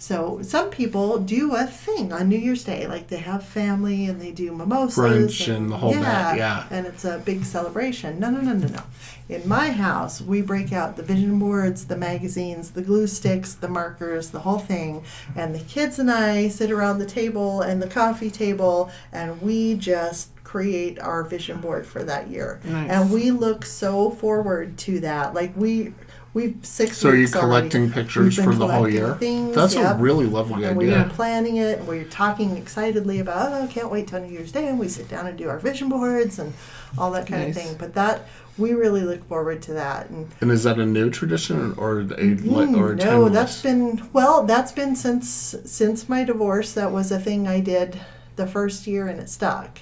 So 0.00 0.40
some 0.40 0.70
people 0.70 1.18
do 1.18 1.54
a 1.54 1.66
thing 1.66 2.10
on 2.10 2.30
New 2.30 2.38
Year's 2.38 2.64
Day, 2.64 2.86
like 2.86 3.08
they 3.08 3.18
have 3.18 3.44
family 3.44 4.06
and 4.06 4.18
they 4.18 4.32
do 4.32 4.50
mimosas 4.50 4.96
Brunch 4.96 5.54
and 5.54 5.70
the 5.70 5.76
whole 5.76 5.92
bit, 5.92 6.00
yeah, 6.00 6.34
yeah. 6.36 6.66
and 6.70 6.86
it's 6.86 7.04
a 7.04 7.18
big 7.18 7.44
celebration. 7.44 8.18
No, 8.18 8.30
no, 8.30 8.40
no, 8.40 8.54
no, 8.54 8.66
no. 8.66 8.82
In 9.28 9.46
my 9.46 9.70
house, 9.70 10.22
we 10.22 10.40
break 10.40 10.72
out 10.72 10.96
the 10.96 11.02
vision 11.02 11.38
boards, 11.38 11.84
the 11.84 11.98
magazines, 11.98 12.70
the 12.70 12.80
glue 12.80 13.06
sticks, 13.06 13.52
the 13.52 13.68
markers, 13.68 14.30
the 14.30 14.40
whole 14.40 14.58
thing, 14.58 15.04
and 15.36 15.54
the 15.54 15.60
kids 15.60 15.98
and 15.98 16.10
I 16.10 16.48
sit 16.48 16.70
around 16.70 16.98
the 16.98 17.06
table 17.06 17.60
and 17.60 17.82
the 17.82 17.86
coffee 17.86 18.30
table, 18.30 18.90
and 19.12 19.42
we 19.42 19.74
just 19.74 20.30
create 20.44 20.98
our 20.98 21.24
vision 21.24 21.60
board 21.60 21.86
for 21.86 22.02
that 22.04 22.28
year. 22.28 22.58
Nice. 22.64 22.90
And 22.90 23.12
we 23.12 23.30
look 23.32 23.66
so 23.66 24.10
forward 24.10 24.78
to 24.78 25.00
that. 25.00 25.34
Like 25.34 25.54
we. 25.54 25.92
We've 26.32 26.56
six. 26.62 26.98
So 26.98 27.08
are 27.08 27.14
you 27.14 27.22
weeks 27.22 27.34
already. 27.34 27.68
collecting 27.70 27.90
pictures 27.92 28.36
We've 28.38 28.46
been 28.46 28.52
for 28.54 28.58
the 28.58 28.68
whole 28.68 28.84
collecting 28.84 28.96
year? 28.98 29.14
Things, 29.16 29.54
That's 29.56 29.74
yep. 29.74 29.96
a 29.96 29.98
really 29.98 30.26
lovely 30.26 30.64
And 30.64 30.76
we 30.76 30.86
idea. 30.86 31.02
were 31.04 31.10
planning 31.10 31.56
it, 31.56 31.80
and 31.80 31.88
we 31.88 31.98
were 31.98 32.04
talking 32.04 32.56
excitedly 32.56 33.18
about, 33.18 33.52
oh, 33.52 33.66
can't 33.66 33.90
wait 33.90 34.06
till 34.06 34.20
New 34.20 34.32
Year's 34.32 34.52
Day, 34.52 34.68
and 34.68 34.78
we 34.78 34.86
sit 34.88 35.08
down 35.08 35.26
and 35.26 35.36
do 35.36 35.48
our 35.48 35.58
vision 35.58 35.88
boards 35.88 36.38
and 36.38 36.52
all 36.96 37.10
that 37.12 37.26
kind 37.26 37.46
Nice. 37.48 37.56
of 37.56 37.62
thing. 37.62 37.76
But 37.78 37.94
that, 37.94 38.28
we 38.58 38.74
really 38.74 39.00
look 39.02 39.26
forward 39.28 39.60
to 39.62 39.72
that. 39.72 40.08
And 40.10 40.28
And 40.40 40.52
is 40.52 40.62
that 40.62 40.78
a 40.78 40.86
new 40.86 41.10
tradition 41.10 41.74
or 41.76 41.98
a 42.00 42.04
Mm, 42.04 42.76
or 42.76 42.92
a 42.92 42.96
no, 42.96 43.04
timeless? 43.04 43.32
that's 43.32 43.62
been 43.62 44.02
well, 44.12 44.44
that's 44.44 44.70
been 44.72 44.94
since 44.94 45.56
since 45.64 46.08
my 46.08 46.22
divorce. 46.22 46.72
That 46.72 46.92
was 46.92 47.10
a 47.10 47.18
thing 47.18 47.48
I 47.48 47.58
did 47.60 47.98
the 48.36 48.46
first 48.46 48.86
year, 48.86 49.08
and 49.08 49.18
it 49.18 49.28
stuck. 49.30 49.80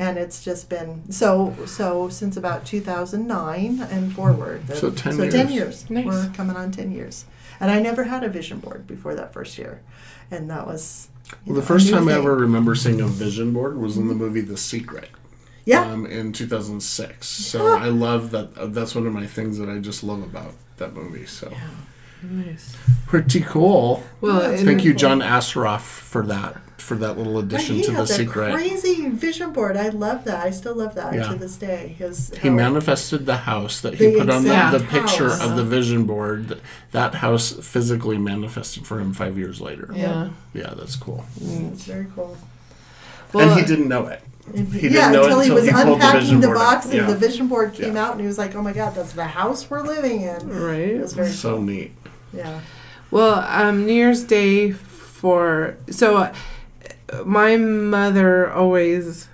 And 0.00 0.16
it's 0.16 0.44
just 0.44 0.68
been 0.68 1.10
so 1.10 1.54
so 1.66 2.08
since 2.08 2.36
about 2.36 2.64
2009 2.64 3.80
and 3.90 4.12
forward. 4.14 4.66
The- 4.68 4.76
So 4.76 4.90
10 4.90 5.12
so 5.14 5.28
10 5.30 5.48
years. 5.48 5.54
years. 5.54 5.90
Nice. 5.90 6.06
We're 6.06 6.30
coming 6.34 6.56
on 6.56 6.70
10 6.70 6.92
years. 6.92 7.24
And 7.60 7.70
I 7.70 7.80
never 7.80 8.04
had 8.04 8.22
a 8.22 8.28
vision 8.28 8.60
board 8.60 8.86
before 8.86 9.14
that 9.16 9.32
first 9.32 9.58
year. 9.58 9.80
And 10.30 10.48
that 10.50 10.66
was 10.66 11.08
Well, 11.44 11.54
know, 11.56 11.60
the 11.60 11.66
first 11.66 11.88
a 11.88 11.90
new 11.90 11.96
time 11.98 12.08
I 12.08 12.12
ever 12.12 12.36
remember 12.36 12.74
seeing 12.76 13.00
a 13.00 13.06
vision 13.08 13.52
board 13.52 13.76
was 13.78 13.96
in 13.96 14.06
the 14.08 14.14
movie 14.14 14.40
The 14.40 14.56
Secret. 14.56 15.08
Yeah. 15.64 15.82
Um, 15.90 16.06
in 16.06 16.32
2006. 16.32 17.26
So 17.28 17.76
I 17.76 17.86
love 17.88 18.30
that. 18.30 18.56
uh, 18.56 18.66
That's 18.66 18.94
one 18.94 19.06
of 19.06 19.12
my 19.12 19.26
things 19.26 19.58
that 19.58 19.68
I 19.68 19.78
just 19.78 20.02
love 20.04 20.22
about 20.22 20.54
that 20.76 20.94
movie. 20.94 21.26
So 21.26 21.52
nice. 22.22 22.74
pretty 23.06 23.40
cool. 23.40 24.04
Well, 24.20 24.56
Thank 24.56 24.84
you, 24.84 24.94
John 24.94 25.20
Assaraf, 25.20 25.80
for 25.80 26.24
that 26.26 26.56
for 26.78 26.94
that 26.96 27.18
little 27.18 27.34
But 27.34 27.44
addition 27.44 27.76
he 27.76 27.82
to 27.84 27.90
had 27.92 28.02
The 28.02 28.04
that 28.08 28.14
Secret. 28.14 28.52
crazy 28.54 29.08
vision 29.08 29.52
board. 29.52 29.76
I 29.76 29.88
love 29.88 30.24
that. 30.24 30.44
I 30.46 30.50
still 30.50 30.74
love 30.76 30.94
that 30.94 31.12
Yeah. 31.14 31.24
to 31.28 31.34
this 31.34 31.56
day. 31.56 31.94
His 31.98 32.30
He 32.40 32.48
how- 32.48 32.54
manifested 32.54 33.26
the 33.26 33.36
house 33.38 33.80
that 33.80 33.94
he 33.94 34.12
put 34.12 34.30
on 34.30 34.44
the, 34.44 34.78
the 34.78 34.84
picture 34.88 35.28
house. 35.30 35.42
of 35.44 35.56
the 35.56 35.64
vision 35.64 36.04
board. 36.04 36.60
That 36.92 37.16
house 37.16 37.52
physically 37.60 38.16
manifested 38.18 38.86
for 38.86 39.00
him 39.00 39.12
five 39.12 39.36
years 39.36 39.60
later. 39.60 39.90
Yeah. 39.94 40.28
Yeah, 40.54 40.72
that's 40.78 40.96
cool. 40.96 41.24
It's 41.40 41.84
very 41.84 42.06
cool. 42.14 42.36
Well, 43.32 43.50
and 43.50 43.60
he 43.60 43.66
didn't 43.66 43.88
know 43.88 44.06
it. 44.06 44.22
He 44.54 44.62
didn't 44.88 45.12
know 45.12 45.24
it 45.24 45.32
until 45.32 45.40
he 45.40 45.50
until 45.50 45.54
was 45.56 45.64
he 45.66 45.72
pulled 45.72 45.86
the 45.88 45.92
unpacking 46.06 46.40
the, 46.40 46.46
board 46.46 46.56
out. 46.58 46.74
box 46.74 46.84
and 46.86 46.94
Yeah. 46.94 47.06
the 47.06 47.16
vision 47.16 47.48
board 47.48 47.74
came 47.74 47.96
Yeah. 47.96 48.04
out, 48.06 48.12
and 48.12 48.20
he 48.22 48.26
was 48.26 48.38
like, 48.38 48.54
"Oh 48.56 48.62
my 48.62 48.72
God, 48.72 48.94
that's 48.94 49.12
the 49.12 49.24
house 49.26 49.68
we're 49.68 49.82
living 49.82 50.22
in." 50.22 50.36
It 50.36 50.44
Right. 50.46 50.98
was 51.02 51.12
very 51.12 51.28
So 51.32 51.56
cool. 51.56 51.62
neat. 51.64 51.92
Yeah. 52.32 52.60
Well, 53.10 53.44
um, 53.46 53.84
New 53.84 53.92
Year's 53.92 54.22
Day 54.22 54.72
for 54.72 55.74
so 55.90 56.16
uh, 56.16 56.32
my 57.24 57.56
mother 57.56 58.50
always 58.50 59.28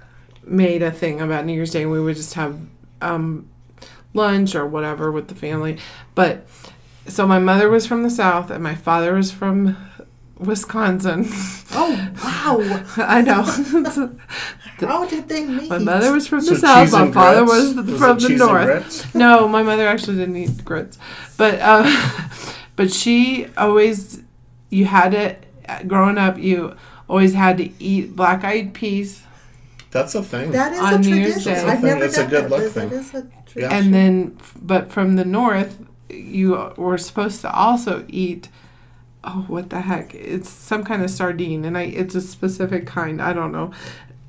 made 0.44 0.82
a 0.82 0.90
thing 0.90 1.20
about 1.20 1.44
New 1.46 1.52
Year's 1.54 1.70
Day. 1.70 1.82
And 1.82 1.90
we 1.90 2.00
would 2.00 2.16
just 2.16 2.34
have 2.34 2.58
um, 3.00 3.48
lunch 4.12 4.54
or 4.54 4.66
whatever 4.66 5.10
with 5.10 5.28
the 5.28 5.34
family. 5.34 5.78
But 6.14 6.46
so 7.06 7.26
my 7.26 7.38
mother 7.38 7.68
was 7.70 7.86
from 7.86 8.02
the 8.02 8.10
south 8.10 8.50
and 8.50 8.62
my 8.62 8.74
father 8.74 9.14
was 9.14 9.30
from 9.32 9.76
Wisconsin. 10.38 11.26
Oh 11.76 11.90
wow! 12.22 12.84
I 12.98 13.20
know. 13.20 13.42
How 14.78 15.04
did 15.06 15.28
they 15.28 15.44
meet? 15.44 15.68
my 15.68 15.78
mother 15.78 16.12
was 16.12 16.28
from 16.28 16.38
the 16.38 16.44
So 16.44 16.54
south. 16.54 16.92
My 16.92 17.10
father 17.10 17.44
grits? 17.44 17.74
was, 17.74 17.74
Was 17.74 17.98
from 17.98 18.18
the 18.20 18.36
north. 18.36 19.12
No, 19.12 19.48
my 19.48 19.64
mother 19.64 19.84
actually 19.88 20.18
didn't 20.18 20.36
eat 20.36 20.64
grits, 20.64 20.98
but 21.36 21.58
uh, 21.60 21.82
but 22.76 22.92
she 22.92 23.48
always 23.56 24.22
you 24.70 24.84
had 24.84 25.10
to 25.10 25.84
growing 25.88 26.16
up. 26.16 26.38
You 26.38 26.76
always 27.08 27.34
had 27.34 27.58
to 27.58 27.70
eat 27.82 28.14
black 28.16 28.44
eyed 28.44 28.74
peas, 28.74 29.22
That's 29.90 30.14
a 30.14 30.22
thing. 30.22 30.50
That 30.52 30.72
is 30.72 30.80
On 30.80 30.94
a 30.94 30.98
New 30.98 31.14
Year's 31.14 31.42
tradition. 31.42 31.66
Day. 31.66 31.72
I've 31.72 31.82
never 31.82 32.04
It's 32.04 32.18
a 32.18 32.26
good 32.26 32.44
that, 32.44 32.50
luck 32.50 32.72
thing. 32.72 32.88
That 32.88 32.96
is 32.96 33.14
a 33.14 33.22
tradition. 33.46 33.72
And 33.72 33.94
then 33.94 34.38
but 34.60 34.90
from 34.90 35.16
the 35.16 35.24
north, 35.24 35.78
you 36.08 36.72
were 36.76 36.98
supposed 36.98 37.40
to 37.42 37.52
also 37.52 38.04
eat. 38.08 38.48
Oh, 39.26 39.44
what 39.48 39.70
the 39.70 39.80
heck! 39.80 40.14
It's 40.14 40.50
some 40.50 40.84
kind 40.84 41.02
of 41.02 41.10
sardine, 41.10 41.64
and 41.64 41.78
I 41.78 41.82
it's 41.84 42.14
a 42.14 42.20
specific 42.20 42.86
kind. 42.86 43.22
I 43.22 43.32
don't 43.32 43.52
know. 43.52 43.72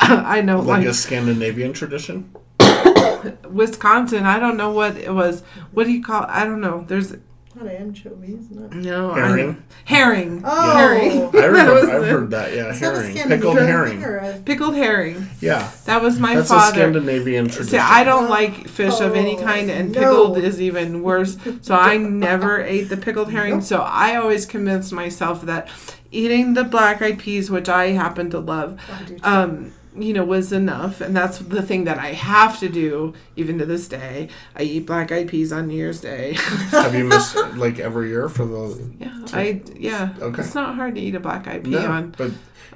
I 0.00 0.40
know 0.40 0.58
like 0.60 0.78
like 0.78 0.86
a 0.86 0.94
Scandinavian 0.94 1.72
tradition. 1.74 2.34
Wisconsin. 3.50 4.24
I 4.24 4.38
don't 4.38 4.56
know 4.56 4.70
what 4.70 4.96
it 4.96 5.12
was. 5.12 5.42
What 5.72 5.84
do 5.84 5.92
you 5.92 6.02
call? 6.02 6.24
I 6.28 6.44
don't 6.44 6.60
know. 6.60 6.84
There's 6.88 7.14
Not 7.56 7.66
anchovies, 7.66 8.48
not. 8.50 8.72
No, 8.72 9.12
Herring? 9.12 9.50
I, 9.50 9.90
herring. 9.92 10.42
Oh. 10.44 10.72
herring. 10.76 11.20
I 11.34 11.46
remember, 11.46 11.72
I've 11.78 12.00
the- 12.02 12.06
heard 12.08 12.30
that. 12.30 12.54
Yeah, 12.54 12.68
Is 12.70 12.78
that 12.80 12.94
a 12.94 13.00
herring, 13.02 13.28
pickled 13.28 13.58
herring. 13.58 14.04
a- 14.04 14.42
Pickled 14.44 14.76
herring. 14.76 15.26
Yeah, 15.40 15.68
That 15.86 16.00
was 16.00 16.20
my 16.20 16.36
that's 16.36 16.50
a. 16.52 16.60
Scandinavian 16.60 17.46
tradition. 17.46 17.66
See, 17.72 17.78
I 17.78 18.04
don't 18.04 18.30
like 18.30 18.68
fish 18.68 19.00
of 19.00 19.16
any 19.16 19.36
Oh, 19.36 19.42
kind, 19.42 19.68
and 19.68 19.90
no. 19.90 19.98
pickled 20.00 20.38
is 20.38 20.60
even 20.60 21.02
worse. 21.02 21.36
So 21.62 21.74
I 21.74 21.96
never 21.96 22.60
ate 22.64 22.84
the 22.88 22.96
pickled 22.96 23.32
herring. 23.32 23.54
Nope. 23.54 23.62
So 23.64 23.80
I 23.80 24.14
always 24.14 24.46
convinced 24.46 24.92
myself 24.92 25.42
that 25.42 25.68
eating 26.12 26.54
the 26.54 26.62
black 26.64 27.02
eyed 27.02 27.18
peas, 27.18 27.50
which 27.50 27.68
I 27.68 27.86
happen 27.88 28.30
to 28.30 28.38
love, 28.38 28.78
I 28.92 29.02
do 29.02 29.14
too. 29.16 29.24
um, 29.24 29.72
you 29.96 30.12
know, 30.12 30.24
was 30.24 30.52
enough. 30.52 31.00
And 31.00 31.16
that's 31.16 31.38
the 31.38 31.62
thing 31.62 31.84
that 31.84 31.98
I 31.98 32.12
have 32.12 32.58
to 32.60 32.68
do, 32.68 33.14
even 33.36 33.58
to 33.58 33.66
this 33.66 33.88
day. 33.88 34.28
I 34.54 34.62
eat 34.62 34.86
black 34.86 35.10
eyed 35.10 35.28
peas 35.28 35.52
on 35.52 35.66
New 35.68 35.74
Year's 35.76 36.00
Day. 36.00 36.34
Have 36.70 36.94
you 36.94 37.04
missed 37.04 37.36
like 37.56 37.78
every 37.80 38.08
year 38.10 38.28
for 38.28 38.44
the? 38.46 38.90
yeah, 39.00 39.18
I 39.32 39.62
yeah. 39.76 40.14
Okay. 40.20 40.42
It's 40.42 40.54
not 40.54 40.76
hard 40.76 40.94
to 40.94 41.00
eat 41.00 41.14
a 41.14 41.20
black 41.20 41.48
eyed 41.48 41.64
pea 41.64 41.70
No, 41.70 41.86
on. 41.90 42.14
but 42.16 42.30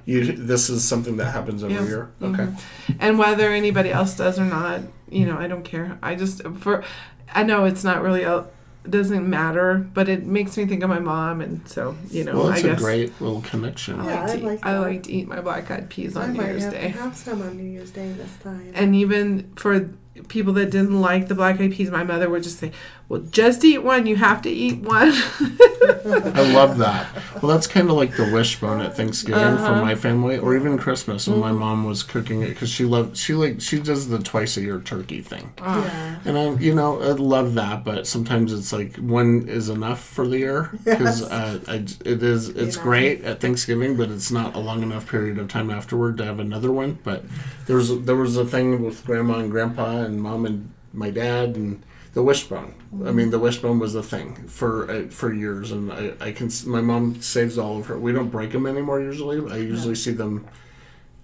you. 0.04 0.32
This 0.32 0.68
is 0.70 0.82
something 0.84 1.16
that 1.18 1.26
happens 1.32 1.62
every 1.62 1.76
Yeah. 1.76 1.84
year. 1.86 2.10
Okay. 2.22 2.44
Mhm. 2.46 2.60
And 3.00 3.18
whether 3.18 3.50
anybody 3.50 3.90
else 3.90 4.16
does 4.16 4.38
or 4.38 4.44
not, 4.44 4.80
you 5.08 5.24
know, 5.26 5.38
I 5.38 5.46
don't 5.46 5.64
care. 5.64 5.98
I 6.02 6.14
just 6.16 6.42
for 6.58 6.82
I 7.32 7.42
know 7.42 7.64
it's 7.64 7.84
not 7.84 8.02
really 8.02 8.22
a 8.24 8.44
doesn't 8.88 9.28
matter, 9.28 9.78
but 9.94 10.08
it 10.08 10.24
makes 10.26 10.56
me 10.56 10.66
think 10.66 10.82
of 10.82 10.90
my 10.90 10.98
mom, 10.98 11.40
and 11.40 11.66
so 11.68 11.96
you 12.10 12.24
know, 12.24 12.34
Well, 12.34 12.48
I 12.48 12.54
it's 12.56 12.64
a 12.64 12.68
guess 12.68 12.78
great 12.80 13.20
little 13.20 13.40
connection. 13.42 14.00
I 14.00 14.04
Yeah, 14.06 14.20
like, 14.22 14.30
I 14.30 14.36
to, 14.36 14.46
like 14.46 14.66
I 14.66 14.78
like 14.78 15.02
to 15.04 15.12
eat 15.12 15.26
my 15.28 15.40
black 15.40 15.70
eyed 15.70 15.88
peas 15.90 16.16
I 16.16 16.24
on 16.24 16.34
New 16.34 16.42
Year's 16.42 16.64
have 16.64 16.72
Day. 16.72 16.80
to 16.82 16.88
have 16.98 17.16
some 17.16 17.42
on 17.42 17.56
New 17.56 17.64
Year's 17.64 17.90
Day 17.90 18.12
this 18.12 18.36
time. 18.42 18.72
And 18.74 18.94
even 18.94 19.52
for 19.56 19.88
people 20.28 20.52
that 20.54 20.70
didn't 20.70 21.00
like 21.00 21.28
the 21.28 21.34
black 21.34 21.60
eyed 21.60 21.72
peas, 21.72 21.90
my 21.90 22.04
mother 22.04 22.28
would 22.30 22.42
just 22.42 22.58
say, 22.58 22.70
"Well, 23.08 23.20
just 23.30 23.64
eat 23.64 23.78
one. 23.78 24.06
You 24.06 24.16
have 24.16 24.42
to 24.42 24.50
eat 24.50 24.78
one." 24.80 25.12
I 26.06 26.52
love 26.52 26.78
that. 26.78 27.06
Well, 27.42 27.52
that's 27.52 27.66
kind 27.66 27.88
of 27.90 27.96
like 27.96 28.16
the 28.16 28.30
wishbone 28.32 28.80
at 28.80 28.96
Thanksgiving 28.96 29.56
for 29.56 29.64
Uh-huh. 29.64 29.80
my 29.82 29.94
family, 29.94 30.38
or 30.38 30.54
even 30.56 30.78
Christmas 30.78 31.26
when 31.28 31.40
my 31.40 31.50
Mm-hmm. 31.50 31.58
mom 31.58 31.84
was 31.84 32.02
cooking 32.02 32.42
it 32.42 32.48
because 32.50 32.68
she 32.70 32.84
loved 32.84 33.16
she 33.16 33.34
like 33.34 33.60
she 33.60 33.78
does 33.80 34.08
the 34.08 34.18
twice 34.18 34.56
a 34.56 34.60
year 34.62 34.80
turkey 34.80 35.20
thing, 35.20 35.52
yeah. 35.58 36.16
and 36.24 36.38
I 36.38 36.54
you 36.54 36.74
know 36.74 37.00
I 37.02 37.12
love 37.12 37.54
that, 37.54 37.84
but 37.84 38.06
sometimes 38.06 38.52
it's 38.52 38.72
like 38.72 38.96
one 38.96 39.48
is 39.48 39.68
enough 39.68 40.00
for 40.02 40.26
the 40.26 40.38
year 40.38 40.70
because 40.84 41.20
Yes. 41.30 41.30
uh, 41.30 41.58
it 42.04 42.22
is 42.22 42.48
it's 42.50 42.76
know. 42.76 42.82
great 42.82 43.22
at 43.24 43.40
Thanksgiving, 43.40 43.96
but 43.96 44.10
it's 44.10 44.30
not 44.30 44.54
a 44.54 44.58
long 44.60 44.82
enough 44.82 45.08
period 45.08 45.38
of 45.38 45.48
time 45.48 45.70
afterward 45.70 46.16
to 46.18 46.24
have 46.24 46.38
another 46.40 46.70
one. 46.72 46.98
But 47.04 47.24
there 47.66 47.76
was 47.76 48.02
there 48.04 48.16
was 48.16 48.36
a 48.36 48.44
thing 48.44 48.82
with 48.82 49.04
grandma 49.04 49.38
and 49.38 49.50
grandpa 49.50 50.03
and 50.04 50.22
mom 50.22 50.46
and 50.46 50.70
my 50.92 51.10
dad 51.10 51.56
and 51.56 51.82
the 52.14 52.22
wishbone. 52.22 52.74
I 53.04 53.10
mean, 53.10 53.30
the 53.30 53.40
wishbone 53.40 53.80
was 53.80 53.94
a 53.96 54.02
thing 54.02 54.46
for 54.46 54.90
uh, 54.90 55.08
for 55.08 55.32
years, 55.32 55.72
and 55.72 55.92
I, 55.92 56.12
I 56.20 56.32
can. 56.32 56.48
My 56.66 56.80
mom 56.80 57.20
saves 57.20 57.58
all 57.58 57.78
of 57.78 57.86
her. 57.86 57.98
We 57.98 58.12
don't 58.12 58.30
break 58.30 58.52
them 58.52 58.66
anymore. 58.66 59.00
Usually, 59.00 59.52
I 59.52 59.56
usually 59.58 59.96
see 59.96 60.12
them 60.12 60.46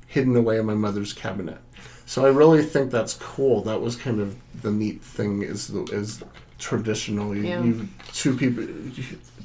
hidden 0.07 0.35
away 0.35 0.59
in 0.59 0.66
my 0.66 0.74
mother's 0.74 1.12
cabinet. 1.12 1.59
So 2.07 2.24
I 2.24 2.28
really 2.31 2.64
think 2.64 2.91
that's 2.91 3.14
cool. 3.14 3.62
That 3.62 3.81
was 3.81 3.95
kind 3.95 4.20
of 4.20 4.37
the 4.62 4.72
neat 4.72 5.01
thing. 5.01 5.43
Is 5.43 5.68
the 5.68 5.85
is 5.85 6.22
traditionally 6.59 7.49
Yeah. 7.49 7.62
you 7.62 7.89
two 8.12 8.37
people 8.37 8.66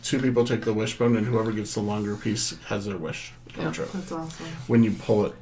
two 0.02 0.20
people 0.20 0.46
take 0.46 0.62
the 0.62 0.74
wishbone, 0.74 1.16
and 1.16 1.28
whoever 1.28 1.52
gets 1.52 1.76
the 1.76 1.82
longer 1.82 2.16
piece 2.16 2.58
has 2.68 2.86
their 2.86 2.98
wish 2.98 3.34
Yeah. 3.56 3.66
That's 3.66 4.12
awesome. 4.12 4.46
When 4.68 4.84
you 4.84 4.92
pull 4.92 5.26
it, 5.28 5.36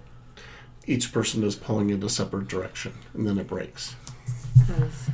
each 0.85 1.11
person 1.11 1.43
is 1.43 1.55
pulling 1.55 1.89
in 1.89 2.03
a 2.03 2.09
separate 2.09 2.47
direction, 2.47 2.93
and 3.13 3.25
then 3.27 3.37
it 3.37 3.47
breaks. 3.47 3.95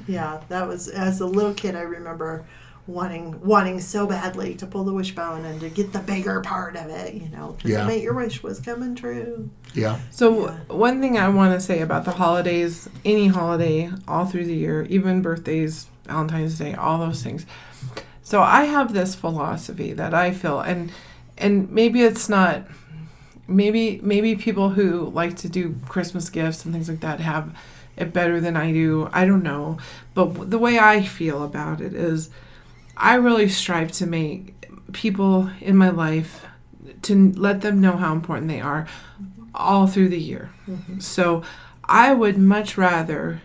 yeah, 0.08 0.42
that 0.50 0.68
was 0.68 0.88
as 0.88 1.22
a 1.22 1.26
little 1.26 1.54
kid. 1.54 1.76
I 1.76 1.82
remember 1.82 2.46
wanting 2.88 3.40
wanting 3.42 3.80
so 3.80 4.08
badly 4.08 4.56
to 4.56 4.66
pull 4.66 4.84
the 4.84 4.94
wishbone 4.94 5.46
and 5.46 5.60
to 5.62 5.70
get 5.70 5.94
the 5.94 6.00
bigger 6.00 6.42
part 6.42 6.76
of 6.76 6.88
it. 6.90 7.14
You 7.14 7.30
know, 7.30 7.56
'cause 7.62 7.70
Yeah. 7.70 7.84
it 7.84 7.88
meant 7.88 8.02
your 8.02 8.14
wish 8.16 8.42
was 8.42 8.60
coming 8.60 8.96
true. 8.96 9.50
Yeah. 9.74 10.00
So 10.10 10.48
Yeah. 10.48 10.76
one 10.76 11.00
thing 11.00 11.18
I 11.18 11.30
want 11.30 11.54
to 11.54 11.60
say 11.60 11.82
about 11.82 12.06
the 12.06 12.12
holidays, 12.12 12.90
any 13.06 13.28
holiday, 13.28 13.92
all 14.08 14.26
through 14.26 14.46
the 14.46 14.56
year, 14.56 14.84
even 14.90 15.22
birthdays, 15.22 15.86
Valentine's 16.08 16.58
Day, 16.58 16.74
all 16.74 16.98
those 16.98 17.22
things. 17.22 17.46
So 18.24 18.42
I 18.42 18.66
have 18.66 18.94
this 18.94 19.14
philosophy 19.16 19.94
that 19.94 20.14
I 20.14 20.32
feel, 20.32 20.60
and 20.60 20.92
and 21.38 21.70
maybe 21.72 22.02
it's 22.02 22.28
not. 22.28 22.64
Maybe 23.50 24.00
maybe 24.04 24.36
people 24.36 24.70
who 24.70 25.10
like 25.10 25.36
to 25.38 25.50
do 25.50 25.76
Christmas 25.88 26.30
gifts 26.30 26.64
and 26.64 26.74
things 26.74 26.90
like 26.90 27.00
that 27.02 27.20
have 27.20 27.56
it 27.98 28.14
better 28.14 28.40
than 28.40 28.56
I 28.56 28.72
do. 28.72 29.10
I 29.12 29.26
don't 29.26 29.44
know, 29.44 29.78
but 30.14 30.50
the 30.50 30.60
way 30.60 30.80
I 30.80 31.04
feel 31.04 31.44
about 31.44 31.82
it 31.82 31.94
is, 31.94 32.30
I 32.96 33.16
really 33.16 33.50
strive 33.50 33.92
to 33.94 34.06
make 34.06 34.66
people 34.94 35.50
in 35.60 35.76
my 35.76 35.90
life 35.90 36.46
to 37.04 37.32
let 37.34 37.62
them 37.62 37.82
know 37.82 37.98
how 37.98 38.14
important 38.14 38.48
they 38.48 38.62
are 38.62 38.88
all 39.54 39.88
through 39.88 40.10
the 40.10 40.20
year. 40.20 40.52
Mm-hmm. 40.68 41.00
So 41.00 41.44
I 41.84 42.14
would 42.14 42.38
much 42.38 42.78
rather 42.78 43.42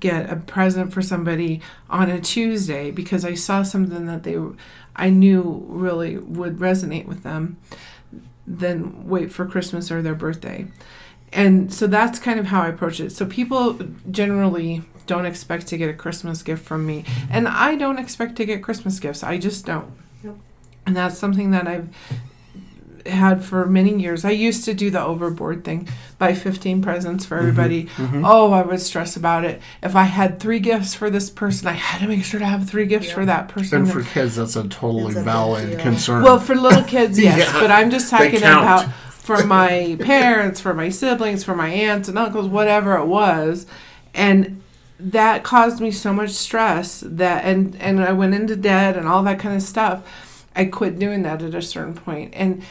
get 0.00 0.30
a 0.30 0.36
present 0.36 0.92
for 0.92 1.00
somebody 1.00 1.60
on 1.88 2.10
a 2.10 2.20
Tuesday 2.20 2.90
because 2.90 3.24
I 3.24 3.34
saw 3.34 3.62
something 3.62 4.06
that 4.06 4.24
they 4.24 4.36
I 4.96 5.10
knew 5.10 5.64
really 5.68 6.18
would 6.18 6.58
resonate 6.58 7.06
with 7.06 7.22
them 7.22 7.56
than 8.46 9.08
wait 9.08 9.32
for 9.32 9.46
Christmas 9.46 9.90
or 9.90 10.02
their 10.02 10.14
birthday. 10.14 10.66
And 11.32 11.72
so 11.72 11.86
that's 11.86 12.18
kind 12.18 12.38
of 12.38 12.46
how 12.46 12.62
I 12.62 12.68
approach 12.68 13.00
it. 13.00 13.10
So 13.10 13.24
people 13.24 13.78
generally 14.10 14.82
don't 15.06 15.26
expect 15.26 15.66
to 15.68 15.78
get 15.78 15.88
a 15.88 15.94
Christmas 15.94 16.42
gift 16.42 16.64
from 16.64 16.86
me. 16.86 17.04
And 17.30 17.48
I 17.48 17.74
don't 17.76 17.98
expect 17.98 18.36
to 18.36 18.44
get 18.44 18.62
Christmas 18.62 18.98
gifts. 19.00 19.22
I 19.22 19.38
just 19.38 19.64
don't. 19.64 19.92
Yep. 20.22 20.36
And 20.86 20.96
that's 20.96 21.18
something 21.18 21.50
that 21.52 21.66
I've 21.66 21.88
had 23.06 23.44
for 23.44 23.66
many 23.66 23.94
years. 24.00 24.24
I 24.24 24.30
used 24.30 24.64
to 24.66 24.74
do 24.74 24.90
the 24.90 25.02
overboard 25.02 25.64
thing, 25.64 25.88
buy 26.18 26.34
15 26.34 26.82
presents 26.82 27.24
for 27.24 27.36
everybody. 27.38 27.84
Mhm. 27.96 28.22
Oh, 28.24 28.52
I 28.52 28.62
would 28.62 28.80
stress 28.80 29.16
about 29.16 29.44
it. 29.44 29.60
If 29.82 29.94
I 29.96 30.04
had 30.04 30.38
three 30.40 30.58
gifts 30.60 30.94
for 30.94 31.10
this 31.10 31.30
person, 31.30 31.68
I 31.68 31.72
had 31.72 32.00
to 32.00 32.08
make 32.08 32.24
sure 32.24 32.40
to 32.40 32.46
have 32.46 32.68
three 32.68 32.86
gifts 32.86 33.08
Yeah. 33.08 33.14
for 33.14 33.26
that 33.26 33.48
person. 33.48 33.82
And 33.82 33.90
for 33.92 34.02
kids, 34.02 34.36
that's 34.36 34.56
a 34.56 34.64
totally 34.68 35.12
a 35.12 35.16
big 35.16 35.24
valid 35.24 35.70
deal. 35.70 35.78
concern. 35.80 36.22
well, 36.22 36.38
for 36.38 36.54
little 36.54 36.84
kids, 36.84 37.18
yes, 37.20 37.38
Yeah. 37.38 37.60
but 37.60 37.70
I'm 37.70 37.90
just 37.90 38.10
talking 38.10 38.36
about 38.38 38.86
for 39.08 39.44
my 39.58 39.96
parents, 40.00 40.60
for 40.60 40.74
my 40.74 40.88
siblings, 40.88 41.44
for 41.44 41.54
my 41.54 41.68
aunts 41.68 42.08
and 42.08 42.18
uncles, 42.18 42.48
whatever 42.48 42.96
it 42.96 43.06
was, 43.06 43.66
and 44.14 44.60
that 44.98 45.42
caused 45.42 45.80
me 45.80 45.90
so 45.90 46.12
much 46.12 46.30
stress 46.30 47.02
that 47.04 47.44
and 47.44 47.76
and 47.80 48.00
I 48.04 48.12
went 48.12 48.34
into 48.34 48.54
debt 48.54 48.96
and 48.96 49.08
all 49.08 49.22
that 49.24 49.38
kind 49.40 49.56
of 49.56 49.62
stuff. 49.62 50.02
I 50.54 50.66
quit 50.66 50.98
doing 50.98 51.22
that 51.22 51.40
at 51.42 51.54
a 51.54 51.62
certain 51.62 51.94
point, 51.94 52.34
and 52.36 52.62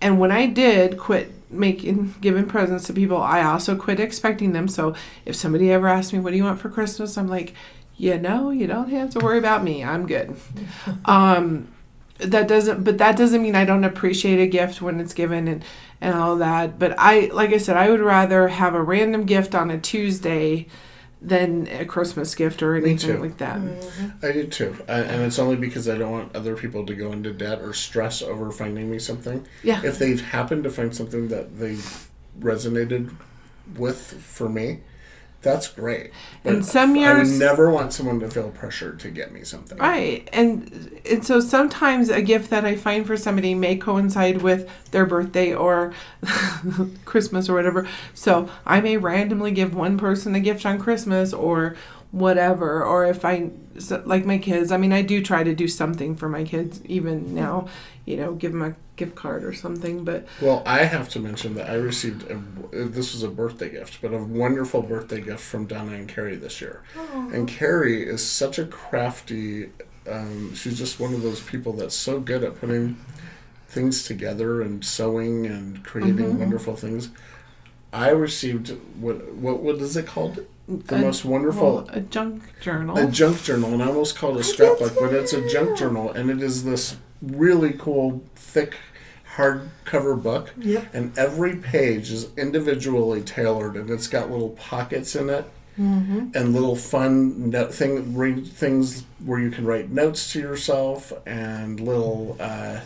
and 0.00 0.18
when 0.20 0.30
I 0.30 0.46
did 0.46 0.98
quit 0.98 1.32
making 1.50 2.14
giving 2.20 2.46
presents 2.46 2.86
to 2.86 2.92
people, 2.92 3.20
I 3.20 3.42
also 3.42 3.76
quit 3.76 4.00
expecting 4.00 4.52
them. 4.52 4.68
So 4.68 4.94
if 5.24 5.36
somebody 5.36 5.72
ever 5.72 5.88
asked 5.88 6.12
me, 6.12 6.18
"What 6.18 6.30
do 6.30 6.36
you 6.36 6.44
want 6.44 6.60
for 6.60 6.68
Christmas?" 6.68 7.16
I'm 7.16 7.28
like, 7.28 7.54
"You 7.96 8.18
know, 8.18 8.50
you 8.50 8.66
don't 8.66 8.90
have 8.90 9.10
to 9.10 9.20
worry 9.20 9.38
about 9.38 9.64
me. 9.64 9.82
I'm 9.82 10.06
good." 10.06 10.36
um, 11.04 11.68
that 12.18 12.48
doesn't, 12.48 12.84
but 12.84 12.98
that 12.98 13.16
doesn't 13.16 13.42
mean 13.42 13.54
I 13.54 13.64
don't 13.64 13.84
appreciate 13.84 14.40
a 14.40 14.46
gift 14.46 14.80
when 14.80 15.00
it's 15.00 15.14
given 15.14 15.48
and 15.48 15.64
and 16.00 16.14
all 16.14 16.36
that. 16.36 16.78
But 16.78 16.94
I, 16.98 17.30
like 17.32 17.50
I 17.50 17.58
said, 17.58 17.76
I 17.76 17.90
would 17.90 18.00
rather 18.00 18.48
have 18.48 18.74
a 18.74 18.82
random 18.82 19.24
gift 19.24 19.54
on 19.54 19.70
a 19.70 19.78
Tuesday 19.78 20.66
than 21.26 21.66
a 21.66 21.84
Christmas 21.84 22.34
gift 22.36 22.62
or 22.62 22.76
anything 22.76 23.20
like 23.20 23.38
that. 23.38 23.60
I 24.22 24.30
do 24.30 24.46
too, 24.46 24.76
uh, 24.88 24.92
and 24.92 25.22
it's 25.22 25.40
only 25.40 25.56
because 25.56 25.88
I 25.88 25.98
don't 25.98 26.12
want 26.12 26.36
other 26.36 26.54
people 26.56 26.86
to 26.86 26.94
go 26.94 27.10
into 27.10 27.32
debt 27.32 27.60
or 27.60 27.74
stress 27.74 28.22
over 28.22 28.52
finding 28.52 28.88
me 28.88 29.00
something. 29.00 29.44
Yeah. 29.64 29.82
If 29.84 29.98
they've 29.98 30.20
happened 30.20 30.62
to 30.64 30.70
find 30.70 30.94
something 30.94 31.26
that 31.28 31.58
they 31.58 31.78
resonated 32.38 33.12
with 33.76 33.98
for 34.22 34.48
me, 34.48 34.82
that's 35.46 35.68
great. 35.68 36.10
And 36.44 36.64
some 36.64 36.96
years, 36.96 37.30
I 37.30 37.32
would 37.32 37.38
never 37.38 37.70
want 37.70 37.92
someone 37.92 38.18
to 38.20 38.28
feel 38.28 38.50
pressured 38.50 38.98
to 39.00 39.10
get 39.10 39.32
me 39.32 39.44
something. 39.44 39.78
Right. 39.78 40.28
And 40.32 41.00
and 41.08 41.24
so 41.24 41.40
sometimes 41.40 42.08
a 42.08 42.20
gift 42.20 42.50
that 42.50 42.64
I 42.64 42.74
find 42.76 43.06
for 43.06 43.16
somebody 43.16 43.54
may 43.54 43.76
coincide 43.76 44.42
with 44.42 44.68
their 44.90 45.06
birthday 45.06 45.54
or 45.54 45.94
Christmas 47.04 47.48
or 47.48 47.54
whatever. 47.54 47.88
So 48.12 48.48
I 48.66 48.80
may 48.80 48.96
randomly 48.96 49.52
give 49.52 49.74
one 49.74 49.98
person 49.98 50.34
a 50.34 50.40
gift 50.40 50.66
on 50.66 50.78
Christmas 50.78 51.32
or 51.32 51.76
whatever 52.10 52.82
or 52.82 53.04
if 53.04 53.24
I 53.24 53.50
like 54.04 54.24
my 54.24 54.38
kids, 54.38 54.72
I 54.72 54.78
mean 54.78 54.92
I 54.92 55.02
do 55.02 55.22
try 55.22 55.44
to 55.44 55.54
do 55.54 55.68
something 55.68 56.16
for 56.16 56.28
my 56.28 56.44
kids 56.44 56.80
even 56.86 57.34
now, 57.34 57.68
you 58.04 58.16
know, 58.16 58.34
give 58.34 58.52
them 58.52 58.62
a 58.62 58.74
gift 58.96 59.14
card 59.14 59.44
or 59.44 59.52
something, 59.52 60.04
but 60.04 60.26
Well, 60.40 60.62
I 60.66 60.84
have 60.84 61.08
to 61.10 61.20
mention 61.20 61.54
that 61.54 61.68
I 61.70 61.74
received 61.74 62.30
a, 62.30 62.84
this 62.84 63.12
was 63.12 63.22
a 63.22 63.28
birthday 63.28 63.70
gift, 63.70 64.00
but 64.02 64.12
a 64.12 64.18
wonderful 64.18 64.82
birthday 64.82 65.20
gift 65.20 65.40
from 65.42 65.66
Donna 65.66 65.92
and 65.92 66.08
Carrie 66.08 66.36
this 66.36 66.60
year. 66.60 66.82
And 67.14 67.46
Carrie 67.48 68.06
is 68.06 68.24
such 68.24 68.58
a 68.58 68.64
crafty. 68.66 69.70
Um, 70.10 70.54
she's 70.54 70.78
just 70.78 70.98
one 71.00 71.14
of 71.14 71.22
those 71.22 71.40
people 71.42 71.72
that's 71.74 71.94
so 71.94 72.20
good 72.20 72.42
at 72.44 72.58
putting 72.60 72.96
things 73.68 74.04
together 74.04 74.62
and 74.62 74.84
sewing 74.84 75.46
and 75.46 75.84
creating 75.84 76.38
wonderful 76.38 76.76
things. 76.76 77.10
I 77.92 78.10
received 78.10 78.76
what 79.00 79.32
what 79.34 79.60
what 79.60 79.76
is 79.76 79.96
it 79.96 80.06
called? 80.06 80.44
the 80.68 80.96
A- 80.96 80.98
most 80.98 81.24
wonderful 81.24 81.74
well, 81.76 81.86
a 81.90 82.00
junk 82.00 82.42
journal. 82.60 82.98
a 82.98 83.06
junk 83.06 83.42
journal, 83.44 83.72
and 83.72 83.80
I 83.82 83.86
almost 83.86 84.16
called 84.18 84.36
it 84.36 84.40
a 84.40 84.44
scrapbook, 84.44 84.94
but 84.98 85.12
it's 85.14 85.32
a 85.32 85.48
junk 85.48 85.78
journal, 85.78 86.10
and 86.10 86.28
it 86.28 86.42
is 86.42 86.64
this 86.64 86.96
really 87.22 87.72
cool, 87.78 88.22
thick, 88.34 88.74
hardcover 89.36 90.20
book, 90.22 90.52
Yep. 90.58 90.94
and 90.94 91.18
every 91.18 91.56
page 91.56 92.10
is 92.10 92.28
individually 92.36 93.20
tailored, 93.22 93.76
and 93.76 93.90
it's 93.90 94.08
got 94.08 94.30
little 94.30 94.50
pockets 94.50 95.14
in 95.16 95.28
it. 95.30 95.44
Mm-hmm. 95.78 96.28
And 96.34 96.54
little 96.54 96.74
fun 96.74 97.50
note 97.50 97.74
thing, 97.74 98.16
read 98.16 98.46
things 98.46 99.04
where 99.26 99.38
you 99.38 99.50
can 99.50 99.66
write 99.66 99.90
notes 99.90 100.32
to 100.32 100.40
yourself, 100.40 101.12
and 101.26 101.78
little 101.78 102.34
uh, 102.40 102.80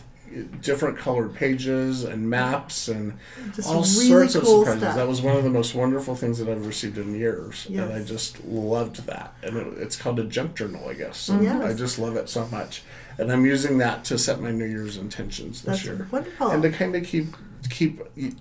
different 0.60 0.98
colored 0.98 1.32
pages 1.34 2.02
and 2.02 2.28
maps 2.28 2.88
and 2.88 3.12
Just 3.54 3.68
all 3.68 3.82
really 3.82 4.08
sorts 4.08 4.34
of 4.34 4.44
surprises. 4.44 4.80
stuff. 4.80 4.96
That 4.96 5.06
was 5.06 5.22
one 5.22 5.36
of 5.36 5.44
the 5.44 5.50
most 5.50 5.72
wonderful 5.76 6.16
things 6.16 6.40
that 6.40 6.48
I've 6.48 6.66
received 6.66 6.98
in 6.98 7.14
years, 7.14 7.66
and 7.68 7.92
I 7.92 8.02
just 8.02 8.44
loved 8.44 9.06
that. 9.06 9.34
And 9.44 9.56
it, 9.56 9.66
it's 9.78 9.94
called 9.94 10.18
a 10.18 10.24
junk 10.24 10.56
journal, 10.56 10.88
I 10.88 10.94
guess. 10.94 11.16
So 11.16 11.40
Yes. 11.40 11.62
I 11.64 11.72
just 11.74 11.96
love 12.00 12.16
it 12.16 12.28
so 12.28 12.44
much, 12.48 12.82
and 13.20 13.30
I'm 13.30 13.44
using 13.44 13.78
that 13.78 14.04
to 14.06 14.18
set 14.18 14.40
my 14.40 14.50
New 14.50 14.64
Year's 14.64 14.96
intentions 14.96 15.62
this 15.62 15.82
That's 15.82 15.84
year, 15.84 16.08
wonderful. 16.10 16.50
and 16.50 16.62
to 16.62 16.70
kind 16.70 16.96
of 16.96 17.04
keep 17.04 17.36
keep 17.68 18.00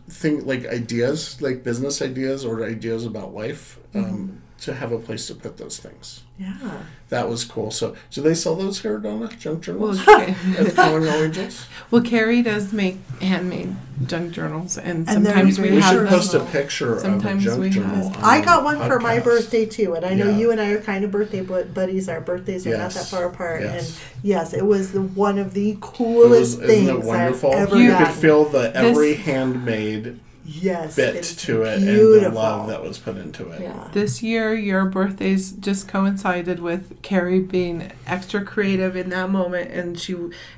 think 0.10 0.46
like 0.46 0.66
ideas, 0.68 1.42
like 1.42 1.64
business 1.64 2.02
ideas 2.02 2.46
or 2.46 2.64
ideas 2.66 3.06
about 3.06 3.34
life. 3.34 3.78
Mm-hmm. 3.94 4.10
Um, 4.10 4.42
to 4.62 4.74
have 4.74 4.92
a 4.92 5.00
place 5.00 5.28
to 5.28 5.36
put 5.36 5.58
those 5.58 5.78
things. 5.78 6.22
yeah. 6.38 6.84
That 7.10 7.28
was 7.28 7.44
cool. 7.44 7.72
So, 7.72 7.96
do 8.12 8.22
they 8.22 8.36
sell 8.36 8.56
those 8.56 8.82
here, 8.82 9.00
Donna? 9.00 9.30
Junk 9.40 9.62
journals 9.64 10.00
Ca- 10.04 10.36
at 10.60 10.76
Calling 10.76 11.08
All 11.08 11.24
Angels? 11.24 11.66
well, 11.90 12.04
Carrie 12.04 12.44
does 12.44 12.72
make 12.72 12.98
handmade 13.20 13.76
junk 14.06 14.32
journals, 14.32 14.78
and, 14.78 15.08
And 15.10 15.26
sometimes 15.26 15.60
we 15.60 15.72
We 15.72 15.80
have 15.82 15.92
should 15.94 16.00
them. 16.02 16.08
post 16.08 16.34
a 16.36 16.42
picture 16.46 17.00
Sometimes 17.00 17.46
of 17.48 17.58
a 17.58 17.60
we 17.62 17.70
junk 17.72 17.88
have- 17.88 18.04
journal. 18.14 18.26
I 18.26 18.42
got 18.42 18.64
one 18.64 18.78
for 18.88 19.00
my 19.00 19.20
birthday 19.20 19.66
too, 19.66 19.96
and 19.96 20.06
I 20.06 20.14
know 20.14 20.30
Yeah. 20.30 20.38
you 20.38 20.52
and 20.52 20.62
I 20.62 20.70
are 20.72 20.82
kind 20.82 21.04
of 21.04 21.10
birthday 21.12 21.42
buddies. 21.42 22.08
Our 22.10 22.22
birthdays 22.22 22.68
are 22.68 22.78
not 22.78 22.92
that 22.92 23.06
far 23.08 23.26
apart, 23.26 23.62
Yes. 23.64 23.88
and 23.88 24.00
yes, 24.24 24.54
it 24.54 24.66
was 24.66 24.92
the 24.92 25.02
one 25.02 25.40
of 25.40 25.54
the 25.54 25.72
It 25.72 25.82
was, 25.82 25.90
coolest 25.98 26.54
isn't 26.60 26.68
things 26.68 26.90
it 26.90 27.02
wonderful? 27.04 27.52
I've 27.54 27.58
ever 27.70 27.78
you 27.78 27.90
gotten. 27.90 28.06
could 28.08 28.16
feel 28.16 28.46
the 28.46 28.76
every 28.76 29.14
This- 29.14 29.26
handmade 29.26 30.20
yes, 30.50 30.96
bit 30.96 31.16
it's 31.16 31.36
to 31.46 31.64
it 31.64 31.80
beautiful. 31.80 32.14
and 32.16 32.26
the 32.26 32.30
love 32.40 32.68
that 32.68 32.82
was 32.82 32.98
put 32.98 33.18
into 33.18 33.50
it. 33.52 33.62
yeah. 33.62 33.90
This 33.94 34.24
year, 34.24 34.54
your 34.54 34.86
birthdays 34.86 35.52
just 35.52 35.88
coincided 35.88 36.60
with 36.60 37.02
Carrie 37.02 37.40
being 37.40 37.92
extra 38.08 38.44
creative 38.44 38.96
in 38.96 39.10
that 39.10 39.30
moment, 39.30 39.72
and 39.72 40.00
she 40.00 40.16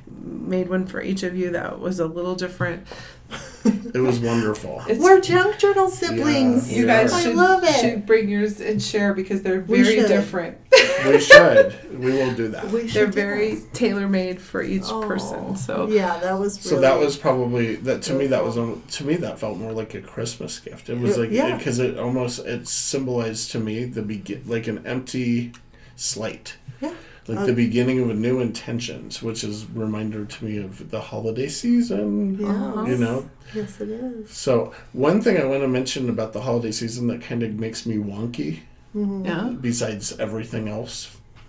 made 0.07 0.69
one 0.69 0.87
for 0.87 1.01
each 1.01 1.23
of 1.23 1.35
you 1.35 1.49
that 1.51 1.79
was 1.79 1.99
a 1.99 2.07
little 2.07 2.35
different. 2.35 2.87
It 3.93 3.99
was 3.99 4.19
wonderful. 4.21 4.79
It's- 4.87 4.99
We're 4.99 5.19
junk 5.19 5.57
journal 5.59 5.89
siblings. 5.89 6.71
You 6.71 6.85
guys 6.85 7.11
I 7.11 7.23
should, 7.23 7.35
love 7.35 7.61
it. 7.65 7.75
should 7.75 8.05
bring 8.05 8.29
yours 8.29 8.61
and 8.61 8.81
share 8.81 9.13
because 9.13 9.41
they're 9.41 9.59
very 9.59 9.83
should. 9.83 10.07
different. 10.07 10.57
we 11.05 11.19
should. 11.19 11.99
We 11.99 12.11
will 12.13 12.33
do 12.33 12.47
that. 12.49 12.69
We 12.69 12.83
They're 12.83 13.07
do 13.07 13.11
very 13.11 13.57
tailor 13.73 14.07
made 14.07 14.39
for 14.41 14.61
each 14.63 14.83
Oh, 14.85 15.05
person. 15.05 15.57
So 15.57 15.87
yeah, 15.89 16.17
that 16.19 16.39
was 16.39 16.57
really, 16.65 16.69
So 16.77 16.79
that 16.81 16.97
was 16.99 17.17
probably 17.17 17.75
that 17.77 18.01
to 18.03 18.13
me. 18.13 18.27
That 18.27 18.45
was 18.45 18.55
to 18.55 19.03
me 19.03 19.15
that 19.17 19.37
felt 19.39 19.57
more 19.57 19.73
like 19.73 19.93
a 19.93 20.01
Christmas 20.01 20.57
gift. 20.59 20.89
It 20.89 20.97
was 20.97 21.17
Yeah. 21.17 21.23
like 21.23 21.31
Yeah. 21.31 21.57
because 21.57 21.79
it 21.79 21.99
almost 21.99 22.39
it 22.45 22.69
symbolized 22.69 23.51
to 23.51 23.59
me 23.59 23.83
the 23.83 24.01
begin 24.01 24.43
like 24.47 24.67
an 24.67 24.87
empty 24.87 25.51
slate. 25.97 26.55
Yeah. 26.79 26.93
Like 27.31 27.39
Uh, 27.39 27.45
the 27.45 27.53
beginning 27.53 27.99
of 28.01 28.09
a 28.09 28.13
new 28.13 28.39
intentions, 28.41 29.23
which 29.23 29.43
is 29.43 29.63
a 29.63 29.67
reminder 29.79 30.25
to 30.25 30.45
me 30.45 30.57
of 30.57 30.89
the 30.91 30.99
holiday 30.99 31.47
season. 31.47 32.37
yeah. 32.39 32.85
You 32.85 32.97
know, 32.97 33.29
Yes, 33.55 33.79
it 33.79 33.89
is. 33.89 34.29
So 34.29 34.73
one 34.93 35.21
thing 35.21 35.37
I 35.37 35.45
want 35.45 35.61
to 35.61 35.67
mention 35.67 36.09
about 36.09 36.33
the 36.33 36.41
holiday 36.41 36.71
season 36.71 37.07
that 37.07 37.21
kind 37.21 37.41
of 37.43 37.53
makes 37.59 37.85
me 37.85 37.95
wonky, 37.95 38.59
Mm-hmm. 38.95 39.25
yeah, 39.25 39.53
besides 39.61 40.17
everything 40.19 40.67
else 40.67 40.97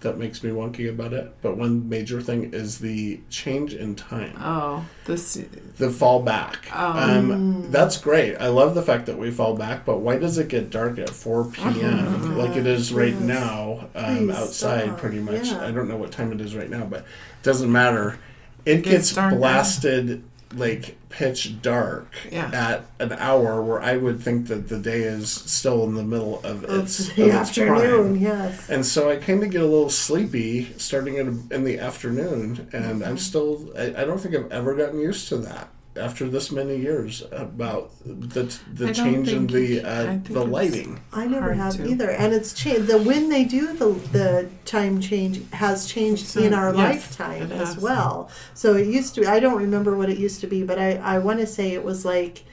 that 0.02 0.18
makes 0.18 0.42
me 0.44 0.50
wonky 0.50 0.88
about 0.90 1.12
it, 1.12 1.34
but 1.42 1.56
one 1.56 1.88
major 1.88 2.20
thing 2.20 2.52
is 2.52 2.78
the 2.78 3.20
change 3.30 3.74
in 3.74 3.94
time, 3.94 4.34
oh, 4.38 4.84
this 5.06 5.40
the 5.78 5.90
fall 5.90 6.22
back. 6.22 6.68
Oh. 6.74 6.90
Um, 7.18 7.70
that's 7.72 7.96
great. 7.98 8.36
I 8.36 8.48
love 8.48 8.74
the 8.74 8.82
fact 8.82 9.06
that 9.06 9.18
we 9.18 9.30
fall 9.30 9.56
back, 9.56 9.84
but 9.84 9.98
why 9.98 10.18
does 10.18 10.38
it 10.38 10.48
get 10.48 10.70
dark 10.70 10.98
at 10.98 11.10
4 11.10 11.44
p.m. 11.52 12.36
like 12.38 12.56
it 12.56 12.66
is 12.66 12.92
right 12.92 13.12
Yes. 13.14 13.20
now 13.22 13.88
um, 13.94 14.30
outside? 14.30 14.84
stop. 14.86 14.98
Pretty 14.98 15.18
much. 15.18 15.50
Yeah. 15.50 15.66
I 15.66 15.70
don't 15.70 15.88
know 15.88 15.96
what 15.96 16.12
time 16.12 16.30
it 16.32 16.40
is 16.40 16.54
right 16.54 16.68
now, 16.70 16.84
but 16.84 17.00
it 17.00 17.42
doesn't 17.42 17.70
matter. 17.72 18.18
It 18.64 18.82
Gets 18.82 18.88
gets 18.90 19.14
darker. 19.14 19.36
blasted 19.36 20.22
like 20.56 20.96
pitch 21.08 21.60
dark 21.62 22.12
Yeah. 22.30 22.50
at 22.52 22.84
an 22.98 23.12
hour 23.18 23.62
where 23.62 23.80
I 23.82 23.96
would 23.96 24.20
think 24.20 24.46
that 24.48 24.68
the 24.68 24.78
day 24.78 25.00
is 25.02 25.30
still 25.30 25.84
in 25.84 25.94
the 25.94 26.02
middle 26.02 26.40
of 26.44 26.64
its, 26.64 27.08
of 27.08 27.18
its 27.18 27.34
afternoon, 27.34 28.12
prime. 28.12 28.16
yes. 28.16 28.68
And 28.70 28.84
so 28.86 29.10
I 29.10 29.16
kind 29.16 29.42
of 29.42 29.50
get 29.50 29.60
a 29.60 29.66
little 29.66 29.90
sleepy 29.90 30.72
starting 30.78 31.16
in, 31.16 31.46
in 31.50 31.64
the 31.64 31.78
afternoon, 31.78 32.68
and 32.72 32.82
Mm-hmm. 32.84 33.04
I'm 33.04 33.18
still, 33.18 33.72
I, 33.76 34.02
I 34.02 34.04
don't 34.04 34.18
think 34.18 34.34
I've 34.34 34.50
ever 34.52 34.74
gotten 34.74 34.98
used 35.00 35.28
to 35.28 35.36
that 35.38 35.68
after 35.96 36.28
this 36.28 36.50
many 36.50 36.76
years 36.76 37.22
about 37.32 37.90
the, 38.04 38.58
the 38.72 38.92
change 38.94 39.28
in 39.28 39.46
the, 39.46 39.80
uh, 39.82 40.18
the 40.24 40.44
lighting. 40.44 41.00
I 41.12 41.26
never 41.26 41.52
have 41.52 41.76
to. 41.76 41.86
either, 41.86 42.10
and 42.10 42.32
it's 42.32 42.54
changed. 42.54 42.86
The 42.86 42.98
when 42.98 43.28
they 43.28 43.44
do 43.44 43.72
the 43.74 43.90
the 44.12 44.48
time 44.64 45.00
change 45.00 45.42
has 45.52 45.86
changed 45.86 46.26
So, 46.26 46.40
in 46.40 46.54
our 46.54 46.74
yes, 46.74 46.78
lifetime 46.78 47.52
as 47.52 47.76
well. 47.76 48.30
So 48.54 48.74
it 48.76 48.86
used 48.86 49.14
to. 49.16 49.30
I 49.30 49.38
don't 49.40 49.58
remember 49.58 49.96
what 49.96 50.08
it 50.08 50.18
used 50.18 50.40
to 50.40 50.46
be, 50.46 50.62
but 50.62 50.78
I 50.78 50.96
I 50.96 51.18
want 51.18 51.40
to 51.40 51.46
say 51.46 51.72
it 51.72 51.84
was 51.84 52.04
like, 52.04 52.44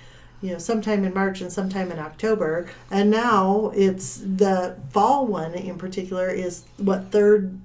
you 0.42 0.52
know, 0.52 0.58
sometime 0.58 1.06
in 1.06 1.14
March 1.14 1.40
and 1.42 1.52
sometime 1.52 1.92
in 1.92 2.00
October, 2.00 2.70
and 2.92 3.10
now 3.10 3.72
it's 3.76 4.18
the 4.18 4.76
fall 4.90 5.26
one 5.28 5.54
in 5.54 5.78
particular 5.78 6.30
is 6.30 6.64
what 6.78 7.12
third. 7.12 7.60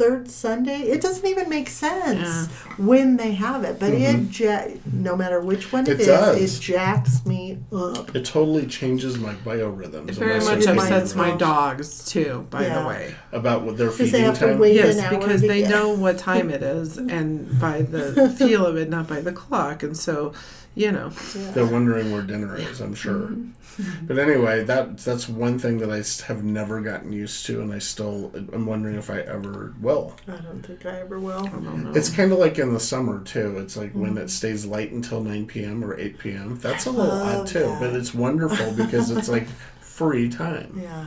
Third 0.00 0.30
Sunday, 0.30 0.78
it 0.80 1.02
doesn't 1.02 1.26
even 1.28 1.50
make 1.50 1.68
sense 1.68 2.46
when 2.78 3.18
they 3.18 3.32
have 3.32 3.64
it, 3.64 3.78
but 3.78 3.90
it 3.92 4.40
ja- 4.40 4.68
no 4.90 5.14
matter 5.14 5.40
which 5.40 5.72
one 5.72 5.84
Mm-hmm. 5.84 5.92
It 5.92 6.00
it 6.00 6.00
is, 6.00 6.06
does. 6.06 6.58
it 6.58 6.62
jacks 6.62 7.26
me 7.26 7.58
up. 7.70 8.16
It 8.16 8.24
totally 8.24 8.66
changes 8.66 9.18
my 9.18 9.34
biorhythms. 9.34 10.08
it 10.08 10.14
very 10.14 10.40
much 10.40 10.64
my 10.64 10.72
upsets 10.72 11.14
my 11.14 11.36
dogs 11.36 12.06
too. 12.06 12.46
By 12.48 12.62
Yeah. 12.66 12.80
the 12.82 12.88
way, 12.88 13.14
about 13.32 13.62
what 13.62 13.76
their 13.76 13.88
Because 13.90 13.98
they 14.10 14.18
feeding 14.20 14.24
have 14.26 14.38
to 14.38 14.46
time. 14.46 14.58
wait 14.58 14.74
yes, 14.74 14.96
an 14.96 15.04
hour 15.04 15.18
because 15.20 15.42
to 15.42 15.48
they 15.48 15.60
get- 15.60 15.70
know 15.70 15.90
what 15.90 16.16
time 16.16 16.48
it 16.50 16.62
is, 16.62 16.96
and 17.16 17.60
by 17.60 17.82
the 17.82 18.30
feel 18.38 18.64
of 18.64 18.76
it, 18.78 18.88
not 18.88 19.06
by 19.06 19.20
the 19.20 19.32
clock, 19.32 19.82
and 19.82 19.94
so 19.96 20.32
you 20.76 20.90
know. 20.92 21.10
They're 21.52 21.66
wondering 21.66 22.12
where 22.12 22.22
dinner 22.22 22.56
is, 22.56 22.80
I'm 22.80 22.94
sure. 22.94 23.26
Mm-hmm. 23.28 23.50
But 24.06 24.18
anyway, 24.18 24.64
that 24.64 24.98
that's 24.98 25.26
one 25.28 25.58
thing 25.58 25.78
that 25.78 25.90
I 25.90 26.02
have 26.30 26.42
never 26.44 26.80
gotten 26.80 27.12
used 27.12 27.46
to, 27.46 27.62
and 27.62 27.72
I 27.72 27.78
still 27.78 28.30
I'm 28.52 28.66
wondering 28.66 28.96
if 28.96 29.08
I 29.10 29.20
ever 29.20 29.74
will. 29.80 29.89
I 30.28 30.36
don't 30.36 30.62
think 30.66 30.84
I 30.86 31.00
ever 31.00 31.18
will. 31.20 31.46
I 31.46 31.48
don't 31.50 31.84
know. 31.84 31.92
It's 31.94 32.08
kind 32.10 32.32
of 32.32 32.38
like 32.38 32.58
in 32.58 32.72
the 32.74 32.80
summer 32.80 33.22
too. 33.24 33.58
It's 33.58 33.76
like 33.76 33.92
when 33.92 34.10
Mm-hmm. 34.14 34.18
it 34.24 34.30
stays 34.30 34.64
light 34.66 34.92
until 34.92 35.22
9 35.22 35.46
p.m. 35.46 35.84
or 35.84 35.98
8 35.98 36.18
p.m. 36.18 36.58
That's 36.60 36.86
a 36.86 36.90
little 36.90 37.10
odd 37.12 37.46
too, 37.46 37.60
that. 37.60 37.80
but 37.80 37.94
it's 37.94 38.12
wonderful 38.14 38.72
because 38.72 39.10
it's 39.10 39.28
like 39.28 39.46
free 39.80 40.28
time. 40.28 40.80
Yeah, 40.82 41.06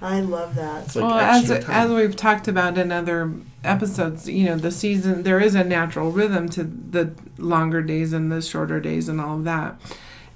I 0.00 0.20
love 0.20 0.54
that. 0.56 0.84
It's 0.84 0.96
like 0.96 1.04
well, 1.04 1.18
as 1.18 1.50
extra 1.50 1.74
as 1.74 1.88
time. 1.88 1.96
we've 1.96 2.16
talked 2.16 2.48
about 2.48 2.76
in 2.78 2.90
other 2.92 3.32
episodes, 3.64 4.28
you 4.28 4.44
know, 4.46 4.56
the 4.56 4.70
season 4.70 5.22
there 5.22 5.40
is 5.40 5.54
a 5.54 5.64
natural 5.64 6.10
rhythm 6.12 6.48
to 6.50 6.64
the 6.64 7.12
longer 7.38 7.82
days 7.82 8.12
and 8.12 8.30
the 8.32 8.40
shorter 8.42 8.80
days 8.80 9.08
and 9.08 9.20
all 9.20 9.36
of 9.36 9.44
that. 9.44 9.80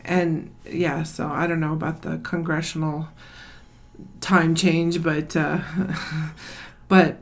And 0.04 0.50
yeah, 0.66 1.02
so 1.02 1.28
I 1.28 1.46
don't 1.46 1.60
know 1.60 1.74
about 1.74 2.02
the 2.02 2.18
congressional 2.22 3.08
time 4.20 4.54
change, 4.54 5.02
but 5.02 5.36
uh, 5.36 5.60
but 6.88 7.18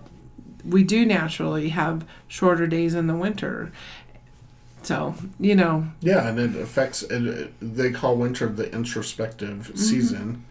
we 0.64 0.82
do 0.84 1.04
naturally 1.06 1.70
have 1.70 2.04
shorter 2.28 2.66
days 2.66 2.94
in 2.94 3.06
the 3.06 3.14
winter. 3.14 3.72
So 4.82 5.14
you 5.40 5.54
know, 5.54 5.88
yeah, 6.00 6.28
and 6.28 6.38
it 6.38 6.54
affects. 6.56 7.02
It, 7.02 7.52
they 7.60 7.90
call 7.90 8.16
winter 8.16 8.46
the 8.48 8.72
introspective 8.72 9.66
Mm-hmm. 9.68 9.76
season 9.76 10.44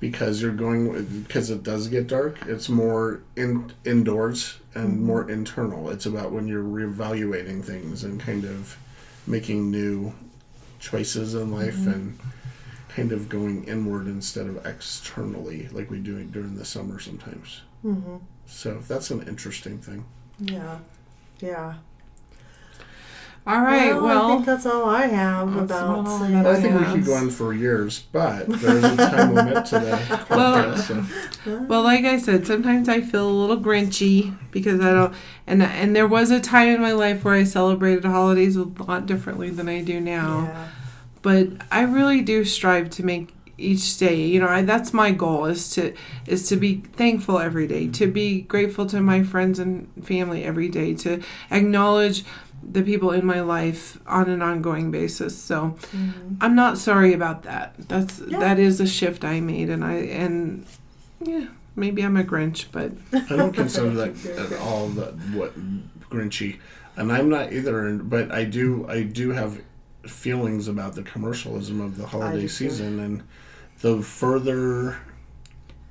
because 0.00 0.40
you're 0.42 0.52
going 0.52 1.22
because 1.22 1.50
it 1.50 1.62
does 1.62 1.88
get 1.88 2.06
dark. 2.06 2.38
It's 2.46 2.68
more 2.68 3.20
in 3.36 3.72
indoors 3.84 4.58
and 4.74 4.94
Mm-hmm. 4.94 5.06
more 5.06 5.30
internal. 5.30 5.90
It's 5.90 6.06
about 6.06 6.32
when 6.32 6.48
you're 6.48 6.64
reevaluating 6.64 7.64
things 7.64 8.02
and 8.04 8.20
kind 8.20 8.44
of 8.44 8.76
making 9.26 9.70
new 9.70 10.12
choices 10.80 11.34
in 11.34 11.52
life 11.52 11.74
Mm-hmm. 11.76 11.90
and 11.90 12.18
kind 12.88 13.12
of 13.12 13.28
going 13.28 13.64
inward 13.64 14.08
instead 14.08 14.46
of 14.48 14.66
externally 14.66 15.68
like 15.70 15.90
we 15.90 16.00
do 16.00 16.22
during 16.24 16.56
the 16.56 16.64
summer 16.64 16.98
sometimes. 16.98 17.62
hmm 17.82 18.16
So 18.52 18.82
that's 18.88 19.10
an 19.10 19.22
interesting 19.28 19.78
thing. 19.78 20.04
Yeah, 20.40 20.78
yeah. 21.40 21.74
all 23.46 23.60
right, 23.62 23.92
I 23.92 23.98
well, 23.98 24.26
I 24.26 24.34
think 24.34 24.46
that's 24.46 24.66
all 24.66 24.88
I 24.88 25.06
have 25.06 25.48
about. 25.56 25.64
about 25.64 26.06
all 26.06 26.18
saying- 26.18 26.36
I 26.46 26.54
think 26.60 26.74
we 26.74 26.80
Yes. 26.82 26.92
could 26.92 27.04
go 27.06 27.14
on 27.14 27.30
for 27.30 27.54
years, 27.54 28.04
but 28.12 28.46
there's 28.48 28.84
a 28.84 28.96
time 28.96 29.34
limit 29.34 29.64
to 29.66 29.78
the 29.78 30.26
Well- 30.30 30.76
so. 30.76 31.04
Well, 31.68 31.82
like 31.82 32.04
I 32.04 32.18
said, 32.18 32.46
sometimes 32.46 32.88
I 32.88 33.00
feel 33.00 33.28
a 33.28 33.32
little 33.32 33.56
grinchy 33.58 34.36
because 34.50 34.80
I 34.80 34.92
don't, 34.92 35.14
and 35.46 35.62
and 35.62 35.96
there 35.96 36.06
was 36.08 36.30
a 36.30 36.40
time 36.40 36.68
in 36.68 36.80
my 36.82 36.92
life 36.92 37.24
where 37.24 37.34
I 37.34 37.44
celebrated 37.44 38.04
holidays 38.04 38.56
a 38.56 38.64
lot 38.64 39.06
differently 39.06 39.48
than 39.50 39.68
I 39.68 39.80
do 39.82 40.00
now. 40.00 40.50
Yeah. 40.52 40.68
But 41.22 41.48
I 41.70 41.82
really 41.82 42.20
do 42.22 42.44
strive 42.44 42.90
to 42.90 43.04
make 43.04 43.34
each 43.60 43.96
day. 43.98 44.24
You 44.26 44.40
know, 44.40 44.48
I, 44.48 44.62
that's 44.62 44.92
my 44.92 45.10
goal 45.10 45.44
is 45.46 45.70
to 45.74 45.94
is 46.26 46.48
to 46.48 46.56
be 46.56 46.76
thankful 46.94 47.38
every 47.38 47.66
day, 47.66 47.88
to 47.88 48.06
be 48.06 48.40
grateful 48.42 48.86
to 48.86 49.00
my 49.00 49.22
friends 49.22 49.58
and 49.58 49.88
family 50.04 50.44
every 50.44 50.68
day, 50.68 50.94
to 50.94 51.22
acknowledge 51.50 52.24
the 52.62 52.82
people 52.82 53.10
in 53.10 53.24
my 53.24 53.40
life 53.40 53.98
on 54.06 54.28
an 54.28 54.42
ongoing 54.42 54.90
basis. 54.90 55.36
So 55.40 55.76
I'm 56.40 56.54
not 56.54 56.78
sorry 56.78 57.12
about 57.14 57.42
that. 57.44 57.74
That's 57.88 58.20
Yeah. 58.20 58.38
that 58.40 58.58
is 58.58 58.80
a 58.80 58.86
shift 58.86 59.24
I 59.24 59.40
made 59.40 59.70
and 59.70 59.84
I 59.84 59.94
and 59.94 60.66
yeah, 61.22 61.46
maybe 61.76 62.02
I'm 62.02 62.16
a 62.16 62.24
Grinch, 62.24 62.66
but 62.72 62.92
I 63.12 63.36
don't 63.36 63.52
consider 63.52 63.90
that 63.90 64.26
at 64.52 64.58
all 64.60 64.88
that 64.88 65.14
what 65.34 65.52
Grinchy, 66.10 66.58
and 66.96 67.12
I'm 67.12 67.28
not 67.28 67.52
either. 67.52 67.86
and- 67.86 68.08
But 68.10 68.30
I 68.32 68.44
do 68.44 68.86
I 68.88 69.02
do 69.04 69.30
have 69.30 69.60
feelings 70.06 70.66
about 70.68 70.94
the 70.94 71.02
commercialism 71.02 71.80
of 71.80 71.96
the 71.98 72.06
holiday 72.06 72.46
season, 72.48 72.98
and 73.00 73.22
the 73.80 74.02
further, 74.02 74.98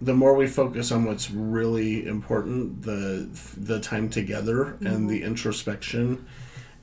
the 0.02 0.14
more 0.14 0.34
we 0.34 0.48
focus 0.48 0.92
on 0.92 1.06
what's 1.06 1.30
really 1.32 2.06
important, 2.06 2.84
the 2.84 3.30
the 3.58 3.80
time 3.80 4.10
together 4.10 4.78
and 4.82 5.10
the 5.10 5.24
introspection. 5.24 6.26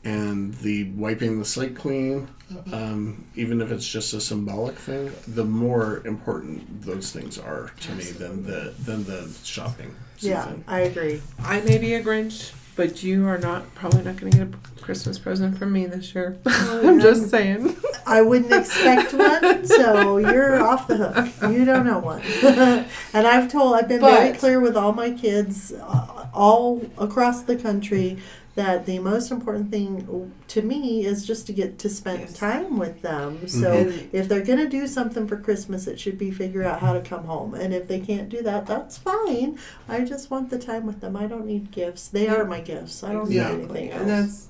And 0.04 0.54
the 0.54 0.84
wiping 0.92 1.40
the 1.40 1.44
slate 1.44 1.74
clean, 1.74 2.28
um, 2.72 3.24
even 3.34 3.60
if 3.60 3.72
it's 3.72 3.88
just 3.88 4.14
a 4.14 4.20
symbolic 4.20 4.76
thing, 4.76 5.10
the 5.26 5.44
more 5.44 6.06
important 6.06 6.82
those 6.82 7.10
things 7.10 7.38
are 7.38 7.72
to 7.80 7.92
me 7.92 8.04
than 8.04 8.44
the 8.44 8.72
than 8.78 9.02
the 9.02 9.28
shopping 9.42 9.96
Yeah. 10.20 10.52
I 10.68 10.80
agree. 10.82 11.22
I 11.40 11.60
may 11.62 11.78
be 11.78 11.94
a 11.94 12.02
Grinch, 12.04 12.52
but 12.76 13.02
you 13.02 13.26
are 13.26 13.38
not 13.38 13.74
probably 13.74 14.02
not 14.02 14.16
going 14.16 14.30
to 14.32 14.38
get 14.38 14.48
a 14.48 14.82
Christmas 14.82 15.18
present 15.18 15.58
from 15.58 15.72
me 15.72 15.86
this 15.86 16.14
year. 16.14 16.38
I'm 16.46 17.00
just 17.00 17.30
saying. 17.30 17.74
I 18.06 18.22
wouldn't 18.22 18.52
expect 18.52 19.14
one, 19.14 19.66
so 19.66 20.18
you're 20.18 20.62
off 20.62 20.86
the 20.86 20.96
hook. 20.96 21.52
You 21.52 21.64
don't 21.64 21.86
know 21.86 21.98
one. 21.98 22.20
and 23.12 23.26
I've 23.26 23.50
told, 23.50 23.74
I've 23.74 23.88
been 23.88 24.00
very 24.00 24.36
clear 24.36 24.60
with 24.60 24.76
all 24.76 24.92
my 24.92 25.10
kids, 25.10 25.72
uh, 25.72 26.28
all 26.32 26.88
across 26.98 27.42
the 27.42 27.56
country, 27.56 28.18
that 28.56 28.86
the 28.86 28.98
most 28.98 29.30
important 29.30 29.70
thing 29.70 30.32
to 30.48 30.62
me 30.62 31.04
is 31.04 31.24
just 31.26 31.46
to 31.46 31.52
get 31.52 31.78
to 31.78 31.88
spend 31.88 32.20
Yes. 32.20 32.32
time 32.32 32.78
with 32.78 33.02
them. 33.02 33.46
So 33.46 33.84
Mhm. 33.84 34.08
if 34.12 34.28
they're 34.28 34.44
going 34.44 34.58
to 34.58 34.68
do 34.68 34.86
something 34.86 35.26
for 35.28 35.36
Christmas, 35.36 35.86
it 35.86 36.00
should 36.00 36.18
be 36.18 36.30
figure 36.30 36.62
out 36.64 36.80
how 36.80 36.94
to 36.94 37.00
come 37.00 37.24
home. 37.24 37.54
And 37.54 37.72
if 37.74 37.86
they 37.86 38.00
can't 38.00 38.28
do 38.28 38.42
that, 38.42 38.66
that's 38.66 38.96
fine. 38.98 39.58
I 39.88 40.00
just 40.00 40.30
want 40.30 40.50
the 40.50 40.58
time 40.58 40.86
with 40.86 41.00
them. 41.00 41.16
I 41.16 41.26
don't 41.26 41.46
need 41.46 41.70
gifts. 41.70 42.08
They 42.08 42.28
are 42.28 42.44
my 42.44 42.60
gifts. 42.60 43.04
I 43.04 43.12
don't 43.12 43.30
Yeah. 43.30 43.50
need 43.52 43.64
anything 43.64 43.90
else. 43.90 44.00
And 44.00 44.10
that's 44.10 44.46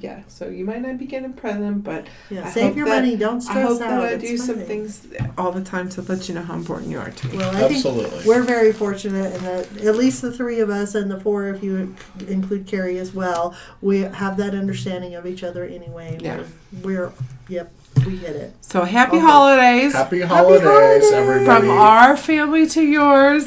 yeah. 0.00 0.22
So 0.28 0.48
you 0.48 0.64
might 0.64 0.82
not 0.82 0.98
be 0.98 1.06
getting 1.06 1.30
a 1.30 1.34
present, 1.34 1.84
but 1.84 2.06
yeah, 2.30 2.50
save 2.50 2.76
your 2.76 2.86
that- 2.86 3.02
money. 3.02 3.16
Don't 3.16 3.36
I 3.36 3.40
stress 3.40 3.68
hope 3.68 3.82
out. 3.82 3.88
that 3.88 4.00
I 4.02 4.08
It's 4.14 4.24
do 4.24 4.36
some 4.38 4.56
things 4.58 5.06
all 5.38 5.52
the 5.52 5.62
time 5.62 5.88
to 5.90 6.02
let 6.02 6.28
you 6.28 6.34
know 6.34 6.42
how 6.42 6.54
important 6.54 6.90
you 6.90 6.98
are 6.98 7.10
to 7.10 7.28
me. 7.28 7.38
Well, 7.38 7.56
I 7.56 7.62
Absolutely. 7.64 8.10
think 8.10 8.24
we're 8.26 8.42
very 8.42 8.72
fortunate 8.72 9.34
in 9.34 9.42
that 9.44 9.76
at 9.82 9.96
least 9.96 10.22
the 10.22 10.32
three 10.32 10.60
of 10.60 10.70
us 10.70 10.94
and 10.94 11.10
the 11.10 11.20
four, 11.20 11.48
if 11.48 11.62
you 11.62 11.94
include 12.28 12.66
Carrie 12.66 12.98
as 12.98 13.12
well, 13.12 13.54
we 13.82 14.00
have 14.00 14.36
that 14.38 14.54
understanding 14.54 15.14
of 15.14 15.26
each 15.26 15.42
other 15.42 15.64
anyway. 15.64 16.18
Yeah. 16.20 16.42
We're, 16.82 17.06
we're 17.06 17.12
yep, 17.48 17.72
we 18.06 18.18
get 18.18 18.36
it. 18.36 18.54
So 18.60 18.84
happy 18.84 19.16
Okay. 19.16 19.26
holidays 19.26 19.92
Happy 19.92 20.20
holidays, 20.22 20.62
holidays! 20.62 21.12
everybody. 21.12 21.66
from 21.66 21.70
our 21.70 22.16
family 22.16 22.66
to 22.68 22.82
yours, 22.82 23.46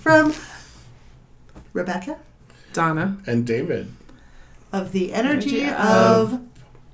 From 0.00 0.34
Rebekah 1.72 2.18
Donna. 2.72 3.16
and 3.26 3.46
David. 3.46 3.92
Of 4.74 4.90
the 4.90 5.14
Energy, 5.14 5.62
Energy 5.62 5.80
of, 5.80 6.40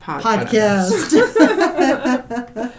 Pod. 0.00 0.22
Podcast. 0.22 1.12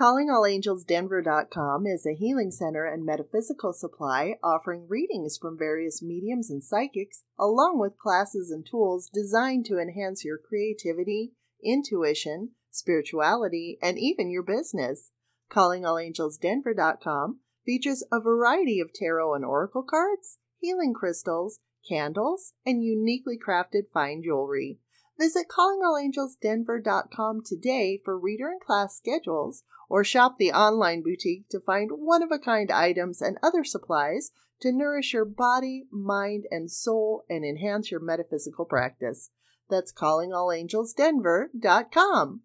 CallingAllAngelsDenver.com 0.00 1.86
is 1.86 2.06
a 2.06 2.14
healing 2.14 2.52
center 2.52 2.84
and 2.84 3.04
metaphysical 3.04 3.72
supply 3.72 4.36
offering 4.44 4.86
readings 4.88 5.36
from 5.36 5.58
various 5.58 6.02
mediums 6.02 6.50
and 6.50 6.62
psychics, 6.62 7.24
along 7.38 7.80
with 7.80 7.98
classes 7.98 8.52
and 8.52 8.64
tools 8.64 9.10
designed 9.12 9.66
to 9.66 9.78
enhance 9.78 10.24
your 10.24 10.38
creativity, 10.38 11.32
intuition, 11.64 12.50
spirituality, 12.70 13.76
and 13.82 13.98
even 13.98 14.30
your 14.30 14.44
business. 14.44 15.10
CallingAllAngelsDenver.com 15.50 17.40
features 17.66 18.04
a 18.12 18.20
variety 18.20 18.78
of 18.78 18.92
tarot 18.92 19.34
and 19.34 19.44
oracle 19.44 19.82
cards, 19.82 20.38
healing 20.60 20.94
crystals, 20.94 21.58
candles, 21.88 22.54
and 22.64 22.82
uniquely 22.82 23.38
crafted 23.38 23.90
fine 23.92 24.22
jewelry. 24.22 24.78
Visit 25.18 25.46
callingallangelsdenver.com 25.48 27.42
today 27.44 28.00
for 28.04 28.18
reader 28.18 28.48
and 28.48 28.60
class 28.60 28.96
schedules 28.96 29.62
or 29.88 30.02
shop 30.02 30.38
the 30.38 30.52
online 30.52 31.02
boutique 31.02 31.48
to 31.50 31.60
find 31.60 31.90
one 31.92 32.22
of 32.22 32.32
a 32.32 32.38
kind 32.38 32.70
items 32.70 33.20
and 33.22 33.38
other 33.42 33.64
supplies 33.64 34.30
to 34.60 34.72
nourish 34.72 35.12
your 35.12 35.24
body, 35.24 35.86
mind, 35.90 36.44
and 36.50 36.70
soul 36.70 37.24
and 37.28 37.44
enhance 37.44 37.90
your 37.90 37.98
metaphysical 38.00 38.64
practice. 38.64 39.30
That's 39.68 39.92
callingallangelsdenver.com. 39.92 42.40